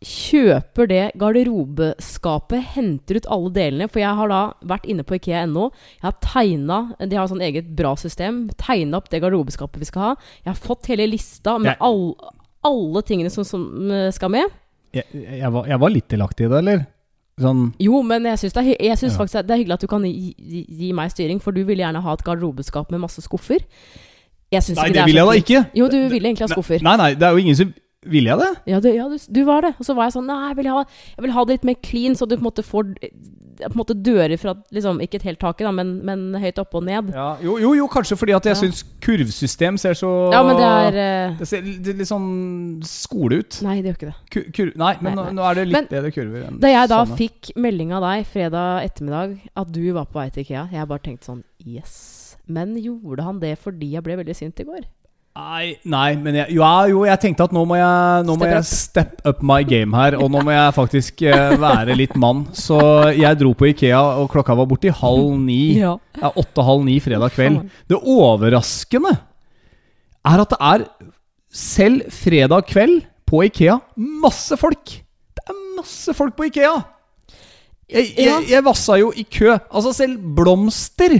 kjøper 0.00 0.88
det 0.88 1.02
garderobeskapet, 1.20 2.62
henter 2.74 3.18
ut 3.20 3.26
alle 3.28 3.50
delene. 3.52 3.88
For 3.92 4.00
jeg 4.00 4.16
har 4.16 4.30
da 4.32 4.40
vært 4.72 4.86
inne 4.88 5.04
på 5.04 5.18
Ikea.no. 5.18 5.66
Jeg 6.00 6.06
har 6.06 6.16
tegna 6.24 6.78
De 7.04 7.18
har 7.18 7.28
sånn 7.28 7.42
eget 7.44 7.68
bra 7.76 7.92
system. 8.00 8.46
Tegna 8.60 8.96
opp 9.00 9.10
det 9.12 9.20
garderobeskapet 9.20 9.82
vi 9.82 9.88
skal 9.90 10.02
ha. 10.02 10.14
Jeg 10.44 10.54
har 10.54 10.60
fått 10.60 10.88
hele 10.88 11.06
lista 11.10 11.58
med 11.58 11.74
Jeg- 11.74 11.82
all, 11.84 12.14
alle 12.64 13.02
tingene 13.02 13.30
som, 13.30 13.44
som 13.44 13.90
eh, 13.90 14.10
skal 14.10 14.30
med. 14.32 14.48
Jeg, 14.96 15.04
jeg, 15.12 15.52
var, 15.52 15.66
jeg 15.68 15.78
var 15.78 15.92
litt 15.92 16.08
delaktig 16.08 16.46
i 16.46 16.48
det, 16.50 16.58
eller? 16.64 16.86
Sånn 17.40 17.74
Jo, 17.80 18.00
men 18.02 18.24
jeg 18.24 18.38
syns, 18.40 18.52
det, 18.56 18.64
jeg 18.80 18.88
Ja. 18.88 18.96
faktisk 18.96 19.46
det 19.46 19.50
er 19.54 19.60
hyggelig 19.62 19.74
at 19.74 19.80
du 19.80 19.86
kan 19.86 20.02
gi, 20.04 20.34
gi, 20.36 20.64
gi 20.68 20.92
meg 20.92 21.10
styring, 21.12 21.40
for 21.40 21.52
du 21.52 21.62
vil 21.64 21.78
gjerne 21.78 22.00
ha 22.02 22.12
et 22.16 22.24
garderobeskap 22.24 22.90
med 22.90 23.00
masse 23.00 23.20
skuffer. 23.22 23.60
Nei, 24.50 24.60
det 24.90 24.96
er 24.98 25.06
vil 25.06 25.14
jeg 25.14 25.26
da 25.28 25.36
ikke. 25.38 25.60
Jo, 25.78 25.86
du 25.88 26.08
ville 26.10 26.26
egentlig 26.26 26.48
ha 26.48 26.50
skuffer. 26.50 26.82
Nei, 26.82 26.96
nei, 26.96 27.14
det 27.14 27.22
er 27.22 27.30
jo 27.36 27.38
ingen 27.44 27.54
som 27.56 27.72
Vil 28.08 28.24
jeg 28.24 28.38
det? 28.40 28.50
Ja, 28.66 28.78
du, 28.80 28.88
ja 28.94 29.08
du, 29.12 29.18
du 29.28 29.42
var 29.44 29.60
det. 29.66 29.74
Og 29.78 29.84
så 29.84 29.92
var 29.94 30.06
jeg 30.08 30.14
sånn 30.16 30.26
Nei, 30.30 30.38
jeg 30.48 30.56
vil 30.62 30.70
ha, 30.72 30.84
jeg 31.18 31.22
vil 31.26 31.34
ha 31.36 31.44
det 31.44 31.58
litt 31.58 31.64
mer 31.68 31.76
clean, 31.84 32.14
så 32.16 32.24
du 32.26 32.36
på 32.38 32.40
en 32.40 32.46
måte 32.48 32.64
får 32.64 32.94
eh, 33.04 33.10
på 33.60 33.74
en 33.74 33.76
måte 33.76 33.92
dører 34.00 34.38
fra 34.40 34.54
liksom, 34.72 35.02
Ikke 35.04 35.18
et 35.20 35.26
helt 35.28 35.38
tak 35.42 35.58
i, 35.60 35.64
da, 35.66 35.70
men, 35.76 35.90
men 36.08 36.22
høyt 36.40 36.56
oppe 36.62 36.78
og 36.80 36.86
ned. 36.86 37.10
Ja, 37.12 37.26
jo, 37.44 37.58
jo, 37.60 37.74
jo, 37.76 37.88
kanskje 37.92 38.16
fordi 38.16 38.32
at 38.32 38.46
jeg 38.48 38.54
Ja. 38.56 38.60
syns 38.62 38.80
kurvsystem 39.04 39.76
ser 39.76 39.92
så 40.00 40.08
Ja, 40.32 40.40
men 40.46 40.56
det 40.56 40.68
er 40.70 40.96
eh, 41.02 41.34
Det 41.42 41.48
ser 41.50 41.66
litt, 41.68 42.00
sånn 42.08 42.30
skole 42.88 43.42
ut. 43.42 43.58
Nei, 43.66 43.74
det 43.82 43.90
gjør 43.92 43.98
ikke 43.98 44.08
det. 44.08 44.16
Kur, 44.32 44.46
kur, 44.56 44.70
nei, 44.80 44.94
men 45.02 45.10
Nei, 45.12 45.16
nå, 45.18 45.24
nei. 45.28 45.34
nå 45.36 45.44
er 45.50 45.58
det 45.60 45.64
litt 45.68 45.76
Men 45.76 45.90
bedre 45.92 46.12
kurver. 46.16 46.46
enn 46.48 46.56
Da 46.64 46.70
jeg 46.72 46.88
da 46.94 47.02
sånne. 47.04 47.18
fikk 47.20 47.50
melding 47.60 47.92
av 47.98 48.06
deg 48.06 48.24
fredag 48.32 48.86
ettermiddag 48.88 49.36
at 49.60 49.74
du 49.76 49.82
var 49.98 50.08
på 50.08 50.22
vei 50.22 50.30
til 50.32 50.46
Ikea, 50.46 50.64
jeg 50.72 50.88
bare 50.88 51.04
tenkte 51.04 51.28
sånn 51.28 51.44
Yes. 51.68 51.98
Men 52.48 52.72
gjorde 52.80 53.28
han 53.28 53.44
det 53.44 53.58
fordi 53.60 53.92
jeg 53.92 54.02
ble 54.08 54.16
veldig 54.22 54.34
sint 54.40 54.64
i 54.64 54.64
går? 54.64 54.88
Nei, 55.30 55.76
nei, 55.86 56.16
men 56.18 56.34
jeg, 56.40 56.56
ja, 56.58 56.70
jo, 56.90 57.04
jeg 57.06 57.20
tenkte 57.22 57.44
at 57.46 57.52
nå 57.54 57.62
må 57.68 57.76
jeg, 57.78 58.22
nå 58.26 58.34
må 58.34 58.48
jeg 58.48 58.64
up. 58.64 58.66
step 58.66 59.20
up 59.30 59.44
my 59.46 59.60
game 59.62 59.94
her. 59.94 60.16
Og 60.18 60.26
nå 60.32 60.42
må 60.42 60.50
jeg 60.52 60.74
faktisk 60.74 61.22
eh, 61.22 61.54
være 61.60 61.94
litt 61.96 62.16
mann. 62.18 62.48
Så 62.56 62.80
jeg 63.14 63.38
dro 63.38 63.52
på 63.56 63.70
Ikea, 63.70 64.00
og 64.20 64.30
klokka 64.32 64.56
var 64.58 64.68
borti 64.70 64.90
halv 64.90 65.36
ni. 65.38 65.78
Ja. 65.78 65.94
Ja, 66.18 66.32
Åtte-halv 66.34 66.82
ni 66.84 66.98
fredag 67.02 67.36
kveld. 67.36 67.62
Det 67.88 68.00
overraskende 68.00 69.14
er 70.26 70.42
at 70.42 70.50
det 70.52 70.60
er 70.72 70.86
selv 71.50 72.10
fredag 72.12 72.66
kveld 72.68 73.06
på 73.30 73.44
Ikea 73.46 73.78
masse 73.96 74.58
folk. 74.60 74.98
Det 75.38 75.46
er 75.46 75.60
masse 75.78 76.14
folk 76.16 76.34
på 76.36 76.50
Ikea! 76.50 76.74
Jeg, 77.90 78.12
jeg, 78.18 78.44
jeg 78.50 78.62
vassa 78.62 78.98
jo 79.00 79.08
i 79.18 79.24
kø. 79.26 79.54
Altså, 79.54 79.94
selv 79.96 80.18
blomster 80.36 81.16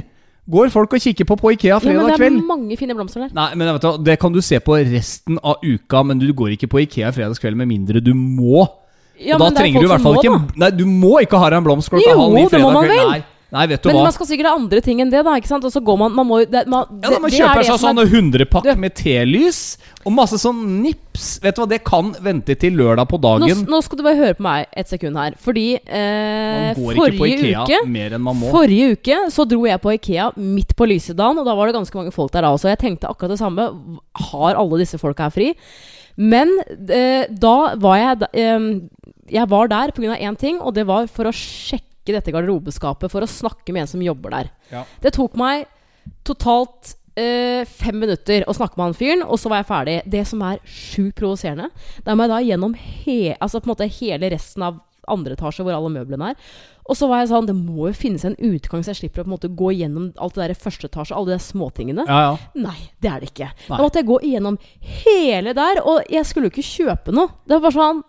går 0.48 0.70
folk 0.70 0.92
og 0.94 1.00
kikker 1.00 1.24
på 1.28 1.36
på 1.38 1.52
Ikea 1.52 1.78
fredag 1.78 1.82
kveld. 1.82 1.94
ja, 1.94 2.02
men 2.02 2.06
det 2.06 2.14
er 2.14 2.22
kveld. 2.24 2.46
mange 2.48 2.76
fine 2.80 2.94
blomster 2.94 3.20
der. 3.26 3.34
Nei, 3.34 3.54
men 3.54 3.72
vet 3.74 3.82
du, 3.82 3.98
Det 4.04 4.18
kan 4.20 4.32
du 4.32 4.40
se 4.40 4.58
på 4.60 4.76
resten 4.92 5.38
av 5.44 5.56
uka, 5.62 6.02
men 6.02 6.18
du 6.18 6.32
går 6.32 6.56
ikke 6.56 6.68
på 6.68 6.80
Ikea 6.86 7.10
fredagskveld 7.12 7.56
med 7.56 7.68
mindre 7.68 8.00
du 8.00 8.14
må. 8.14 8.66
Ja, 9.20 9.34
og 9.36 9.40
da 9.40 9.44
men 9.44 9.52
det 9.54 9.58
er 9.58 9.62
trenger 9.62 9.80
du 9.80 9.84
i 9.84 9.88
folk 9.88 9.92
hvert 9.92 10.02
fall 10.02 10.14
som 10.14 10.22
ikke 10.24 10.32
må, 10.32 10.38
en- 10.40 10.58
Nei, 10.58 10.70
du 10.70 10.86
må 10.86 11.20
ikke 11.20 11.38
ha 11.38 11.50
deg 11.50 11.58
en 11.58 11.64
blomst 11.64 11.90
klokka 11.90 12.08
Jo, 12.08 12.18
halv 12.20 12.32
ni 12.32 12.40
det 12.40 12.44
må 12.44 12.50
fredag 12.50 12.72
man 12.72 12.84
kveld. 12.84 12.96
vel. 13.00 13.10
Nei, 13.10 13.24
nei, 13.52 13.66
vet 13.66 13.82
du 13.82 13.88
Men 13.90 13.96
hva. 13.98 14.02
man 14.06 14.12
skal 14.14 14.26
sikkert 14.30 14.46
ha 14.46 14.54
andre 14.54 14.80
ting 14.80 15.00
enn 15.02 15.10
det, 15.10 15.24
da. 15.26 15.32
ikke 15.40 15.48
sant? 15.50 15.64
Og 15.66 15.72
så 15.74 15.80
går 15.82 15.98
man 15.98 16.12
Man 16.14 16.26
må 16.28 16.38
det, 16.46 16.66
man, 16.70 16.86
Ja, 17.02 17.10
da, 17.10 17.18
Man 17.18 17.30
det- 17.30 17.40
er 17.40 17.44
kjøper 17.46 17.60
det 17.62 17.66
seg 17.70 17.80
sånne 17.82 18.04
hundrepakk 18.12 18.68
med 18.78 18.94
telys 18.94 19.60
og 20.06 20.12
masse 20.16 20.38
sånn 20.40 20.60
nips. 20.82 21.38
Vet 21.42 21.56
du 21.56 21.60
hva, 21.62 21.68
det 21.68 21.80
kan 21.84 22.12
vente 22.24 22.54
til 22.58 22.72
lørdag 22.78 23.08
på 23.10 23.18
dagen. 23.20 23.66
nå 23.68 23.82
skal 23.84 23.98
du 23.98 24.02
bare 24.06 24.16
høre 24.16 24.34
på 24.38 24.42
meg 24.46 24.66
et 24.76 24.88
sekund 24.88 25.16
her. 25.18 25.34
Fordi 25.36 25.66
eh, 25.84 26.74
forrige 26.74 27.52
uke 27.60 27.80
mer 27.90 28.14
enn 28.16 28.22
man 28.24 28.38
må. 28.40 28.50
Forrige 28.54 28.94
uke 28.96 29.18
så 29.34 29.44
dro 29.48 29.64
jeg 29.66 29.80
på 29.82 29.92
Ikea 29.98 30.30
midt 30.38 30.74
på 30.78 30.86
Lysedalen, 30.88 31.38
og 31.42 31.44
da 31.44 31.54
var 31.58 31.66
det 31.68 31.74
ganske 31.76 31.94
mange 31.98 32.12
folk 32.14 32.32
der 32.32 32.42
da 32.46 32.54
også. 32.54 32.70
Jeg 32.72 32.78
tenkte 32.78 33.10
akkurat 33.10 33.34
det 33.34 33.40
samme. 33.42 33.68
Har 34.30 34.54
alle 34.56 34.78
disse 34.80 34.98
folka 35.00 35.26
her 35.28 35.34
fri? 35.34 35.50
Men 36.20 36.50
eh, 36.88 37.26
da 37.30 37.74
var 37.80 37.96
jeg 38.00 38.28
eh, 38.34 38.80
Jeg 39.30 39.46
var 39.48 39.68
der 39.70 39.92
pga. 39.94 40.16
én 40.18 40.36
ting, 40.38 40.60
og 40.60 40.74
det 40.74 40.86
var 40.86 41.06
for 41.06 41.24
å 41.24 41.32
sjekke 41.34 41.86
dette 42.06 42.32
garderobeskapet. 42.34 43.12
For 43.12 43.24
å 43.24 43.30
snakke 43.30 43.74
med 43.74 43.84
en 43.84 43.92
som 43.92 44.02
jobber 44.04 44.34
der. 44.36 44.50
Ja. 44.72 44.86
Det 45.02 45.14
tok 45.16 45.36
meg 45.40 45.66
totalt 46.26 46.94
eh, 47.18 47.64
fem 47.68 48.00
minutter 48.00 48.44
å 48.48 48.56
snakke 48.56 48.78
med 48.78 48.90
han 48.90 48.98
fyren, 48.98 49.24
og 49.26 49.40
så 49.40 49.52
var 49.52 49.62
jeg 49.62 49.70
ferdig. 49.70 49.96
Det 50.16 50.26
som 50.28 50.44
er 50.46 50.60
sjukt 50.64 51.18
provoserende, 51.20 51.70
det 52.00 52.12
er 52.12 52.20
meg 52.20 52.32
da 52.32 52.40
gjennom 52.44 52.76
he, 52.76 53.34
altså 53.38 53.62
hele 54.00 54.32
resten 54.32 54.66
av 54.66 54.80
andre 55.10 55.34
etasje 55.34 55.64
hvor 55.64 55.74
alle 55.74 55.90
møblene 55.92 56.32
er. 56.32 56.52
Og 56.90 56.96
så 56.98 57.06
var 57.06 57.20
jeg 57.22 57.30
sånn 57.30 57.46
Det 57.46 57.54
må 57.54 57.86
jo 57.86 57.94
finnes 57.94 58.24
en 58.26 58.34
utgang, 58.34 58.82
så 58.82 58.92
jeg 58.92 59.00
slipper 59.04 59.22
å 59.22 59.24
på 59.24 59.30
en 59.30 59.34
måte 59.36 59.50
gå 59.60 59.72
gjennom 59.78 60.10
alt 60.18 60.36
det 60.36 60.42
der 60.42 60.54
i 60.54 60.58
første 60.58 60.90
etasje, 60.90 61.16
alle 61.16 61.36
de 61.36 61.44
småtingene. 61.44 62.06
Ja, 62.08 62.20
ja. 62.30 62.62
Nei, 62.66 62.76
det 63.02 63.10
er 63.12 63.22
det 63.22 63.30
ikke. 63.30 63.50
Nei. 63.54 63.76
Da 63.76 63.80
måtte 63.84 64.02
jeg 64.02 64.08
gå 64.10 64.20
igjennom 64.26 64.58
hele 65.04 65.54
der, 65.56 65.82
og 65.86 66.10
jeg 66.10 66.26
skulle 66.28 66.50
jo 66.50 66.54
ikke 66.56 66.66
kjøpe 66.66 67.14
noe. 67.14 67.34
Det 67.46 67.56
var 67.56 67.66
bare 67.68 67.78
sånn 67.78 68.02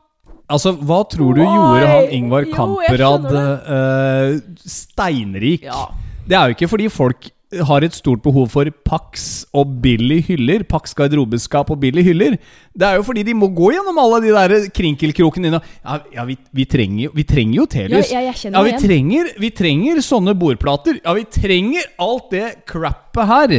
Altså, 0.51 0.73
hva 0.75 1.01
tror 1.09 1.37
du 1.37 1.43
Why? 1.43 1.49
gjorde 1.49 1.91
han 1.91 2.15
Ingvar 2.17 2.47
Jo, 2.47 2.55
Kamprad 2.55 3.27
eh, 3.35 4.39
steinrik? 4.67 5.67
Ja. 5.67 5.87
Det 6.27 6.37
er 6.37 6.49
jo 6.49 6.57
ikke 6.57 6.71
fordi 6.71 6.89
folk 6.93 7.31
har 7.67 7.83
et 7.83 7.95
stort 7.95 8.21
behov 8.23 8.47
for 8.53 8.69
Pax 8.87 9.43
og 9.57 9.73
billig 9.83 10.21
hyller. 10.29 10.63
Pax 10.63 10.93
garderobeskap 10.95 11.71
og 11.73 11.81
billig 11.81 12.05
hyller. 12.07 12.37
Det 12.71 12.87
er 12.87 12.99
jo 12.99 13.03
fordi 13.03 13.25
de 13.27 13.35
må 13.35 13.49
gå 13.51 13.73
gjennom 13.75 13.99
alle 13.99 14.21
de 14.23 14.31
der 14.35 14.69
krinkelkrokene 14.75 15.49
dine. 15.49 15.61
Ja, 15.83 15.97
ja 16.15 16.25
vi, 16.29 16.37
vi, 16.55 16.65
trenger, 16.69 17.11
vi 17.15 17.25
trenger 17.27 17.57
jo 17.59 17.65
Ja, 17.67 17.73
telys. 17.75 18.13
Ja, 18.13 18.23
kjenner 18.31 18.67
vi 18.69 18.75
trenger, 18.79 19.31
vi 19.43 19.51
trenger 19.51 20.03
sånne 20.05 20.35
bordplater. 20.39 21.01
Ja, 21.03 21.15
vi 21.17 21.27
trenger 21.27 21.87
alt 21.99 22.31
det 22.31 22.47
crappet 22.69 23.31
her. 23.33 23.57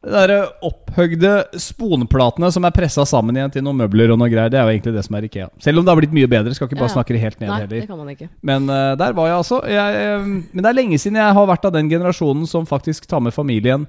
De 0.00 0.12
der 0.14 0.46
opphøgde 0.64 1.30
sponplatene 1.60 2.48
som 2.54 2.64
er 2.64 2.72
pressa 2.72 3.04
sammen 3.04 3.36
igjen 3.36 3.52
til 3.52 3.64
noen 3.66 3.82
møbler 3.82 4.14
og 4.14 4.20
noe 4.22 4.30
greier. 4.32 4.48
Det 4.52 4.56
er 4.56 4.64
jo 4.64 4.72
egentlig 4.72 4.94
det 4.96 5.02
som 5.04 5.16
er 5.18 5.26
Ikea. 5.28 5.48
Selv 5.60 5.80
om 5.82 5.84
det 5.84 5.92
har 5.92 6.00
blitt 6.00 6.14
mye 6.16 6.30
bedre. 6.30 6.54
Skal 6.56 6.70
ikke 6.70 6.78
bare 6.80 6.88
Ja. 6.88 6.94
snakke 6.94 7.12
det 7.12 7.20
helt 7.20 7.40
ned 7.40 7.48
Nei, 7.50 7.58
heller. 7.60 7.80
det 7.80 7.88
kan 7.90 7.98
man 7.98 8.08
ikke. 8.14 8.28
Men 8.42 8.70
uh, 8.70 8.94
der 8.96 9.12
var 9.12 9.26
jeg 9.28 9.36
altså. 9.36 9.58
Jeg, 9.68 10.20
uh, 10.20 10.24
men 10.24 10.64
det 10.64 10.70
er 10.70 10.78
lenge 10.80 10.98
siden 10.98 11.20
jeg 11.20 11.36
har 11.36 11.46
vært 11.52 11.68
av 11.68 11.72
den 11.76 11.90
generasjonen 11.92 12.48
som 12.48 12.64
faktisk 12.64 13.06
tar 13.06 13.20
med 13.20 13.36
familien 13.36 13.86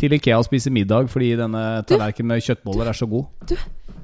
til 0.00 0.12
Ikea 0.18 0.40
og 0.40 0.48
spiser 0.48 0.72
middag 0.74 1.06
fordi 1.12 1.36
denne 1.38 1.62
tallerkenen 1.86 2.32
med 2.34 2.42
kjøttboller 2.42 2.88
er 2.90 2.98
så 2.98 3.06
god. 3.06 3.26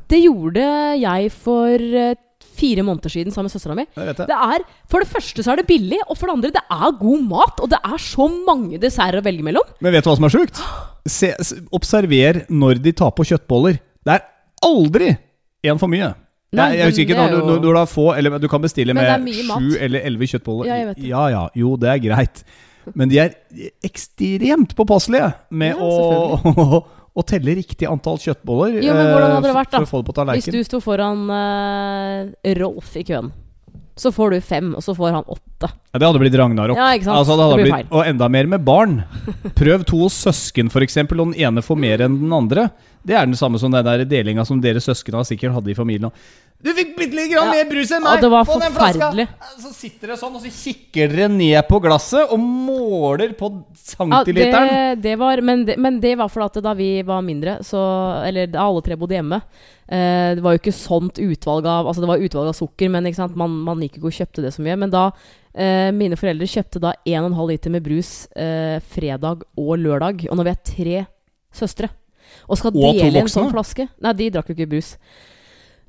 Det 0.08 0.22
gjorde 0.22 0.62
jeg 1.02 1.32
for 1.34 1.74
uh, 1.74 2.14
fire 2.58 2.82
måneder 2.86 3.10
siden 3.10 3.34
sammen 3.34 3.50
med 3.50 3.54
søstera 3.54 3.74
mi. 3.74 3.84
Det 3.94 4.30
er, 4.30 4.62
For 4.90 5.02
det 5.02 5.10
første 5.10 5.42
så 5.42 5.52
er 5.52 5.56
det 5.60 5.66
billig, 5.66 5.98
og 6.06 6.16
for 6.18 6.26
det 6.30 6.36
andre 6.38 6.50
det 6.54 6.62
er 6.70 6.94
god 7.02 7.26
mat. 7.26 7.60
Og 7.62 7.70
det 7.70 7.78
er 7.82 7.98
så 7.98 8.28
mange 8.46 8.78
desserter 8.78 9.18
å 9.18 9.26
velge 9.26 9.42
mellom. 9.42 9.66
Men 9.82 9.92
vet 9.92 10.06
du 10.06 10.10
hva 10.10 10.16
som 10.16 10.30
er 10.30 10.34
sjukt? 10.38 10.62
Se, 11.08 11.32
observer 11.74 12.44
når 12.50 12.80
de 12.84 12.92
tar 12.92 13.10
på 13.16 13.24
kjøttboller. 13.28 13.78
Det 14.04 14.14
er 14.14 14.24
aldri 14.64 15.10
én 15.66 15.78
for 15.80 15.90
mye. 15.90 16.12
Nei, 16.56 16.70
jeg, 16.72 16.78
jeg 16.78 16.88
husker 16.92 17.04
ikke 17.04 17.16
når, 17.18 17.28
du- 17.34 17.38
jo- 17.42 17.46
når 17.50 17.58
du 17.66 17.68
har 17.76 17.88
få 17.90 18.04
Eller 18.16 18.38
du 18.40 18.46
kan 18.48 18.62
bestille 18.62 18.94
med 18.96 19.26
sju 19.28 19.74
eller 19.84 20.00
elleve 20.08 20.28
kjøttboller. 20.30 20.66
Ja, 20.70 20.94
ja, 20.96 21.24
ja, 21.34 21.42
jo, 21.60 21.74
det 21.76 21.90
er 21.92 21.98
greit. 22.06 22.44
Men 22.96 23.10
de 23.10 23.18
er 23.20 23.34
ekstremt 23.84 24.72
påpasselige 24.78 25.34
med 25.50 25.74
Ja, 25.76 25.82
å, 25.84 26.78
å 27.18 27.24
telle 27.28 27.52
riktig 27.58 27.88
antall 27.90 28.16
kjøttboller 28.22 28.78
Jo, 28.80 28.94
men 28.96 29.10
hvordan 29.12 29.34
hadde 29.34 29.44
det 29.44 29.52
eh, 29.52 29.58
vært, 29.58 29.74
da? 29.74 30.24
Hvis 30.38 30.48
du 30.54 30.62
sto 30.64 30.80
foran 30.80 31.26
uh, 31.28 32.32
Rolf 32.62 32.94
i 32.96 33.04
køen. 33.04 33.28
Så 33.98 34.12
får 34.14 34.30
du 34.30 34.40
fem, 34.40 34.72
og 34.78 34.84
så 34.84 34.94
får 34.94 35.16
han 35.16 35.24
åtte. 35.26 35.70
Ja, 35.92 35.98
det 35.98 36.06
hadde 36.06 36.20
blitt 36.22 36.36
Ragnarok. 36.38 36.78
Ja, 36.78 36.92
ikke 36.94 37.08
sant? 37.08 37.18
Altså, 37.18 37.34
det 37.34 37.46
hadde 37.46 37.56
Det 37.56 37.64
blir 37.64 37.74
blitt, 37.74 37.92
og 37.92 38.06
enda 38.06 38.28
mer 38.30 38.50
med 38.54 38.64
barn. 38.66 38.98
Prøv 39.58 39.86
to 39.88 40.08
søsken, 40.12 40.70
f.eks., 40.70 41.00
og 41.02 41.16
den 41.18 41.34
ene 41.34 41.64
får 41.64 41.80
mer 41.82 42.04
enn 42.06 42.20
den 42.22 42.34
andre. 42.36 42.68
Det 43.02 43.16
er 43.16 43.26
den 43.26 43.38
samme 43.38 43.58
som 43.58 43.74
den 43.74 44.04
delinga 44.08 44.44
som 44.46 44.60
dere 44.62 44.82
søsken 44.84 45.18
sikkert 45.26 45.56
hadde 45.56 45.72
i 45.72 45.78
familien. 45.78 46.12
Du 46.58 46.72
fikk 46.74 46.96
bitte 46.98 47.14
litt 47.14 47.30
grann 47.30 47.52
Ja. 47.52 47.52
mer 47.54 47.68
brus 47.70 47.90
enn 47.94 48.02
Ja, 48.02 48.14
meg! 48.16 48.22
det 48.24 48.30
var 48.32 48.44
forferdelig. 48.48 49.26
Så 49.62 49.70
sitter 49.76 50.08
dere 50.08 50.16
sånn, 50.18 50.34
og 50.34 50.42
så 50.42 50.50
kikker 50.50 51.12
dere 51.12 51.28
ned 51.30 51.68
på 51.68 51.78
glasset 51.80 52.32
og 52.34 52.40
måler 52.42 53.30
på 53.38 53.50
Ja, 54.10 54.24
det, 54.26 55.02
det 55.02 55.14
var, 55.18 55.40
men, 55.40 55.64
det, 55.64 55.76
men 55.78 56.00
det 56.02 56.16
var 56.18 56.28
fordi 56.28 56.58
at 56.58 56.64
da 56.64 56.72
vi 56.74 57.02
var 57.06 57.22
mindre, 57.22 57.60
så 57.62 57.78
Eller 58.26 58.50
da 58.50 58.66
alle 58.66 58.82
tre 58.82 58.96
bodde 58.98 59.14
hjemme. 59.14 59.38
Eh, 59.88 60.34
det 60.34 60.42
var 60.42 60.56
jo 60.56 60.60
ikke 60.60 60.74
sånt 60.74 61.16
utvalg 61.22 61.64
av 61.64 61.86
Altså 61.86 62.02
det 62.02 62.10
var 62.10 62.18
utvalg 62.18 62.50
av 62.50 62.58
sukker, 62.58 62.90
men 62.90 63.06
ikke 63.06 63.22
sant? 63.22 63.36
Man, 63.38 63.54
man 63.64 63.80
gikk 63.80 63.96
ikke 64.00 64.10
og 64.10 64.18
kjøpte 64.18 64.42
det 64.42 64.52
så 64.52 64.66
mye. 64.66 64.76
Men 64.82 64.90
da 64.90 65.06
eh, 65.54 65.92
Mine 65.94 66.18
foreldre 66.18 66.50
kjøpte 66.50 66.82
da 66.82 66.92
1,5 67.06 67.38
liter 67.48 67.70
med 67.70 67.86
brus 67.86 68.26
eh, 68.34 68.82
fredag 68.82 69.46
og 69.56 69.72
lørdag. 69.78 70.26
Og 70.28 70.36
når 70.36 70.50
vi 70.50 70.56
er 70.56 70.62
tre 70.74 71.06
søstre 71.54 71.88
og 72.50 72.58
skal 72.58 72.74
Og 72.74 72.98
dele 72.98 73.22
en 73.22 73.30
sånn 73.30 73.48
flaske 73.54 73.86
Nei, 74.04 74.12
de 74.18 74.28
drakk 74.34 74.50
jo 74.50 74.58
ikke 74.58 74.72
brus. 74.74 74.96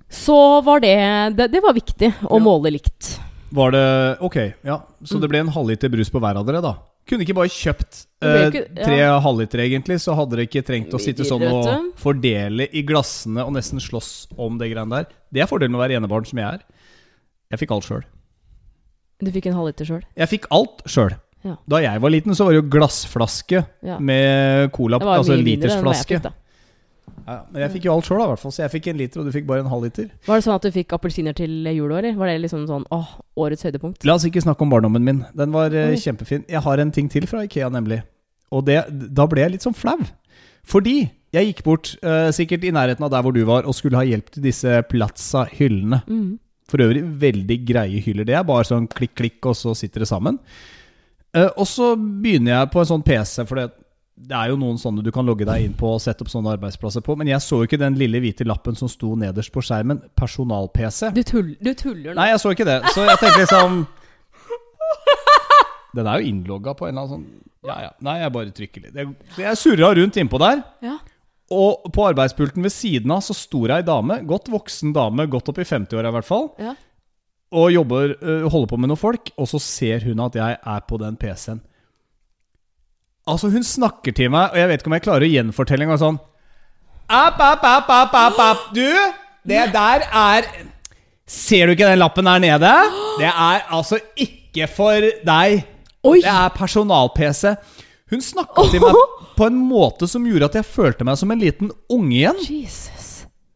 Så 0.10 0.62
var 0.66 0.80
det 0.82 0.96
Det, 1.38 1.52
det 1.52 1.62
var 1.62 1.74
viktig 1.74 2.14
å 2.26 2.38
Ja. 2.38 2.44
måle 2.44 2.72
likt. 2.74 3.20
Var 3.52 3.72
det 3.72 4.18
Ok, 4.22 4.36
ja. 4.64 4.82
Så 5.04 5.16
Mm. 5.18 5.22
det 5.22 5.30
ble 5.30 5.40
en 5.40 5.48
halvliter 5.48 5.90
brus 5.90 6.10
på 6.10 6.20
hver 6.20 6.36
av 6.38 6.46
dere, 6.46 6.62
da? 6.62 6.76
Kunne 7.08 7.22
ikke 7.26 7.34
bare 7.34 7.50
kjøpt 7.50 8.06
eh, 8.22 8.50
ikke- 8.52 8.78
ja. 8.78 8.86
tre 8.86 8.98
halvliter, 9.22 9.60
egentlig, 9.66 9.98
så 10.00 10.14
hadde 10.16 10.36
dere 10.36 10.46
ikke 10.46 10.62
trengt 10.66 10.92
å 10.94 11.00
sitte 11.02 11.26
sånn 11.26 11.42
og 11.52 11.96
fordele 11.98 12.68
i 12.72 12.84
glassene 12.84 13.42
og 13.44 13.54
nesten 13.54 13.80
slåss 13.80 14.28
om 14.38 14.58
det 14.60 14.70
greiene 14.72 14.90
der. 14.90 15.06
Det 15.34 15.42
er 15.42 15.48
fordelen 15.48 15.72
med 15.72 15.80
å 15.80 15.88
være 15.88 15.98
enebarn, 15.98 16.26
som 16.28 16.38
jeg 16.38 16.54
er. 16.54 16.60
Jeg 17.50 17.60
fikk 17.60 17.72
alt 17.72 17.84
sjøl. 17.86 18.04
Du 19.24 19.32
fikk 19.32 19.48
en 19.48 19.54
halvliter 19.54 19.86
sjøl. 19.86 20.04
Jeg 20.16 20.30
fikk 20.30 20.46
alt 20.52 20.84
sjøl. 20.86 21.16
Ja. 21.44 21.56
Da 21.68 21.78
jeg 21.78 22.02
var 22.02 22.10
liten, 22.12 22.36
så 22.36 22.46
var 22.46 22.52
det 22.54 22.62
jo 22.64 22.70
glassflaske 22.80 23.66
Ja. 23.84 23.98
med 23.98 24.72
cola, 24.72 25.00
Det 25.00 25.06
var 25.06 25.18
altså 25.20 25.36
mye 25.38 25.44
mindre 25.44 25.70
enn 25.70 25.84
jeg 25.86 26.06
fikk 26.06 26.22
litersflaske. 26.22 26.34
Ja, 27.28 27.38
men 27.52 27.64
jeg 27.64 27.74
fikk 27.76 27.88
jo 27.88 27.96
alt 27.96 28.08
sjøl, 28.08 28.22
i 28.24 28.30
hvert 28.32 28.42
fall. 28.42 28.54
Så 28.56 28.64
jeg 28.64 28.74
fikk 28.74 28.90
en 28.92 29.00
liter, 29.00 29.22
og 29.22 29.28
du 29.28 29.34
fikk 29.36 29.48
bare 29.50 29.64
en 29.64 29.72
halv 29.72 29.88
liter. 29.88 30.08
Var 30.28 30.40
det 30.40 30.46
sånn 30.46 30.56
at 30.56 30.66
du 30.66 30.72
fikk 30.76 30.96
appelsiner 30.98 31.36
til 31.38 31.70
jul 31.74 31.90
òg, 31.90 31.98
eller? 32.02 32.16
Var 32.20 32.32
det 32.32 32.38
liksom 32.46 32.66
sånn 32.70 32.88
åh, 32.96 33.12
årets 33.40 33.68
høydepunkt? 33.68 34.08
La 34.08 34.16
oss 34.20 34.28
ikke 34.30 34.44
snakke 34.46 34.66
om 34.66 34.74
barndommen 34.74 35.06
min. 35.06 35.22
Den 35.38 35.54
var 35.56 35.76
eh, 35.76 35.96
kjempefin. 36.00 36.48
Jeg 36.50 36.64
har 36.66 36.84
en 36.84 36.96
ting 36.96 37.12
til 37.12 37.28
fra 37.30 37.44
Ikea, 37.48 37.70
nemlig. 37.74 38.02
Og 38.56 38.66
det, 38.68 38.82
da 38.90 39.28
ble 39.30 39.46
jeg 39.46 39.56
litt 39.56 39.68
sånn 39.68 39.78
flau. 39.78 40.00
Fordi 40.70 40.98
jeg 41.34 41.52
gikk 41.52 41.64
bort, 41.66 41.94
eh, 42.02 42.32
sikkert 42.36 42.66
i 42.66 42.74
nærheten 42.74 43.06
av 43.06 43.14
der 43.14 43.26
hvor 43.26 43.36
du 43.36 43.44
var, 43.46 43.68
og 43.70 43.78
skulle 43.78 44.00
ha 44.00 44.08
hjelp 44.08 44.32
til 44.34 44.46
disse 44.46 44.82
Plaza-hyllene. 44.90 46.02
Mm. 46.10 46.32
For 46.70 46.82
øvrig 46.86 47.04
veldig 47.22 47.58
greie 47.66 48.02
hyller. 48.06 48.28
Det 48.30 48.36
er 48.38 48.46
bare 48.46 48.68
sånn 48.68 48.90
klikk, 48.90 49.16
klikk, 49.18 49.40
og 49.50 49.58
så 49.58 49.76
sitter 49.78 50.06
det 50.06 50.10
sammen. 50.10 50.38
Eh, 51.38 51.50
og 51.56 51.68
så 51.70 51.94
begynner 51.98 52.56
jeg 52.56 52.72
på 52.74 52.82
en 52.82 52.90
sånn 52.90 53.06
PC, 53.06 53.46
for 53.50 53.62
det, 53.62 53.70
det 54.20 54.36
er 54.36 54.50
jo 54.52 54.58
noen 54.60 54.76
sånne 54.82 55.04
du 55.06 55.12
kan 55.16 55.24
logge 55.26 55.46
deg 55.48 55.64
inn 55.64 55.76
på 55.80 55.94
og 55.96 56.02
sette 56.04 56.26
opp 56.26 56.30
sånne 56.34 56.52
arbeidsplasser 56.58 57.02
på. 57.06 57.16
Men 57.18 57.30
jeg 57.32 57.40
så 57.46 57.62
jo 57.62 57.68
ikke 57.70 57.80
den 57.80 57.96
lille 58.00 58.20
hvite 58.20 58.44
lappen 58.48 58.76
som 58.76 58.90
sto 58.92 59.14
nederst 59.16 59.54
på 59.56 59.64
skjermen. 59.64 60.02
Personal-PC. 60.20 61.14
Du, 61.16 61.22
tull, 61.24 61.54
du 61.64 61.72
tuller 61.80 62.12
nå. 62.12 62.18
Nei, 62.20 62.28
jeg 62.34 62.42
så 62.44 62.52
ikke 62.52 62.68
det. 62.68 62.80
Så 62.94 63.06
jeg 63.08 63.22
tenkte 63.22 63.46
liksom 63.46 63.80
Den 65.96 66.06
er 66.10 66.20
jo 66.22 66.30
innlogga 66.34 66.74
på 66.78 66.86
en 66.88 66.94
eller 66.94 67.06
annen 67.06 67.14
sånn 67.16 67.70
Ja, 67.70 67.78
ja. 67.88 67.94
Nei, 68.06 68.18
jeg 68.22 68.34
bare 68.36 68.54
trykker 68.56 68.84
litt. 68.86 69.00
Jeg, 69.00 69.16
jeg 69.42 69.58
surra 69.60 69.90
rundt 69.98 70.20
innpå 70.22 70.40
der. 70.42 70.62
Ja. 70.86 70.98
Og 71.52 71.88
på 71.96 72.06
arbeidspulten 72.12 72.64
ved 72.64 72.72
siden 72.76 73.12
av 73.16 73.24
så 73.26 73.34
sto 73.36 73.64
det 73.68 73.80
ei 73.80 73.86
dame, 73.88 74.20
godt 74.30 74.52
voksen 74.54 74.94
dame, 74.96 75.26
godt 75.32 75.50
opp 75.52 75.60
i 75.64 75.66
50-åra 75.68 76.12
i 76.12 76.16
hvert 76.20 76.28
fall, 76.28 76.52
Ja. 76.62 76.76
og 77.58 77.72
jobber, 77.74 78.14
øh, 78.22 78.46
holder 78.54 78.70
på 78.70 78.78
med 78.78 78.92
noen 78.92 79.02
folk, 79.02 79.32
og 79.36 79.50
så 79.50 79.58
ser 79.64 80.06
hun 80.06 80.22
at 80.28 80.38
jeg 80.38 80.60
er 80.62 80.86
på 80.88 81.00
den 81.02 81.18
PC-en. 81.18 81.64
Altså, 83.30 83.52
hun 83.54 83.66
snakker 83.66 84.16
til 84.16 84.32
meg, 84.34 84.52
og 84.54 84.60
jeg 84.60 84.70
vet 84.72 84.82
ikke 84.82 84.92
om 84.92 84.98
jeg 84.98 85.06
klarer 85.06 85.28
å 85.28 85.32
gjenfortelle 85.34 85.86
engang 85.86 86.02
sånn 86.02 86.20
App, 87.10 87.40
app, 87.42 87.64
app, 87.66 87.90
app, 87.90 88.14
app, 88.14 88.40
app. 88.44 88.66
Du, 88.76 88.86
det 89.50 89.64
der 89.74 90.04
er 90.06 90.46
Ser 91.30 91.70
du 91.70 91.74
ikke 91.74 91.88
den 91.90 92.02
lappen 92.02 92.26
der 92.26 92.42
nede? 92.42 92.70
Det 93.20 93.30
er 93.30 93.66
altså 93.70 94.00
ikke 94.18 94.66
for 94.70 95.06
deg. 95.26 95.64
Oi! 96.06 96.20
Det 96.22 96.32
er 96.32 96.54
personal-PC. 96.56 97.54
Hun 98.10 98.24
snakka 98.26 98.66
til 98.72 98.82
meg 98.82 98.98
på 99.38 99.46
en 99.50 99.60
måte 99.70 100.10
som 100.10 100.26
gjorde 100.26 100.50
at 100.50 100.58
jeg 100.58 100.68
følte 100.70 101.06
meg 101.06 101.20
som 101.22 101.30
en 101.34 101.42
liten 101.42 101.70
unge 101.94 102.16
igjen. 102.16 102.42
Jesus. 102.42 103.10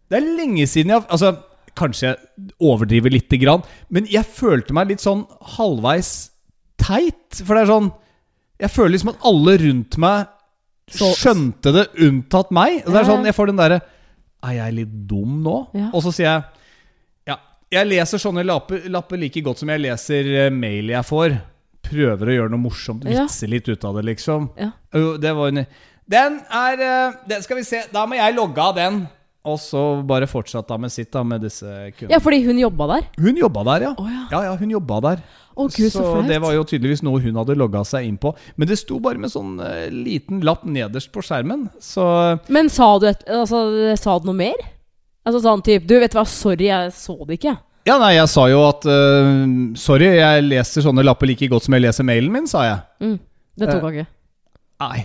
Det 0.09 0.19
er 0.19 0.29
lenge 0.38 0.67
siden 0.69 0.93
jeg 0.93 1.05
Altså, 1.07 1.33
kanskje 1.77 2.12
jeg 2.12 2.53
overdriver 2.62 3.13
lite 3.13 3.39
grann, 3.41 3.65
men 3.89 4.05
jeg 4.12 4.29
følte 4.29 4.75
meg 4.77 4.91
litt 4.91 5.01
sånn 5.01 5.25
halvveis 5.55 6.13
teit. 6.81 7.41
For 7.41 7.57
det 7.57 7.65
er 7.65 7.71
sånn 7.73 7.89
Jeg 8.62 8.70
føler 8.72 8.94
liksom 8.96 9.10
at 9.13 9.24
alle 9.26 9.58
rundt 9.63 9.98
meg 9.98 10.28
skjønte 10.94 11.72
det, 11.74 11.86
unntatt 12.06 12.52
meg. 12.54 12.82
Og 12.86 12.92
det 12.94 13.00
er 13.02 13.08
sånn, 13.08 13.26
Jeg 13.26 13.36
får 13.38 13.48
den 13.54 13.60
derre 13.62 13.80
Er 14.44 14.54
jeg 14.58 14.76
litt 14.82 14.94
dum 15.08 15.39
nå? 15.46 15.56
Ja. 15.74 15.89
Og 15.96 16.04
så 16.04 16.12
sier 16.13 16.28
jeg 16.28 16.44
Ja, 17.32 17.38
jeg 17.72 17.88
leser 17.88 18.22
sånne 18.22 18.44
lapper, 18.46 18.84
lapper 18.92 19.18
like 19.18 19.42
godt 19.46 19.63
som 19.63 19.72
jeg 19.72 19.80
leser 19.86 20.28
eh, 20.46 20.50
mail 20.52 20.92
jeg 20.92 21.08
får. 21.08 21.38
Prøver 21.84 22.30
å 22.30 22.36
gjøre 22.38 22.52
noe 22.54 22.63
morsomt, 22.66 23.04
Ja. 23.08 23.24
vitse 23.26 23.48
litt 23.50 23.68
ut 23.68 23.84
av 23.86 23.96
det, 23.98 24.06
liksom. 24.12 24.50
Ja. 24.60 24.72
Jo, 24.94 25.18
det 25.18 25.34
var 25.36 25.48
en 25.52 25.66
Den 26.10 26.39
er 26.52 26.80
eh, 26.84 27.13
Den 27.28 27.42
skal 27.42 27.58
vi 27.58 27.63
se. 27.63 27.84
Da 27.92 28.06
må 28.06 28.16
jeg 28.20 28.36
logge 28.36 28.60
av 28.62 28.76
den. 28.76 29.06
Og 29.44 29.58
så 29.60 30.02
bare 30.08 30.28
fortsatte 30.28 30.72
hun 30.72 30.86
med 30.86 30.92
sitt, 30.92 31.10
da, 31.12 31.24
med 31.28 31.42
disse 31.44 31.68
kundene. 31.98 32.12
Ja, 32.13 32.20
fordi 32.24 32.44
hun 32.46 32.60
jobba 32.62 32.86
der? 32.94 33.08
Hun 33.20 33.36
jobba 33.36 33.63
der, 33.74 33.88
ja. 33.89 33.92
Å 34.00 34.06
ja. 34.08 34.22
Ja, 34.32 34.44
ja, 34.48 34.54
hun 34.56 34.70
jobba 34.72 35.00
der. 35.04 35.24
Å 35.54 35.68
gud, 35.70 35.89
så, 35.94 36.02
så 36.02 36.22
det 36.28 36.39
var 36.42 36.56
jo 36.56 36.63
tydeligvis 36.68 37.04
noe 37.06 37.22
hun 37.22 37.38
hadde 37.38 37.58
logga 37.60 37.84
seg 37.86 38.08
inn 38.08 38.18
på. 38.22 38.34
Men 38.58 38.70
det 38.70 38.80
sto 38.82 38.98
bare 39.04 39.22
med 39.22 39.34
sånn 39.34 39.60
uh, 39.62 39.86
liten 39.94 40.42
lapp 40.46 40.63
nederst 40.66 41.12
på 41.13 41.22
skjermen. 41.26 41.68
Så 41.84 42.06
Men 42.54 42.72
sa 42.74 42.96
du, 43.02 43.10
et, 43.12 43.22
altså, 43.30 43.66
sa 44.00 44.18
du 44.20 44.32
noe 44.32 44.39
mer? 44.39 44.66
Altså 45.24 45.39
sånn 45.44 45.62
type 45.63 45.88
Du, 45.88 45.96
vet 46.02 46.12
du 46.12 46.18
hva, 46.20 46.26
sorry, 46.28 46.68
jeg 46.68 46.92
så 46.98 47.16
det 47.28 47.38
ikke. 47.39 47.56
Ja, 47.88 47.98
nei, 48.00 48.13
jeg 48.16 48.30
sa 48.32 48.46
jo 48.48 48.62
at 48.66 48.86
uh, 48.88 49.44
Sorry, 49.80 50.13
jeg 50.16 50.46
leser 50.48 50.86
sånne 50.86 51.04
lapper 51.04 51.28
like 51.30 51.50
godt 51.52 51.68
som 51.68 51.76
jeg 51.76 51.86
leser 51.86 52.08
mailen 52.08 52.32
min, 52.34 52.48
sa 52.50 52.63
jeg. 52.68 52.84
Mm. 53.04 53.18
Det 53.60 53.70
tok 53.70 53.84
Eh, 53.84 53.84
uh, 53.84 53.92
ikke. 53.94 54.08
Nei. 54.84 55.02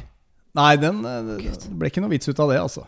Nei, 0.58 0.70
den 0.80 1.02
eh, 1.06 1.34
det 1.38 1.74
ble 1.78 1.90
ikke 1.90 2.02
noe 2.02 2.12
vits 2.12 2.30
ut 2.30 2.40
av 2.42 2.52
det, 2.52 2.62
altså. 2.62 2.86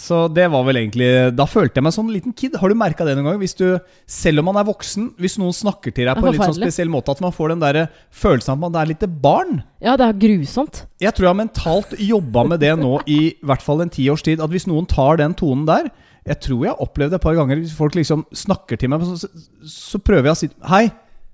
Så 0.00 0.20
det 0.32 0.46
var 0.52 0.64
vel 0.64 0.78
egentlig 0.80 1.08
Da 1.36 1.44
følte 1.48 1.80
jeg 1.80 1.84
meg 1.86 1.94
som 1.94 2.06
en 2.08 2.14
liten 2.14 2.34
kid. 2.36 2.56
Har 2.60 2.72
du 2.72 2.76
merka 2.78 3.04
det 3.06 3.16
noen 3.18 3.28
gang? 3.28 3.40
Hvis 3.42 3.56
du, 3.58 3.66
selv 4.08 4.40
om 4.42 4.48
man 4.48 4.60
er 4.60 4.68
voksen, 4.68 5.10
hvis 5.20 5.36
noen 5.40 5.54
snakker 5.56 5.92
til 5.94 6.08
deg 6.08 6.16
på 6.16 6.24
en 6.28 6.36
litt 6.36 6.44
sånn 6.46 6.56
spesiell 6.56 6.92
måte, 6.92 7.12
at 7.12 7.20
man 7.24 7.34
får 7.36 7.52
den 7.52 7.64
der 7.64 7.80
følelsen 8.22 8.54
av 8.54 8.56
at 8.56 8.62
man 8.64 8.78
er 8.80 8.90
litt 8.92 9.04
barn. 9.22 9.60
Ja, 9.84 9.96
det 10.00 10.06
er 10.08 10.20
grusomt. 10.22 10.84
Jeg 11.02 11.12
tror 11.16 11.28
jeg 11.28 11.34
har 11.34 11.40
mentalt 11.42 11.92
jobba 12.00 12.46
med 12.54 12.62
det 12.64 12.72
nå 12.80 12.94
i 13.10 13.20
hvert 13.44 13.64
fall 13.64 13.84
en 13.84 13.92
tiårs 13.92 14.24
tid. 14.24 14.40
At 14.40 14.52
hvis 14.52 14.68
noen 14.70 14.88
tar 14.88 15.20
den 15.20 15.36
tonen 15.36 15.66
der 15.68 15.90
Jeg 16.28 16.36
tror 16.44 16.64
jeg 16.64 16.72
har 16.74 16.82
opplevd 16.84 17.14
det 17.14 17.16
et 17.20 17.24
par 17.24 17.36
ganger. 17.36 17.60
Hvis 17.60 17.76
folk 17.76 17.94
liksom 17.96 18.26
snakker 18.36 18.80
til 18.80 18.90
meg, 18.92 19.04
så, 19.08 19.22
så, 19.24 19.46
så 19.64 20.00
prøver 20.04 20.30
jeg 20.30 20.36
å 20.36 20.40
si 20.40 20.50
Hei, 20.68 20.84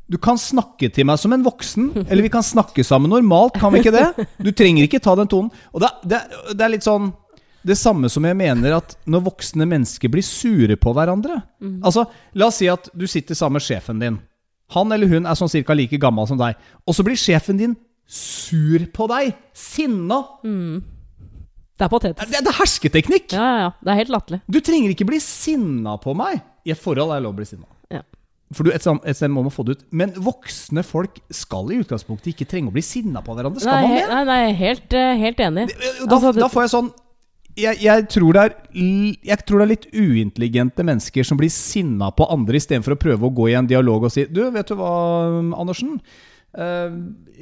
du 0.06 0.18
kan 0.22 0.38
snakke 0.38 0.88
til 0.94 1.06
meg 1.08 1.18
som 1.18 1.34
en 1.34 1.42
voksen. 1.46 1.88
Eller 2.06 2.22
vi 2.22 2.30
kan 2.30 2.44
snakke 2.46 2.84
sammen 2.86 3.10
normalt, 3.10 3.58
kan 3.58 3.74
vi 3.74 3.82
ikke 3.82 3.94
det? 3.94 4.26
Du 4.38 4.52
trenger 4.54 4.86
ikke 4.86 5.02
ta 5.02 5.16
den 5.18 5.30
tonen. 5.30 5.50
Og 5.74 5.82
det, 5.82 5.90
det, 6.06 6.22
det 6.54 6.66
er 6.66 6.74
litt 6.76 6.86
sånn 6.86 7.10
det 7.66 7.76
samme 7.80 8.08
som 8.12 8.24
jeg 8.28 8.36
mener 8.38 8.76
at 8.78 8.94
når 9.10 9.24
voksne 9.26 9.66
mennesker 9.66 10.10
blir 10.12 10.22
sure 10.26 10.76
på 10.78 10.92
hverandre 10.94 11.40
Altså, 11.82 12.04
La 12.38 12.46
oss 12.50 12.60
si 12.62 12.68
at 12.70 12.88
du 12.94 13.06
sitter 13.10 13.34
sammen 13.38 13.58
med 13.58 13.66
sjefen 13.66 13.98
din. 14.02 14.20
Han 14.74 14.90
eller 14.94 15.10
hun 15.10 15.26
er 15.26 15.34
sånn 15.38 15.50
cirka 15.50 15.74
like 15.78 15.98
gammel 16.02 16.26
som 16.30 16.38
deg. 16.38 16.54
Og 16.86 16.94
så 16.94 17.04
blir 17.06 17.18
sjefen 17.18 17.58
din 17.58 17.74
sur 18.06 18.86
på 18.94 19.06
deg. 19.10 19.34
Sinna. 19.54 20.20
Det 21.76 21.84
er 21.84 21.90
patetisk. 21.92 22.30
Det, 22.32 22.40
det 22.46 22.52
er 22.52 22.56
hersketeknikk! 22.60 23.32
Ja, 23.36 23.46
ja, 23.46 23.56
ja. 23.66 23.72
Det 23.84 23.92
er 23.92 23.98
helt 24.00 24.12
latterlig. 24.14 24.40
Du 24.48 24.58
trenger 24.64 24.94
ikke 24.94 25.06
bli 25.10 25.18
sinna 25.22 25.96
på 26.00 26.14
meg. 26.16 26.38
I 26.66 26.72
et 26.74 26.80
forhold 26.80 27.12
er 27.12 27.20
det 27.20 27.26
lov 27.26 27.34
å 27.34 27.38
bli 27.40 27.46
sinna. 27.50 27.66
Ja. 27.92 28.00
For 28.54 28.62
du, 28.66 28.70
et, 28.72 28.82
sted- 28.84 29.02
et 29.10 29.18
sted 29.18 29.32
må 29.34 29.42
man 29.44 29.52
få 29.54 29.64
det 29.66 29.76
ut. 29.76 29.82
Men 29.90 30.14
voksne 30.22 30.82
folk 30.86 31.18
skal 31.34 31.68
i 31.74 31.80
utgangspunktet 31.82 32.32
ikke 32.32 32.46
trenge 32.48 32.70
å 32.72 32.74
bli 32.78 32.84
sinna 32.86 33.20
på 33.26 33.34
hverandre. 33.36 33.60
Skal 33.62 33.74
Nei, 33.76 33.90
man 33.90 33.98
det? 33.98 34.06
nei, 34.14 34.22
nei 34.30 34.54
helt, 34.62 34.96
eh, 34.96 35.12
helt 35.20 35.42
enig. 35.50 35.66
Da, 35.74 36.06
Altså, 36.16 36.32
da 36.38 36.48
får 36.52 36.64
jeg 36.66 36.72
sånn 36.78 36.90
jeg, 37.56 37.80
jeg, 37.80 38.06
tror 38.12 38.36
er, 38.40 38.54
jeg 38.76 39.38
tror 39.48 39.62
det 39.62 39.64
er 39.64 39.70
litt 39.72 39.86
uintelligente 39.96 40.84
mennesker 40.86 41.24
som 41.26 41.38
blir 41.40 41.52
sinna 41.52 42.10
på 42.12 42.26
andre 42.32 42.60
istedenfor 42.60 42.96
å 42.96 43.00
prøve 43.00 43.28
å 43.28 43.32
gå 43.32 43.48
i 43.52 43.56
en 43.58 43.68
dialog 43.70 44.04
og 44.08 44.12
si 44.12 44.26
Du, 44.28 44.42
vet 44.52 44.68
du 44.68 44.76
hva, 44.76 44.90
Andersen? 45.56 45.96
Eh, 46.56 46.98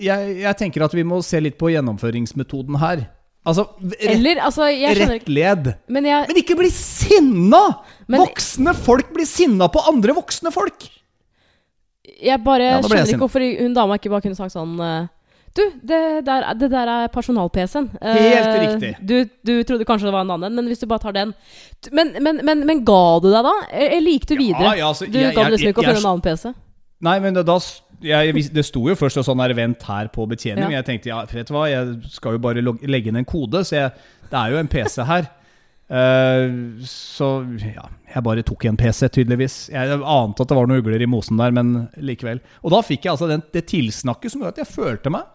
jeg, 0.07 0.39
jeg 0.45 0.61
tenker 0.61 0.87
at 0.87 0.95
vi 0.95 1.05
må 1.07 1.21
se 1.27 1.43
litt 1.43 1.59
på 1.61 1.73
gjennomføringsmetoden 1.75 2.79
her. 2.83 3.07
Altså, 3.45 3.67
rett, 3.83 4.07
Eller, 4.15 4.41
altså, 4.41 4.71
ikke 4.73 5.09
rettled. 5.11 5.73
Men 5.93 6.07
Men 6.09 6.39
ikke 6.41 6.57
bli 6.57 6.71
sinna! 6.73 7.65
Men- 8.09 8.23
voksne 8.25 8.73
folk 8.77 9.13
blir 9.13 9.29
sinna 9.29 9.69
på 9.69 9.83
andre 9.91 10.15
voksne 10.17 10.53
folk! 10.55 10.89
Jeg 12.25 12.41
bare 12.45 12.71
Ja, 12.71 12.81
skjønner 12.81 13.11
ikke 13.11 13.25
hvorfor 13.27 13.43
hun 13.43 13.75
dama 13.77 13.97
ikke 13.99 14.13
bare 14.13 14.25
kunne 14.25 14.39
sagt 14.39 14.55
sånn 14.55 14.79
eh, 14.81 15.09
Du, 15.55 15.63
det 15.87 15.99
der, 16.27 16.45
det 16.59 16.69
der 16.73 16.91
er 16.91 17.11
personal-PC-en. 17.15 17.85
Eh, 18.03 18.17
Helt 18.19 18.57
riktig. 18.59 18.89
Du, 19.07 19.15
du 19.47 19.53
trodde 19.63 19.87
kanskje 19.87 20.09
det 20.09 20.15
var 20.17 20.25
en 20.27 20.33
annen, 20.35 20.57
men 20.59 20.67
hvis 20.67 20.83
du 20.83 20.89
bare 20.91 21.05
tar 21.05 21.15
den 21.15 21.31
Men, 21.95 22.11
men, 22.25 22.41
men, 22.43 22.65
men 22.67 22.81
ga 22.87 23.21
du 23.23 23.29
deg 23.31 23.47
da? 23.47 23.53
Eller 23.71 24.17
gikk 24.17 24.27
du 24.33 24.35
videre? 24.41 24.73
Ja, 24.73 24.75
ja, 24.81 24.89
altså, 24.91 25.07
du 25.07 25.19
jeg- 25.21 25.35
deg 25.37 25.53
liksom 25.55 25.71
ikke 25.71 25.85
å 25.85 25.87
føre 25.87 26.01
en 26.03 26.11
annen 26.11 26.25
PC? 26.27 26.55
Nei, 27.05 27.19
men 27.21 27.37
det, 27.37 27.45
da 27.47 27.59
jeg, 28.05 28.35
Det 28.55 28.65
sto 28.67 28.83
jo 28.89 28.97
først 28.99 29.21
sånn 29.23 29.41
her 29.45 29.55
vent 29.55 29.87
her 29.87 30.11
på 30.13 30.27
betjening. 30.29 30.67
Ja. 30.73 30.81
Jeg 30.81 30.89
tenkte 30.89 31.13
ja, 31.13 31.23
vet 31.31 31.49
du 31.49 31.55
hva, 31.55 31.69
jeg 31.71 32.11
skal 32.17 32.37
jo 32.37 32.43
bare 32.43 32.65
legge 32.65 33.13
inn 33.13 33.21
en 33.23 33.29
kode, 33.29 33.63
så 33.65 33.79
jeg, 33.79 33.95
det 34.33 34.41
er 34.41 34.53
jo 34.55 34.61
en 34.61 34.71
PC 34.73 35.07
her. 35.07 35.31
Uh, 35.85 36.81
så 36.89 37.29
ja, 37.61 37.85
jeg 38.09 38.23
bare 38.25 38.43
tok 38.47 38.65
en 38.71 38.79
PC, 38.81 39.07
tydeligvis. 39.13 39.57
Jeg 39.71 40.01
ante 40.01 40.43
at 40.43 40.51
det 40.51 40.57
var 40.57 40.67
noen 40.67 40.81
ugler 40.83 41.03
i 41.05 41.09
mosen 41.11 41.39
der, 41.39 41.53
men 41.55 41.87
likevel. 42.01 42.41
Og 42.65 42.73
da 42.75 42.81
fikk 42.83 43.05
jeg 43.07 43.15
altså 43.15 43.29
den, 43.31 43.45
det 43.55 43.67
tilsnakket 43.71 44.33
som 44.33 44.43
gjorde 44.43 44.57
at 44.57 44.63
jeg 44.65 44.73
følte 44.73 45.13
meg 45.15 45.31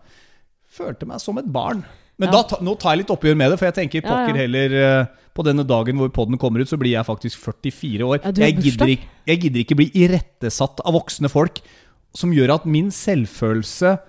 Følte 0.80 1.08
meg 1.10 1.20
som 1.24 1.38
et 1.42 1.50
barn. 1.52 1.84
Men 2.20 2.32
Ja. 2.34 2.42
da, 2.44 2.58
nå 2.64 2.74
tar 2.80 2.96
jeg 2.96 3.04
litt 3.06 3.12
oppgjør 3.16 3.38
med 3.40 3.52
det, 3.54 3.60
for 3.60 3.70
jeg 3.70 3.76
tenker 3.78 4.04
Ja, 4.08 4.26
ja. 4.28 4.34
heller 4.36 4.74
eh, 4.80 5.06
På 5.36 5.44
denne 5.46 5.64
dagen 5.64 5.96
hvor 6.02 6.10
podden 6.12 6.38
kommer 6.42 6.60
ut, 6.60 6.68
så 6.68 6.76
blir 6.80 6.92
jeg 6.98 7.06
faktisk 7.08 7.40
44 7.40 8.04
år. 8.04 8.20
Jeg, 8.36 8.58
gidder 8.60 8.88
ikke, 8.96 9.08
jeg 9.30 9.40
gidder 9.46 9.60
ikke 9.64 9.78
bli 9.80 9.90
irettesatt 9.96 10.82
av 10.84 10.94
voksne 10.98 11.30
folk 11.32 11.62
som 12.18 12.32
gjør 12.34 12.56
at 12.58 12.66
min 12.66 12.90
selvfølelse 12.92 14.00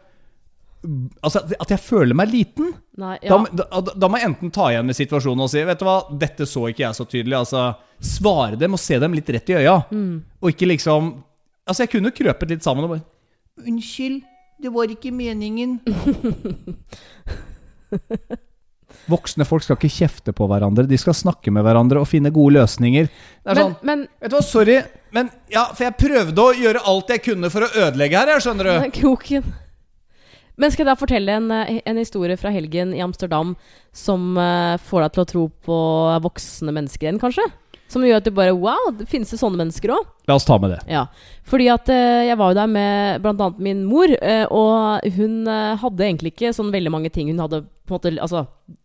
Altså 1.23 1.43
at- 1.45 1.53
at 1.61 1.69
jeg 1.75 1.79
føler 1.85 2.15
meg 2.17 2.31
liten. 2.33 2.73
Nei, 2.97 3.19
Da, 3.21 3.37
da, 3.53 3.81
da 3.95 4.09
må 4.09 4.17
jeg 4.19 4.31
enten 4.31 4.51
ta 4.51 4.71
igjen 4.73 4.87
med 4.87 4.97
situasjonen 4.97 5.43
og 5.45 5.51
si 5.53 5.63
Vet 5.63 5.79
du 5.79 5.85
hva, 5.85 5.99
dette 6.19 6.47
så 6.49 6.67
ikke 6.73 6.87
jeg 6.89 6.95
så 6.97 7.05
tydelig. 7.07 7.37
Altså, 7.37 7.77
Svare 8.01 8.57
dem 8.59 8.73
og 8.73 8.81
se 8.81 8.99
dem 8.99 9.13
litt 9.13 9.29
rett 9.29 9.51
i 9.51 9.59
øya. 9.61 9.85
Mm. 9.93 10.23
Og 10.43 10.51
ikke 10.55 10.67
liksom 10.73 11.23
Altså, 11.69 11.85
jeg 11.85 11.91
kunne 11.91 12.11
krøpet 12.17 12.49
litt 12.49 12.63
sammen 12.65 12.85
og 12.85 12.91
bare 12.97 13.05
Unnskyld, 13.69 14.23
det 14.63 14.73
var 14.75 14.93
ikke 14.93 15.13
meningen. 15.15 15.79
Voksne 19.11 19.47
folk 19.49 19.65
skal 19.65 19.79
ikke 19.79 19.91
kjefte 19.93 20.35
på 20.37 20.47
hverandre. 20.51 20.85
De 20.89 20.99
skal 21.01 21.17
snakke 21.17 21.53
med 21.55 21.65
hverandre 21.67 22.03
og 22.03 22.09
finne 22.11 22.33
gode 22.35 22.59
løsninger. 22.59 23.09
Det 23.09 23.51
er 23.51 23.59
Men, 23.59 23.63
sånn 23.65 23.87
men 23.87 24.05
Vet 24.21 24.33
du 24.33 24.37
hva, 24.37 24.45
sorry, 24.47 24.77
men 25.17 25.31
ja, 25.51 25.65
for 25.73 25.87
jeg 25.89 25.99
prøvde 26.01 26.45
å 26.45 26.55
gjøre 26.59 26.85
alt 26.93 27.11
jeg 27.15 27.25
kunne 27.25 27.51
for 27.53 27.67
å 27.67 27.73
ødelegge 27.87 28.21
her, 28.21 28.35
jeg, 28.35 28.45
skjønner 28.47 28.69
du. 28.69 28.73
Men 28.85 28.95
Kroken 28.95 29.51
Men 30.61 30.73
skal 30.75 30.85
jeg 30.85 30.91
da 30.91 30.99
fortelle 31.01 31.39
en, 31.41 31.49
en 31.51 31.99
historie 31.99 32.37
fra 32.37 32.53
helgen 32.53 32.93
i 32.93 33.01
Amsterdam 33.01 33.55
som 33.97 34.37
eh, 34.37 34.77
får 34.91 35.07
deg 35.07 35.15
til 35.15 35.23
å 35.23 35.31
tro 35.33 35.45
på 35.67 35.79
voksne 36.27 36.75
mennesker 36.77 37.09
igjen, 37.09 37.23
kanskje? 37.23 37.47
Som 37.91 38.05
gjør 38.07 38.21
at 38.21 38.29
du 38.29 38.31
bare 38.35 38.55
Wow, 38.55 38.93
det 38.95 39.09
finnes 39.11 39.31
det 39.33 39.41
sånne 39.41 39.59
mennesker 39.59 39.93
òg? 39.97 40.07
La 40.31 40.37
oss 40.39 40.47
ta 40.47 40.61
med 40.63 40.77
det. 40.77 40.81
Ja. 40.91 41.09
Fordi 41.51 41.67
at 41.73 41.91
eh, 41.91 42.29
jeg 42.29 42.39
var 42.39 42.53
jo 42.53 42.59
der 42.61 42.71
med 42.71 43.25
bl.a. 43.25 43.49
min 43.59 43.83
mor, 43.89 44.13
eh, 44.15 44.45
og 44.47 45.07
hun 45.17 45.43
eh, 45.51 45.75
hadde 45.83 46.07
egentlig 46.07 46.35
ikke 46.37 46.53
sånn 46.55 46.71
veldig 46.75 46.93
mange 46.95 47.11
ting 47.11 47.33
hun 47.33 47.43
hadde 47.43 47.65
på 47.91 47.97
en 47.97 47.99
måte 47.99 48.23
Altså 48.23 48.45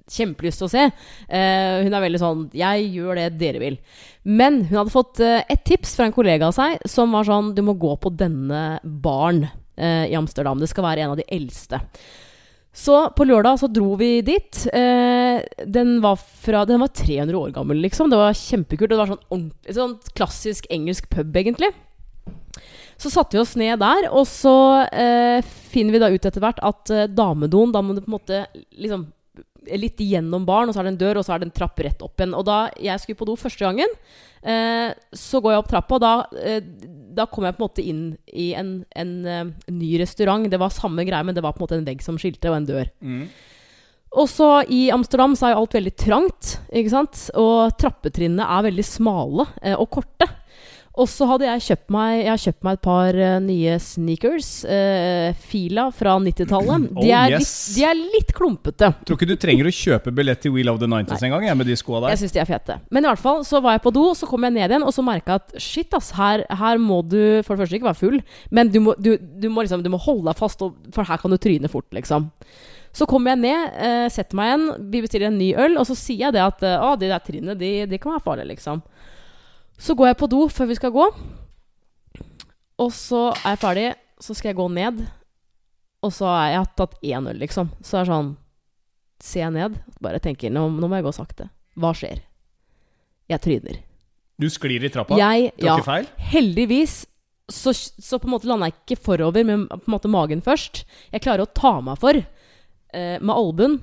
kjempelyst 0.09 0.61
til 0.61 0.67
å 0.67 0.71
se. 0.73 0.83
Eh, 1.29 1.83
hun 1.85 1.93
er 1.93 2.03
veldig 2.03 2.21
sånn 2.21 2.43
Jeg 2.57 2.89
gjør 2.95 3.19
det 3.19 3.29
dere 3.41 3.61
vil. 3.61 3.79
Men 4.25 4.63
hun 4.69 4.81
hadde 4.81 4.93
fått 4.93 5.21
eh, 5.23 5.43
et 5.49 5.65
tips 5.67 5.95
fra 5.97 6.09
en 6.09 6.15
kollega 6.15 6.49
av 6.49 6.57
seg 6.57 6.81
som 6.89 7.13
var 7.13 7.27
sånn 7.27 7.53
Du 7.57 7.61
må 7.65 7.77
gå 7.77 7.93
på 8.01 8.13
denne 8.13 8.79
baren 8.83 9.45
eh, 9.77 10.05
i 10.09 10.17
Amsterdam. 10.17 10.61
Det 10.61 10.69
skal 10.71 10.87
være 10.89 11.05
en 11.05 11.13
av 11.15 11.21
de 11.21 11.27
eldste. 11.29 11.81
Så 12.75 12.97
på 13.15 13.23
lørdag 13.23 13.61
så 13.61 13.69
dro 13.71 13.93
vi 13.99 14.19
dit. 14.25 14.65
Eh, 14.75 15.39
den, 15.63 15.95
var 16.03 16.19
fra, 16.19 16.65
den 16.67 16.81
var 16.83 16.91
300 16.91 17.37
år 17.39 17.53
gammel, 17.55 17.79
liksom. 17.85 18.11
Det 18.11 18.19
var 18.19 18.35
kjempekult. 18.35 18.91
Det 18.91 18.99
var 18.99 19.13
sånn 19.13 19.45
Sånn 19.77 19.97
klassisk 20.17 20.67
engelsk 20.73 21.07
pub, 21.09 21.31
egentlig. 21.39 21.71
Så 22.99 23.11
satte 23.11 23.35
vi 23.35 23.43
oss 23.43 23.55
ned 23.59 23.79
der, 23.79 24.09
og 24.11 24.27
så 24.27 24.55
eh, 24.87 25.39
finner 25.71 25.95
vi 25.95 26.03
da 26.03 26.11
ut 26.11 26.27
etter 26.27 26.43
hvert 26.43 26.61
at 26.63 26.91
eh, 26.95 27.09
damedoen 27.11 27.73
Da 27.75 27.81
må 27.83 27.95
du 27.95 27.99
på 28.03 28.07
en 28.07 28.15
måte 28.15 28.45
liksom 28.79 29.09
litt 29.79 30.01
gjennom 30.03 30.45
baren, 30.47 30.69
og 30.69 30.75
så 30.75 30.81
er 30.81 30.87
det 30.87 30.93
en 30.95 31.01
dør, 31.01 31.19
og 31.19 31.25
så 31.27 31.35
er 31.35 31.41
det 31.41 31.49
en 31.49 31.55
trapp 31.55 31.81
rett 31.83 32.05
opp 32.05 32.19
igjen. 32.21 32.35
Og 32.37 32.45
da 32.47 32.59
jeg 32.81 33.01
skulle 33.01 33.19
på 33.19 33.27
do 33.29 33.37
første 33.39 33.65
gangen, 33.65 33.97
eh, 34.43 34.93
så 35.15 35.41
går 35.41 35.55
jeg 35.55 35.63
opp 35.63 35.71
trappa, 35.71 35.97
og 35.97 36.03
da, 36.03 36.13
eh, 36.41 36.61
da 37.15 37.27
kom 37.31 37.47
jeg 37.47 37.57
på 37.57 37.63
en 37.63 37.67
måte 37.67 37.85
inn 37.85 38.05
i 38.31 38.51
en, 38.59 38.77
en 38.95 39.17
eh, 39.25 39.51
ny 39.71 39.95
restaurant. 40.01 40.47
Det 40.51 40.61
var 40.61 40.73
samme 40.75 41.07
greie, 41.07 41.25
men 41.25 41.35
det 41.37 41.43
var 41.45 41.55
på 41.55 41.63
en 41.63 41.67
måte 41.67 41.79
en 41.79 41.87
vegg 41.87 42.05
som 42.05 42.19
skilte, 42.21 42.51
og 42.51 42.59
en 42.61 42.69
dør. 42.71 42.93
Og 44.15 44.29
så 44.31 44.49
i 44.71 44.87
Amsterdam 44.95 45.35
så 45.35 45.49
er 45.49 45.55
jo 45.55 45.63
alt 45.65 45.75
veldig 45.75 45.95
trangt, 45.99 46.55
ikke 46.71 46.93
sant? 46.93 47.25
Og 47.35 47.75
trappetrinnene 47.81 48.47
er 48.47 48.67
veldig 48.69 48.85
smale 48.87 49.49
eh, 49.61 49.75
og 49.75 49.89
korte. 49.97 50.29
Og 51.01 51.09
så 51.11 51.27
hadde 51.27 51.47
jeg 51.47 51.63
kjøpt 51.65 51.91
meg 51.91 52.21
Jeg 52.23 52.41
kjøpt 52.45 52.65
meg 52.65 52.77
et 52.77 52.83
par 52.85 53.17
uh, 53.19 53.37
nye 53.43 53.75
sneakers. 53.83 54.49
Uh, 54.67 55.35
Fila 55.49 55.87
fra 55.95 56.15
90-tallet. 56.21 56.89
De, 56.95 57.05
Oh, 57.05 57.31
yes. 57.31 57.51
de 57.75 57.83
er 57.85 57.95
litt 57.97 58.31
klumpete. 58.35 58.89
Tror 59.05 59.17
ikke 59.17 59.27
du 59.29 59.35
trenger 59.39 59.67
å 59.69 59.73
kjøpe 59.73 60.11
billett 60.15 60.41
til 60.43 60.53
We 60.55 60.63
Love 60.65 60.81
the 60.81 60.89
90s 60.89 61.23
engang, 61.27 61.45
jeg, 61.47 61.57
med 61.59 61.69
de 61.69 61.75
skoa 61.77 62.01
Jeg 62.09 62.19
synes 62.19 62.25
syns 62.25 62.35
de 62.35 62.41
er 62.41 62.49
fete. 62.49 62.77
Men 62.93 63.05
i 63.05 63.09
hvert 63.09 63.21
fall 63.21 63.43
så 63.47 63.61
var 63.63 63.77
jeg 63.77 63.83
på 63.85 63.93
do, 63.95 64.05
så 64.17 64.29
kom 64.29 64.45
jeg 64.47 64.55
ned 64.55 64.73
igjen, 64.73 64.85
og 64.85 64.93
så 64.95 65.05
merka 65.05 65.35
jeg 65.35 65.43
at 65.43 65.63
shit, 65.63 65.97
ass, 65.97 66.11
her, 66.17 66.45
her 66.49 66.81
må 66.81 67.01
du 67.05 67.19
for 67.45 67.55
det 67.55 67.63
første 67.63 67.79
ikke 67.79 67.89
være 67.89 68.01
full, 68.01 68.17
men 68.55 68.71
du 68.73 68.79
må, 68.83 68.95
du, 68.97 69.13
du 69.19 69.47
må, 69.51 69.65
liksom, 69.65 69.83
du 69.85 69.91
må 69.93 70.01
holde 70.01 70.27
deg 70.29 70.39
fast, 70.39 70.63
for 70.95 71.09
her 71.09 71.21
kan 71.21 71.33
du 71.33 71.39
tryne 71.41 71.71
fort, 71.71 71.87
liksom. 71.95 72.29
Så 72.95 73.07
kommer 73.11 73.33
jeg 73.33 73.43
ned, 73.43 73.75
uh, 73.75 74.07
setter 74.13 74.39
meg 74.39 74.51
igjen, 74.51 74.67
vi 74.93 75.03
bestiller 75.03 75.31
en 75.31 75.39
ny 75.41 75.51
øl, 75.65 75.79
og 75.81 75.87
så 75.89 75.97
sier 75.99 76.27
jeg 76.27 76.37
det 76.37 76.45
at 76.45 76.63
å, 76.79 76.95
de 76.99 77.11
der 77.11 77.23
trinnene, 77.23 77.57
de, 77.59 77.73
de 77.91 78.01
kan 78.01 78.15
være 78.15 78.25
farlige, 78.27 78.53
liksom. 78.55 78.83
Så 79.77 79.95
går 79.97 80.11
jeg 80.11 80.19
på 80.21 80.29
do 80.31 80.45
før 80.51 80.69
vi 80.69 80.77
skal 80.77 80.93
gå, 80.95 81.05
og 82.79 82.91
så 82.95 83.29
er 83.33 83.55
jeg 83.55 83.61
ferdig, 83.61 83.89
så 84.23 84.35
skal 84.35 84.51
jeg 84.51 84.59
gå 84.59 84.67
ned, 84.71 85.01
og 86.05 86.13
så 86.13 86.29
har 86.29 86.51
jeg 86.53 86.71
tatt 86.79 86.95
én 87.03 87.29
øl, 87.31 87.39
liksom. 87.41 87.71
Så 87.81 87.99
er 87.99 88.05
det 88.05 88.13
sånn 88.13 88.33
Ser 89.23 89.45
jeg 89.45 89.53
ned, 89.55 89.77
bare 90.03 90.19
tenker 90.19 90.51
nå, 90.51 90.65
nå 90.75 90.89
må 90.91 90.97
jeg 90.99 91.05
gå 91.05 91.11
sakte. 91.15 91.45
Hva 91.79 91.93
skjer? 91.95 92.19
Jeg 93.31 93.41
tryner. 93.41 93.77
Du 94.35 94.49
sklir 94.51 94.83
i 94.83 94.89
trappa. 94.91 95.15
Jeg, 95.15 95.53
ja, 95.63 95.77
feil. 95.85 96.09
heldigvis 96.33 97.05
så, 97.47 97.71
så 97.73 98.19
på 98.19 98.27
en 98.27 98.33
måte 98.33 98.49
lander 98.49 98.71
jeg 98.71 98.77
ikke 98.81 99.03
forover 99.05 99.45
med 99.47 99.67
på 99.71 99.79
en 99.79 99.93
måte 99.95 100.11
magen 100.11 100.43
først. 100.45 100.83
Jeg 101.13 101.23
klarer 101.23 101.45
å 101.45 101.53
ta 101.55 101.77
meg 101.85 101.99
for 102.01 102.19
eh, 102.19 103.17
med 103.21 103.33
albuen, 103.33 103.79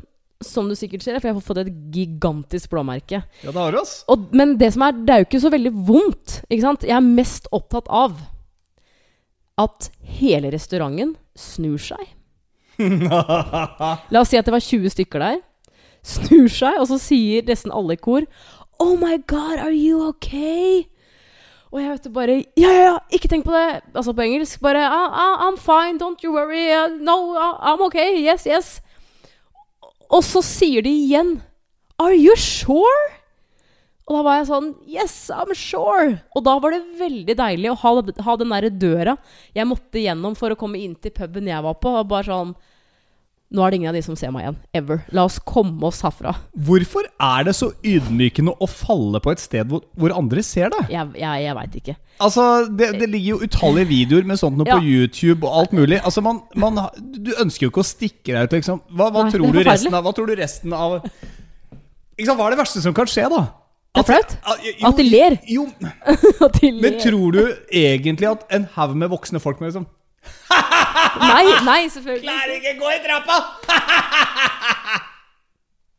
som 0.47 0.69
du 0.69 0.75
sikkert 0.79 1.05
ser, 1.05 1.19
for 1.21 1.29
jeg 1.31 1.37
har 1.37 1.45
fått 1.47 1.61
et 1.63 1.73
gigantisk 1.95 2.71
blåmerke. 2.73 3.23
Ja, 3.43 3.51
det 3.51 3.59
har 3.59 3.77
oss. 3.81 4.03
Og, 4.13 4.29
men 4.37 4.57
det 4.61 4.73
som 4.75 4.85
er, 4.87 4.93
det 4.93 5.15
er 5.15 5.23
jo 5.23 5.29
ikke 5.31 5.43
så 5.45 5.53
veldig 5.53 5.73
vondt. 5.89 6.41
Ikke 6.49 6.65
sant? 6.67 6.87
Jeg 6.89 6.97
er 6.97 7.07
mest 7.07 7.49
opptatt 7.53 7.91
av 7.93 8.17
at 9.63 9.91
hele 10.19 10.51
restauranten 10.55 11.15
snur 11.39 11.81
seg. 11.81 12.03
La 14.13 14.23
oss 14.23 14.33
si 14.33 14.39
at 14.41 14.49
det 14.49 14.55
var 14.55 14.65
20 14.65 14.95
stykker 14.95 15.23
der. 15.23 15.43
Snur 16.03 16.49
seg, 16.51 16.81
og 16.83 16.89
så 16.91 16.99
sier 16.99 17.45
nesten 17.47 17.71
alle 17.71 17.95
i 17.95 18.01
kor 18.01 18.25
Oh 18.83 18.97
my 18.99 19.21
God, 19.31 19.61
are 19.63 19.71
you 19.71 20.01
okay? 20.09 20.83
Og 21.71 21.79
jeg 21.79 21.93
vet 21.93 22.09
bare 22.13 22.35
Ja, 22.59 22.71
ja, 22.73 22.81
ja, 22.89 22.97
ikke 23.15 23.31
tenk 23.31 23.47
på 23.47 23.55
det! 23.55 23.83
Altså 23.95 24.13
på 24.13 24.25
engelsk. 24.25 24.61
Bare 24.61 24.83
"Ah, 24.83 25.13
ah, 25.13 25.45
I'm 25.47 25.57
fine, 25.57 26.01
don't 26.01 26.19
you 26.25 26.33
worry. 26.35 26.67
Uh, 26.75 26.89
no, 27.01 27.33
uh, 27.37 27.55
I'm 27.63 27.81
okay. 27.87 28.19
Yes, 28.19 28.47
yes. 28.47 28.81
Og 30.13 30.23
så 30.27 30.43
sier 30.45 30.85
de 30.85 30.93
igjen 30.93 31.39
Are 32.03 32.17
you 32.17 32.35
sure? 32.37 33.11
Og 34.09 34.17
da 34.19 34.23
var 34.27 34.41
jeg 34.41 34.49
sånn 34.51 34.69
Yes, 34.91 35.15
I'm 35.33 35.55
sure! 35.57 36.19
Og 36.37 36.45
da 36.47 36.57
var 36.61 36.75
det 36.75 36.83
veldig 36.99 37.37
deilig 37.39 37.71
å 37.73 37.79
ha, 37.85 37.95
ha 38.27 38.37
den 38.41 38.53
derre 38.53 38.73
døra 38.73 39.17
jeg 39.57 39.69
måtte 39.69 40.03
gjennom 40.03 40.37
for 40.39 40.53
å 40.53 40.59
komme 40.59 40.81
inn 40.83 40.97
til 40.99 41.15
puben 41.17 41.49
jeg 41.49 41.65
var 41.65 41.79
på. 41.81 41.95
Og 42.03 42.11
bare 42.11 42.29
sånn 42.29 42.55
Nå 43.53 43.61
er 43.67 43.71
det 43.75 43.79
ingen 43.83 43.91
av 43.91 43.97
de 43.99 44.01
som 44.05 44.17
ser 44.17 44.31
meg 44.33 44.47
igjen. 44.47 44.55
Ever. 44.81 45.03
La 45.13 45.27
oss 45.29 45.35
komme 45.45 45.85
oss 45.85 45.99
herfra. 46.05 46.33
Hvorfor 46.57 47.05
er 47.21 47.45
det 47.45 47.53
så 47.59 47.69
ydmykende 47.85 48.55
å 48.57 48.69
falle 48.71 49.21
på 49.21 49.35
et 49.35 49.43
sted 49.43 49.69
hvor, 49.69 49.83
hvor 49.99 50.15
andre 50.17 50.41
ser 50.47 50.73
deg? 50.73 50.89
Jeg, 50.95 51.11
jeg, 51.21 51.43
jeg 51.45 51.57
veit 51.59 51.77
ikke. 51.83 51.97
Altså, 52.23 52.47
det, 52.73 52.89
det 53.03 53.11
ligger 53.13 53.35
jo 53.35 53.41
utallige 53.51 53.91
videoer 53.93 54.29
med 54.33 54.41
sånt 54.41 54.57
noe 54.57 54.69
Ja. 54.71 54.79
på 54.81 54.89
YouTube 54.89 55.45
og 55.49 55.61
alt 55.61 55.77
mulig. 55.77 56.01
Altså, 56.01 56.25
man, 56.25 56.41
man, 56.57 56.81
Du 57.03 57.33
ønsker 57.43 57.67
jo 57.69 57.73
ikke 57.75 57.85
å 57.85 57.89
stikke 57.93 58.33
deg 58.33 58.49
ut, 58.49 58.57
liksom. 58.57 58.81
Hva, 58.89 59.11
hva, 59.13 59.27
Nei, 59.29 59.35
tror 59.37 59.53
du 59.53 59.63
resten 59.69 59.95
av, 60.01 60.07
hva 60.09 60.15
tror 60.17 60.33
du 60.33 60.37
resten 60.41 60.73
av 60.77 60.99
liksom, 62.19 62.37
Hva 62.39 62.47
er 62.49 62.55
det 62.57 62.63
verste 62.65 62.83
som 62.85 62.95
kan 62.97 63.11
skje, 63.11 63.29
da? 63.33 63.43
Det 63.93 64.01
er 64.01 64.09
flaut. 64.09 64.31
At- 64.49 64.63
jo, 64.65 64.73
At 64.89 64.97
de 64.97 65.05
ler. 65.05 65.35
Jo, 65.53 65.67
At 66.49 66.61
de 66.63 66.71
men 66.81 66.95
tror 67.03 67.35
du 67.37 67.43
egentlig 67.69 68.31
at 68.33 68.47
en 68.57 68.65
haug 68.79 68.95
med 68.97 69.13
voksne 69.13 69.41
folk 69.45 69.61
med 69.61 69.69
liksom 69.75 69.85
Nei, 71.33 71.47
nei, 71.67 71.81
selvfølgelig. 71.93 72.29
Klarer 72.29 72.55
ikke 72.59 72.77
gå 72.81 72.93
i 72.93 73.01
trappa! 73.05 73.39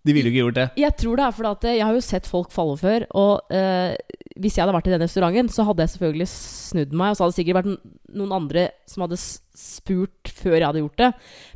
De 0.04 0.12
ville 0.12 0.28
jo 0.28 0.34
ikke 0.34 0.42
gjort 0.42 0.58
det. 0.58 0.66
Jeg 0.82 0.96
tror 1.00 1.20
det 1.20 1.26
er 1.26 1.36
fordi 1.36 1.52
at 1.54 1.66
jeg 1.78 1.86
har 1.88 1.96
jo 1.96 2.04
sett 2.04 2.26
folk 2.28 2.52
falle 2.52 2.76
før. 2.80 3.06
Og 3.16 3.54
eh, 3.56 3.94
hvis 4.36 4.58
jeg 4.58 4.66
hadde 4.66 4.76
vært 4.76 4.90
i 4.90 4.94
den 4.94 5.04
restauranten, 5.06 5.52
så 5.52 5.64
hadde 5.68 5.86
jeg 5.86 5.94
selvfølgelig 5.94 6.28
snudd 6.34 6.96
meg. 7.00 7.14
Og 7.14 7.16
så 7.16 7.24
hadde 7.24 7.36
det 7.36 7.40
sikkert 7.40 7.60
vært 7.62 7.86
noen 8.20 8.36
andre 8.36 8.66
som 8.90 9.06
hadde 9.06 9.20
spurt 9.20 10.34
før 10.36 10.58
jeg 10.58 10.68
hadde 10.68 10.84
gjort 10.84 11.04
det. 11.06 11.12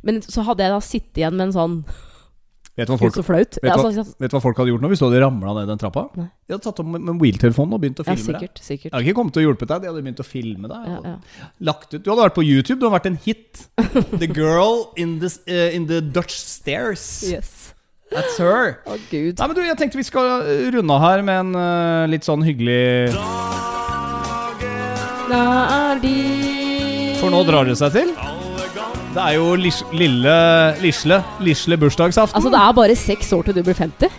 Men 0.08 0.22
så 0.24 0.46
hadde 0.48 0.64
jeg 0.64 0.74
da 0.74 0.80
sittet 0.84 1.20
igjen 1.20 1.36
med 1.36 1.50
en 1.50 1.56
sånn 1.58 1.76
Vet 2.78 2.86
du 2.86 2.92
hva 2.94 3.08
så 3.10 3.22
altså, 3.74 4.04
hva 4.22 4.40
folk 4.42 4.58
hadde 4.60 4.70
gjort 4.70 4.84
nå 4.84 4.88
hvis 4.92 5.00
du 5.02 5.08
hadde 5.08 5.20
ramla 5.24 5.54
ned 5.56 5.70
den 5.72 5.80
trappa? 5.80 6.04
Nei. 6.14 6.28
De 6.46 6.54
hadde 6.54 6.62
tatt 6.62 6.78
opp 6.78 6.86
med, 6.86 7.02
med 7.02 7.16
mobiltelefonen 7.16 7.74
og 7.74 7.80
begynt 7.82 8.02
å 8.02 8.06
ja, 8.06 8.14
filme 8.14 8.36
deg. 8.36 8.44
sikkert. 8.44 8.62
sikkert. 8.62 8.86
Jeg 8.86 8.94
hadde 8.94 9.08
ikke 9.08 9.18
kommet 9.18 9.34
til 9.34 9.42
å 9.42 9.46
hjulpet 9.48 9.72
deg, 9.72 9.80
de 9.82 9.90
hadde 9.90 10.04
begynt 10.04 10.22
å 10.22 10.26
filme 10.28 10.70
deg. 10.70 10.84
Ja, 10.92 10.98
ja. 11.10 11.48
Lagt 11.70 11.88
ut. 11.90 11.98
Du 11.98 12.12
hadde 12.12 12.28
vært 12.28 12.36
på 12.38 12.46
YouTube, 12.46 12.78
du 12.78 12.86
hadde 12.86 12.94
vært 13.00 13.10
en 13.10 13.18
hit. 13.26 13.64
The 14.22 14.30
girl 14.30 14.86
in 14.94 15.18
the, 15.24 15.32
uh, 15.50 15.74
in 15.74 15.90
the 15.90 15.98
Dutch 15.98 16.38
stairs. 16.38 17.02
Yes. 17.26 17.74
That's 18.14 18.38
her. 18.38 18.78
Å, 18.86 18.94
gud. 19.10 19.34
Nei, 19.34 19.50
men 19.50 19.58
du, 19.58 19.62
Jeg 19.66 19.78
tenkte 19.82 19.98
vi 19.98 20.06
skal 20.06 20.46
eh, 20.46 20.68
runde 20.78 20.94
av 20.94 21.02
her 21.02 21.26
med 21.26 21.42
en 21.42 21.52
uh, 21.58 22.06
litt 22.08 22.24
sånn 22.24 22.46
hyggelig 22.46 23.10
Da 25.28 25.44
er 25.82 26.00
de 26.06 26.16
For 27.18 27.34
nå 27.34 27.42
drar 27.50 27.68
det 27.68 27.76
seg 27.82 27.98
til. 27.98 28.37
Det 29.18 29.24
er 29.26 29.34
jo 29.34 29.54
lis 29.58 29.80
lille 29.90 30.32
Lisle 30.78 31.16
Lisle 31.42 31.76
bursdagsaften. 31.76 32.36
Altså, 32.38 32.50
det 32.54 32.58
er 32.62 32.74
bare 32.76 32.94
seks 32.94 33.32
år 33.34 33.48
til 33.48 33.56
du 33.56 33.64
blir 33.66 33.74
50. 33.74 34.12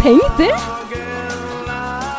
Tenk 0.00 0.40
det! 0.40 0.50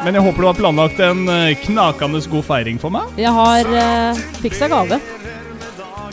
Men 0.05 0.15
jeg 0.15 0.23
håper 0.23 0.39
du 0.39 0.47
har 0.47 0.55
planlagt 0.55 1.01
en 1.03 1.27
eh, 1.33 1.51
knakende 1.65 2.23
god 2.31 2.47
feiring 2.47 2.79
for 2.79 2.95
meg. 2.95 3.11
Jeg 3.19 3.35
har 3.35 3.67
uh, 3.75 4.23
fiksa 4.39 4.71
gave. 4.71 5.01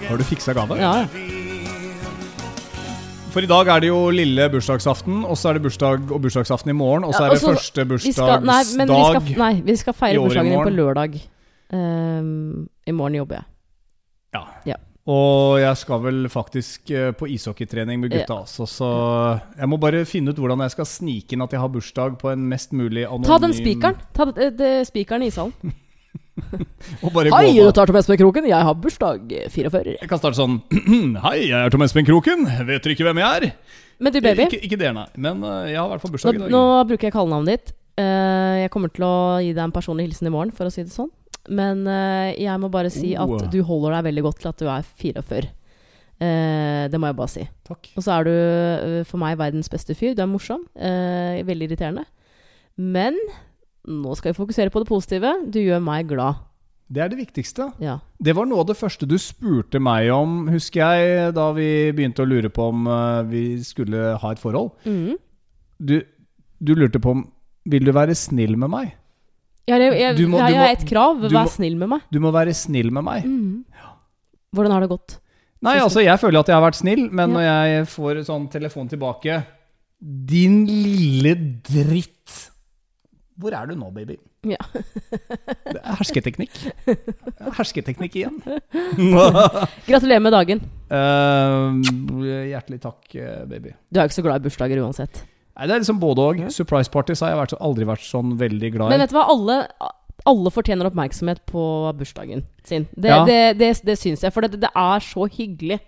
Har 0.09 0.19
du 0.19 0.27
fiksa 0.33 0.57
gave? 0.59 0.83
Ja, 0.83 0.93
ja. 1.05 1.31
For 3.31 3.47
i 3.47 3.49
dag 3.55 3.71
er 3.77 3.87
det 3.87 3.93
jo 3.93 4.05
lille 4.11 4.51
bursdagsaften, 4.51 5.23
og 5.23 5.39
så 5.39 5.53
er 5.53 5.61
det 5.61 5.67
bursdag 5.69 6.11
og 6.11 6.25
bursdagsaften 6.27 6.75
i 6.75 6.77
morgen, 6.77 7.07
og 7.07 7.15
så 7.15 7.29
er 7.29 7.37
det 7.37 7.45
første 7.47 7.87
bursdagsdag 7.87 8.43
i 8.43 8.51
nei, 8.51 8.63
i 8.67 8.89
vi 8.91 9.03
skal, 9.07 9.35
nei, 9.47 9.55
vi 9.71 9.83
skal 9.87 9.95
feire 9.95 10.25
bursdagen 10.27 10.57
din 10.57 10.65
på 10.67 10.79
lørdag. 10.83 11.21
Um, 11.71 12.65
I 12.83 12.97
morgen 12.97 13.23
jobber 13.23 13.45
jeg. 13.45 13.53
Ja. 14.35 14.49
Ja. 14.75 14.87
Og 15.11 15.57
jeg 15.59 15.79
skal 15.81 15.99
vel 16.05 16.19
faktisk 16.31 16.91
eh, 16.95 17.09
på 17.19 17.27
ishockeytrening 17.35 17.99
med 18.05 18.13
gutta, 18.13 18.37
Ja. 18.37 18.41
altså, 18.45 18.67
så 18.71 18.91
jeg 19.59 19.69
må 19.69 19.79
bare 19.83 20.05
finne 20.07 20.31
ut 20.31 20.39
hvordan 20.39 20.63
jeg 20.63 20.71
skal 20.77 20.87
snike 20.87 21.35
inn 21.35 21.43
at 21.43 21.51
jeg 21.51 21.59
har 21.63 21.73
bursdag 21.75 22.19
på 22.21 22.31
en 22.31 22.45
mest 22.49 22.71
mulig 22.73 23.03
anonym 23.09 23.27
Ta 23.27 23.39
den 23.43 23.57
spikeren. 23.57 23.99
Ta 24.15 24.29
spikeren 24.87 25.25
i 25.27 25.33
ishallen. 25.33 25.73
Hei, 27.03 27.53
du 27.59 27.71
tar 27.75 27.87
Tom 27.91 27.97
Espen 27.99 28.17
Kroken. 28.21 28.47
Jeg 28.49 28.67
har 28.69 28.75
bursdag 28.79 29.33
eh, 29.37 29.49
44. 29.53 29.97
Jeg 30.01 30.09
kan 30.11 30.21
starte 30.21 30.39
sånn 30.39 30.61
Hei, 31.27 31.39
jeg 31.51 31.59
er 31.59 31.73
Tom 31.75 31.83
Espen 31.83 32.07
Kroken. 32.07 32.47
Vet 32.47 32.85
dere 32.87 32.95
ikke 32.95 33.07
hvem 33.09 33.21
jeg 33.23 33.41
er? 33.41 33.49
Men 34.03 34.15
du, 34.15 34.21
baby. 34.25 34.47
Ikke, 34.47 34.63
ikke 34.67 34.79
det, 34.81 34.93
nei. 34.97 35.07
Men 35.19 35.43
eh, 35.43 35.73
jeg 35.75 35.81
har 35.83 35.91
i 35.91 35.95
hvert 35.97 36.05
fall 36.05 36.13
Nå, 36.13 36.17
bursdag 36.17 36.39
i 36.39 36.43
dag. 36.45 36.55
nå 36.55 36.63
bruker 36.91 37.09
jeg 37.11 37.17
kallenavnet 37.19 37.53
ditt. 37.59 37.75
Eh, 38.01 38.63
jeg 38.63 38.73
kommer 38.73 38.93
til 38.95 39.05
å 39.07 39.15
gi 39.45 39.51
deg 39.53 39.65
en 39.67 39.75
personlig 39.75 40.07
hilsen 40.09 40.31
i 40.31 40.33
morgen, 40.35 40.55
for 40.57 40.71
å 40.71 40.73
si 40.73 40.87
det 40.87 40.95
sånn. 40.95 41.11
Men 41.51 41.87
uh, 41.89 42.31
jeg 42.39 42.61
må 42.63 42.69
bare 42.71 42.91
si 42.93 43.17
Oh. 43.19 43.35
at 43.35 43.49
du 43.51 43.63
holder 43.67 43.97
deg 43.99 44.05
veldig 44.11 44.23
godt 44.29 44.39
til 44.45 44.49
at 44.53 44.59
du 44.63 44.69
er 44.71 44.83
44. 44.83 45.49
Uh, 46.23 46.87
det 46.93 47.01
må 47.03 47.09
jeg 47.11 47.17
bare 47.19 47.33
si. 47.33 47.47
Takk. 47.67 47.89
Og 47.99 48.05
så 48.05 48.13
er 48.21 48.29
du 48.29 48.31
eh, 48.33 49.05
for 49.09 49.19
meg 49.19 49.39
verdens 49.41 49.69
beste 49.73 49.95
fyr. 49.99 50.15
Du 50.15 50.23
er 50.23 50.31
morsom. 50.31 50.63
eh, 50.77 51.43
veldig 51.43 51.67
irriterende. 51.71 52.05
Men 52.79 53.19
nå 53.89 54.15
skal 54.17 54.31
vi 54.33 54.39
fokusere 54.39 54.71
på 54.71 54.79
det 54.85 54.89
positive. 54.89 55.33
Du 55.51 55.59
gjør 55.59 55.83
meg 55.83 56.07
glad. 56.13 56.39
Det 56.93 57.01
er 57.03 57.09
det 57.09 57.19
viktigste. 57.19 57.71
Ja. 57.81 57.97
Det 58.23 58.35
var 58.37 58.45
noe 58.47 58.61
av 58.63 58.69
det 58.69 58.77
første 58.77 59.07
du 59.09 59.17
spurte 59.19 59.81
meg 59.81 60.11
om, 60.13 60.47
husker 60.53 60.83
jeg, 60.85 61.33
da 61.35 61.47
vi 61.57 61.69
begynte 61.97 62.23
å 62.23 62.29
lure 62.29 62.51
på 62.53 62.69
om 62.71 62.87
eh, 62.87 63.23
vi 63.33 63.45
skulle 63.65 64.13
ha 64.21 64.33
et 64.35 64.39
forhold. 64.43 64.75
Mm. 64.85 65.17
Du, 65.83 65.97
du 66.63 66.75
lurte 66.79 67.01
på 67.03 67.17
om 67.17 67.25
Vil 67.67 67.85
du 67.87 67.93
være 67.95 68.15
snill 68.15 68.57
med 68.59 68.71
meg? 68.71 68.93
Jeg, 69.69 69.79
jeg, 69.81 69.93
jeg, 70.01 70.17
Du 70.19 70.27
må- 70.29 70.39
du 70.43 70.47
jeg 70.51 70.59
har 70.59 70.73
et 70.75 70.87
krav. 70.89 71.21
Vær 71.23 71.31
må- 71.31 71.49
snill 71.49 71.77
med 71.79 71.89
meg. 71.89 72.01
Du 72.11 72.19
må 72.21 72.33
være 72.35 72.55
snill 72.55 72.91
med 72.91 73.05
meg. 73.07 73.25
Mm. 73.25 73.65
Hvordan 74.55 74.73
har 74.75 74.81
det 74.81 74.89
gått? 74.91 75.19
Nei, 75.63 75.77
altså, 75.79 76.03
jeg 76.03 76.19
føler 76.19 76.41
at 76.41 76.49
jeg 76.51 76.57
har 76.59 76.65
vært 76.65 76.75
snill, 76.81 77.05
men 77.13 77.31
Ja. 77.31 77.35
når 77.37 77.43
jeg 77.47 77.87
får 77.87 78.25
sånn 78.27 78.49
telefon 78.51 78.89
tilbake 78.91 79.45
Din 80.03 80.67
lille 80.67 81.37
dritt. 81.63 82.51
Hvor 83.39 83.55
er 83.55 83.67
du 83.71 83.77
nå, 83.79 83.93
baby? 83.95 84.17
Ja. 84.45 84.57
Det 84.75 85.79
er 85.79 85.95
hersketeknikk. 86.01 86.51
Hersketeknikk 87.55 88.17
igjen. 88.19 88.43
Gratulerer 89.87 90.21
med 90.21 90.33
dagen. 90.35 90.61
Uh, 90.91 91.79
hjertelig 92.51 92.81
takk, 92.83 93.15
eh, 93.15 93.45
baby. 93.47 93.71
Du 93.91 94.01
er 94.01 94.05
jo 94.05 94.11
ikke 94.11 94.19
så 94.19 94.25
glad 94.27 94.43
i 94.43 94.49
bursdager 94.49 94.83
uansett. 94.83 95.23
Nei, 95.59 95.67
Det 95.69 95.75
er 95.75 95.83
liksom 95.83 96.01
både 96.01 96.29
og. 96.29 96.45
Surprise 96.55 96.91
parties 96.91 97.21
har 97.21 97.35
jeg 97.35 97.41
vært, 97.43 97.57
aldri 97.61 97.85
vært 97.89 98.07
sånn 98.07 98.37
veldig 98.41 98.71
glad 98.73 98.89
i. 98.89 98.95
Men 98.95 99.03
vet 99.05 99.13
du 99.13 99.17
hva? 99.19 99.27
Alle, 99.29 99.57
alle 100.33 100.53
fortjener 100.55 100.89
oppmerksomhet 100.89 101.43
på 101.51 101.65
bursdagen 101.99 102.45
sin. 102.65 102.87
Det, 102.97 103.11
Ja. 103.11 103.25
det, 103.29 103.59
det, 103.59 103.73
det 103.85 103.99
syns 104.01 104.23
jeg, 104.25 104.33
for 104.33 104.41
det, 104.47 104.61
det 104.63 104.71
er 104.75 105.05
så 105.05 105.27
hyggelig. 105.29 105.81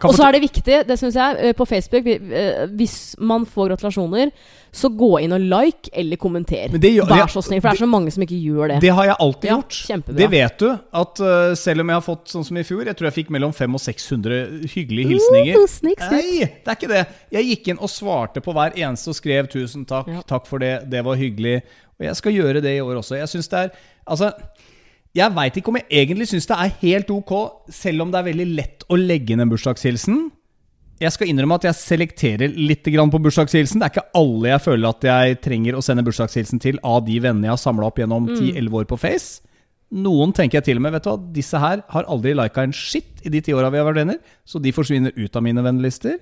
Og 0.00 0.14
så 0.16 0.24
er 0.24 0.32
det 0.32 0.40
viktig, 0.46 0.76
det 0.88 0.96
syns 0.98 1.14
jeg, 1.18 1.36
eh, 1.38 1.52
på 1.52 1.66
Facebook 1.68 2.06
eh, 2.08 2.66
Hvis 2.78 3.14
man 3.20 3.44
får 3.44 3.74
gratulasjoner, 3.74 4.30
så 4.72 4.88
gå 4.88 5.20
inn 5.20 5.34
og 5.36 5.40
like 5.44 5.90
eller 5.92 6.16
kommenter. 6.16 6.70
Men 6.72 6.80
det 6.80 6.94
gjør- 6.94 7.10
Vær 7.10 7.28
så 7.28 7.42
snill, 7.44 7.60
for 7.60 7.68
det 7.68 7.80
er 7.80 7.84
så 7.84 7.88
mange 7.92 8.10
som 8.10 8.22
ikke 8.24 8.38
gjør 8.40 8.68
det. 8.72 8.80
Det 8.80 8.88
har 8.96 9.04
jeg 9.04 9.16
alltid 9.20 9.44
Ja, 9.50 9.56
gjort. 9.58 9.76
kjempebra. 9.90 10.16
Det 10.16 10.30
vet 10.30 10.58
du. 10.58 10.78
At 10.94 11.20
eh, 11.20 11.54
selv 11.54 11.80
om 11.80 11.88
jeg 11.88 11.94
har 11.94 12.06
fått 12.06 12.24
sånn 12.32 12.44
som 12.44 12.56
i 12.56 12.62
fjor 12.62 12.84
Jeg 12.86 12.96
tror 12.96 13.10
jeg 13.10 13.26
fikk 13.26 13.30
mellom 13.30 13.52
500 13.52 13.74
og 13.74 13.80
600 13.80 14.68
hyggelige 14.72 15.08
hilsninger. 15.12 15.56
Uh, 15.60 15.66
snik, 15.66 16.00
snik. 16.00 16.10
Nei, 16.10 16.38
det 16.64 16.66
er 16.66 16.74
ikke 16.80 16.88
det. 16.88 17.06
Jeg 17.30 17.44
gikk 17.52 17.68
inn 17.68 17.78
og 17.78 17.88
svarte 17.90 18.40
på 18.40 18.52
hver 18.56 18.72
eneste 18.74 19.08
og 19.08 19.14
skrev 19.20 19.46
'tusen 19.48 19.84
takk', 19.84 20.08
Ja. 20.08 20.22
'takk 20.22 20.46
for 20.46 20.58
det', 20.58 20.88
'det 20.88 21.04
var 21.04 21.16
hyggelig'. 21.16 21.62
Og 22.00 22.06
jeg 22.06 22.16
skal 22.16 22.32
gjøre 22.32 22.62
det 22.62 22.76
i 22.78 22.80
år 22.80 22.96
også. 22.96 23.16
Jeg 23.18 23.28
syns 23.28 23.48
det 23.48 23.58
er 23.58 23.70
Altså, 24.08 24.32
jeg 25.12 25.34
veit 25.36 25.56
ikke 25.58 25.72
om 25.72 25.76
jeg 25.80 25.88
egentlig 26.02 26.28
syns 26.30 26.48
det 26.48 26.56
er 26.56 26.76
helt 26.80 27.10
ok, 27.12 27.32
selv 27.72 28.04
om 28.04 28.12
det 28.12 28.20
er 28.20 28.28
veldig 28.30 28.46
lett 28.56 28.86
å 28.88 28.96
legge 28.96 29.34
inn 29.34 29.44
en 29.44 29.50
bursdagshilsen. 29.52 30.22
Jeg 31.02 31.12
skal 31.16 31.32
innrømme 31.32 31.56
at 31.58 31.66
jeg 31.66 31.78
selekterer 31.80 32.52
litt 32.54 32.86
på 32.86 33.22
bursdagshilsen. 33.24 33.80
Det 33.80 33.88
er 33.88 33.92
ikke 33.92 34.10
alle 34.16 34.52
jeg 34.52 34.64
føler 34.64 34.88
at 34.88 35.06
jeg 35.08 35.40
trenger 35.42 35.76
å 35.76 35.82
sende 35.84 36.04
bursdagshilsen 36.06 36.62
til 36.62 36.78
av 36.86 37.02
de 37.04 37.18
vennene 37.20 37.50
jeg 37.50 37.56
har 37.56 37.60
samla 37.60 37.88
opp 37.88 37.98
gjennom 37.98 38.28
10-11 38.30 38.78
år 38.78 38.86
på 38.88 39.00
Face. 39.02 39.42
Noen 39.92 40.32
tenker 40.32 40.60
jeg 40.60 40.70
til 40.70 40.78
og 40.80 40.84
med 40.86 40.94
Vet 40.94 41.04
du 41.04 41.10
hva, 41.10 41.18
disse 41.34 41.58
her 41.60 41.82
har 41.92 42.06
aldri 42.08 42.32
lika 42.32 42.62
en 42.64 42.72
shit 42.72 43.20
i 43.26 43.32
de 43.34 43.42
ti 43.44 43.52
åra 43.52 43.68
vi 43.68 43.82
har 43.82 43.84
vært 43.84 44.00
venner, 44.00 44.22
så 44.48 44.62
de 44.62 44.72
forsvinner 44.72 45.12
ut 45.18 45.36
av 45.36 45.44
mine 45.44 45.64
vennelister. 45.64 46.16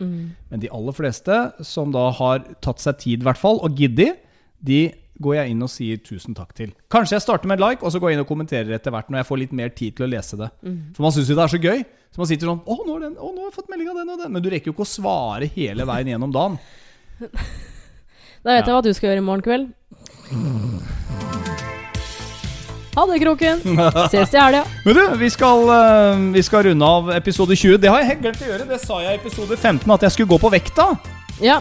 Men 0.50 0.64
de 0.64 0.72
aller 0.74 0.96
fleste 0.96 1.36
som 1.62 1.92
da 1.94 2.08
har 2.18 2.42
tatt 2.64 2.82
seg 2.82 2.98
tid, 2.98 3.20
i 3.22 3.28
hvert 3.28 3.38
fall, 3.38 3.60
og 3.62 3.78
giddig, 3.78 4.16
de 4.58 4.80
går 5.20 5.34
jeg 5.36 5.50
inn 5.52 5.62
og 5.66 5.70
sier 5.70 5.98
tusen 6.04 6.34
takk 6.36 6.54
til. 6.56 6.70
Kanskje 6.92 7.16
jeg 7.18 7.22
starter 7.26 7.46
med 7.50 7.60
en 7.60 7.64
like, 7.68 7.82
og 7.84 7.92
så 7.92 8.00
går 8.00 8.10
jeg 8.12 8.16
inn 8.18 8.22
og 8.24 8.28
kommenterer 8.30 8.72
etter 8.76 8.94
hvert 8.94 9.10
når 9.12 9.20
jeg 9.20 9.28
får 9.28 9.40
litt 9.42 9.52
mer 9.52 9.68
tid 9.76 9.96
til 9.98 10.06
å 10.06 10.10
lese 10.10 10.38
det. 10.40 10.48
For 10.96 11.04
man 11.04 11.12
syns 11.16 11.28
jo 11.28 11.36
det 11.36 11.44
er 11.44 11.52
så 11.54 11.60
gøy. 11.60 11.82
Så 12.10 12.18
man 12.18 12.26
sitter 12.26 12.48
sånn 12.50 12.62
Å, 12.66 12.76
nå, 12.88 12.94
den, 12.98 13.12
å, 13.20 13.28
nå 13.30 13.44
har 13.44 13.50
jeg 13.52 13.54
fått 13.60 13.68
melding 13.70 13.90
av 13.92 14.00
den 14.00 14.08
og 14.10 14.18
den. 14.24 14.32
Men 14.34 14.42
du 14.42 14.48
rekker 14.50 14.72
jo 14.72 14.74
ikke 14.74 14.86
å 14.88 14.90
svare 14.96 15.46
hele 15.54 15.84
veien 15.86 16.08
gjennom 16.14 16.32
dagen. 16.34 16.58
Da 18.40 18.54
vet 18.56 18.64
jeg 18.64 18.72
Ja. 18.72 18.76
hva 18.78 18.80
du 18.86 18.94
skal 18.96 19.10
gjøre 19.10 19.20
i 19.20 19.24
morgen 19.26 19.42
kveld. 19.44 19.66
Ha 22.96 23.04
det, 23.06 23.18
Kroken. 23.22 23.60
Ses 24.10 24.32
til 24.32 24.40
helga. 24.40 24.62
Men 24.86 24.96
du, 24.96 25.02
vi 25.20 25.28
skal, 25.30 25.60
eh, 25.74 26.22
vi 26.34 26.42
skal 26.42 26.64
runde 26.70 26.88
av 26.88 27.10
episode 27.14 27.52
20. 27.56 27.76
Det 27.84 27.92
har 27.92 28.00
jeg 28.02 28.08
helt 28.14 28.22
glemt 28.24 28.40
å 28.42 28.48
gjøre. 28.48 28.66
Det 28.72 28.80
sa 28.82 28.98
jeg 29.04 29.18
i 29.18 29.20
episode 29.20 29.56
15 29.60 29.92
at 29.94 30.06
jeg 30.08 30.16
skulle 30.16 30.32
gå 30.32 30.40
på 30.42 30.50
vekta. 30.56 30.88
Ja. 31.44 31.60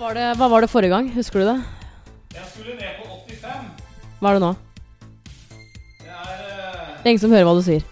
Var, 0.00 0.14
det, 0.16 0.26
hva 0.40 0.46
var 0.48 0.64
det 0.64 0.70
forrige 0.72 0.94
gang? 0.94 1.10
Husker 1.12 1.42
du 1.42 1.46
det? 1.50 1.58
Jeg 2.32 2.46
skulle 2.48 2.72
ned 2.78 3.00
på 3.02 3.18
85. 3.36 3.66
Hva 4.20 4.30
er 4.30 4.38
det 4.38 4.42
nå? 4.46 4.52
Det 6.00 6.08
er 6.08 6.38
Det 6.40 7.04
er 7.04 7.10
ingen 7.12 7.22
som 7.26 7.34
hører 7.34 7.48
hva 7.48 7.54
du 7.58 7.64
sier. 7.66 7.84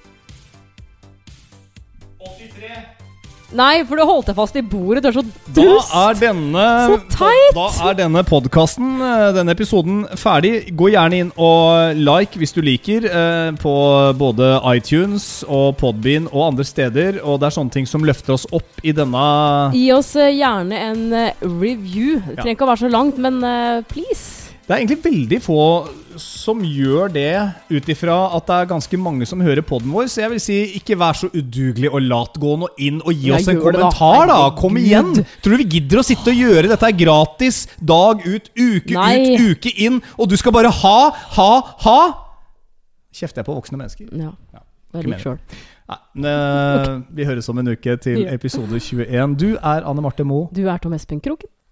Nei, 3.56 3.80
for 3.88 3.96
du 3.96 4.02
holdt 4.04 4.26
deg 4.28 4.36
fast 4.36 4.56
i 4.60 4.62
bordet. 4.62 5.00
Du 5.02 5.08
er 5.08 5.14
så 5.16 5.22
Da 5.24 5.62
dust. 5.62 5.92
er 5.96 6.18
denne 6.20 6.64
Så 6.90 6.96
teit! 7.14 7.54
Da, 7.56 7.68
da 7.78 7.86
er 7.90 7.96
denne 7.96 8.22
podkasten, 8.28 8.98
denne 9.32 9.54
episoden, 9.56 10.02
ferdig. 10.20 10.52
Gå 10.76 10.90
gjerne 10.92 11.20
inn 11.22 11.30
og 11.40 11.96
like 11.96 12.36
hvis 12.36 12.52
du 12.52 12.60
liker, 12.60 13.06
eh, 13.08 13.50
på 13.56 13.72
både 14.20 14.50
iTunes 14.74 15.28
og 15.48 15.78
Podbean 15.80 16.28
og 16.28 16.50
andre 16.50 16.66
steder. 16.68 17.22
Og 17.24 17.40
det 17.40 17.48
er 17.48 17.56
sånne 17.56 17.72
ting 17.72 17.88
som 17.88 18.04
løfter 18.04 18.36
oss 18.36 18.44
opp 18.52 18.84
i 18.84 18.92
denne 18.92 19.24
Gi 19.72 19.86
oss 19.96 20.12
eh, 20.20 20.28
gjerne 20.36 20.82
en 20.90 21.06
eh, 21.16 21.32
review. 21.48 22.18
Det 22.28 22.36
trenger 22.42 22.58
ikke 22.58 22.68
å 22.68 22.72
være 22.74 22.84
så 22.84 22.92
langt, 22.92 23.16
men 23.16 23.40
eh, 23.48 23.80
please. 23.88 24.52
Det 24.68 24.74
er 24.76 24.82
egentlig 24.82 25.00
veldig 25.08 25.40
få 25.40 25.60
som 26.22 26.60
gjør 26.64 27.10
det 27.14 27.30
ut 27.70 27.88
ifra 27.92 28.16
at 28.36 28.46
det 28.48 28.56
er 28.56 28.70
ganske 28.72 29.00
mange 29.00 29.26
som 29.28 29.42
hører 29.44 29.64
podden 29.66 29.92
vår. 29.94 30.08
Så 30.12 30.22
jeg 30.24 30.32
vil 30.34 30.42
si, 30.42 30.58
ikke 30.78 30.98
vær 30.98 31.18
så 31.18 31.30
udugelig 31.32 31.90
og 31.90 32.04
latgående 32.04 32.68
og 32.68 32.82
inn 32.84 33.00
og 33.02 33.12
gi 33.14 33.32
oss 33.36 33.48
en 33.50 33.60
kommentar, 33.62 34.26
da. 34.28 34.36
da. 34.36 34.52
Kom 34.58 34.78
igjen! 34.80 35.12
Tror 35.44 35.56
du 35.56 35.62
vi 35.64 35.68
gidder 35.78 36.02
å 36.02 36.06
sitte 36.06 36.32
og 36.34 36.40
gjøre 36.42 36.70
dette 36.72 36.92
gratis 37.00 37.62
dag 37.80 38.22
ut, 38.26 38.52
uke 38.58 38.96
Nei. 38.96 39.10
ut, 39.34 39.48
uke 39.54 39.74
inn, 39.86 40.00
og 40.18 40.30
du 40.30 40.36
skal 40.40 40.54
bare 40.56 40.72
ha, 40.82 40.98
ha, 41.38 41.50
ha? 41.86 41.98
Kjefter 43.14 43.42
jeg 43.42 43.48
på 43.50 43.58
voksne 43.58 43.80
mennesker? 43.80 44.08
Ja. 44.14 44.32
Ja, 44.54 44.64
lik 45.04 45.20
sjøl. 45.20 45.36
Nei, 46.20 46.32
Vi 47.16 47.24
høres 47.28 47.48
om 47.48 47.60
en 47.62 47.70
uke 47.72 47.96
til 48.02 48.26
episode 48.28 48.80
21. 48.80 49.38
Du 49.40 49.50
er 49.56 49.86
Anne 49.88 50.04
Marte 50.04 50.26
Moe. 50.28 50.50
Du 50.54 50.66
er 50.68 50.80
Tom 50.82 50.96
Espen 50.96 51.20
Kroken. 51.24 51.48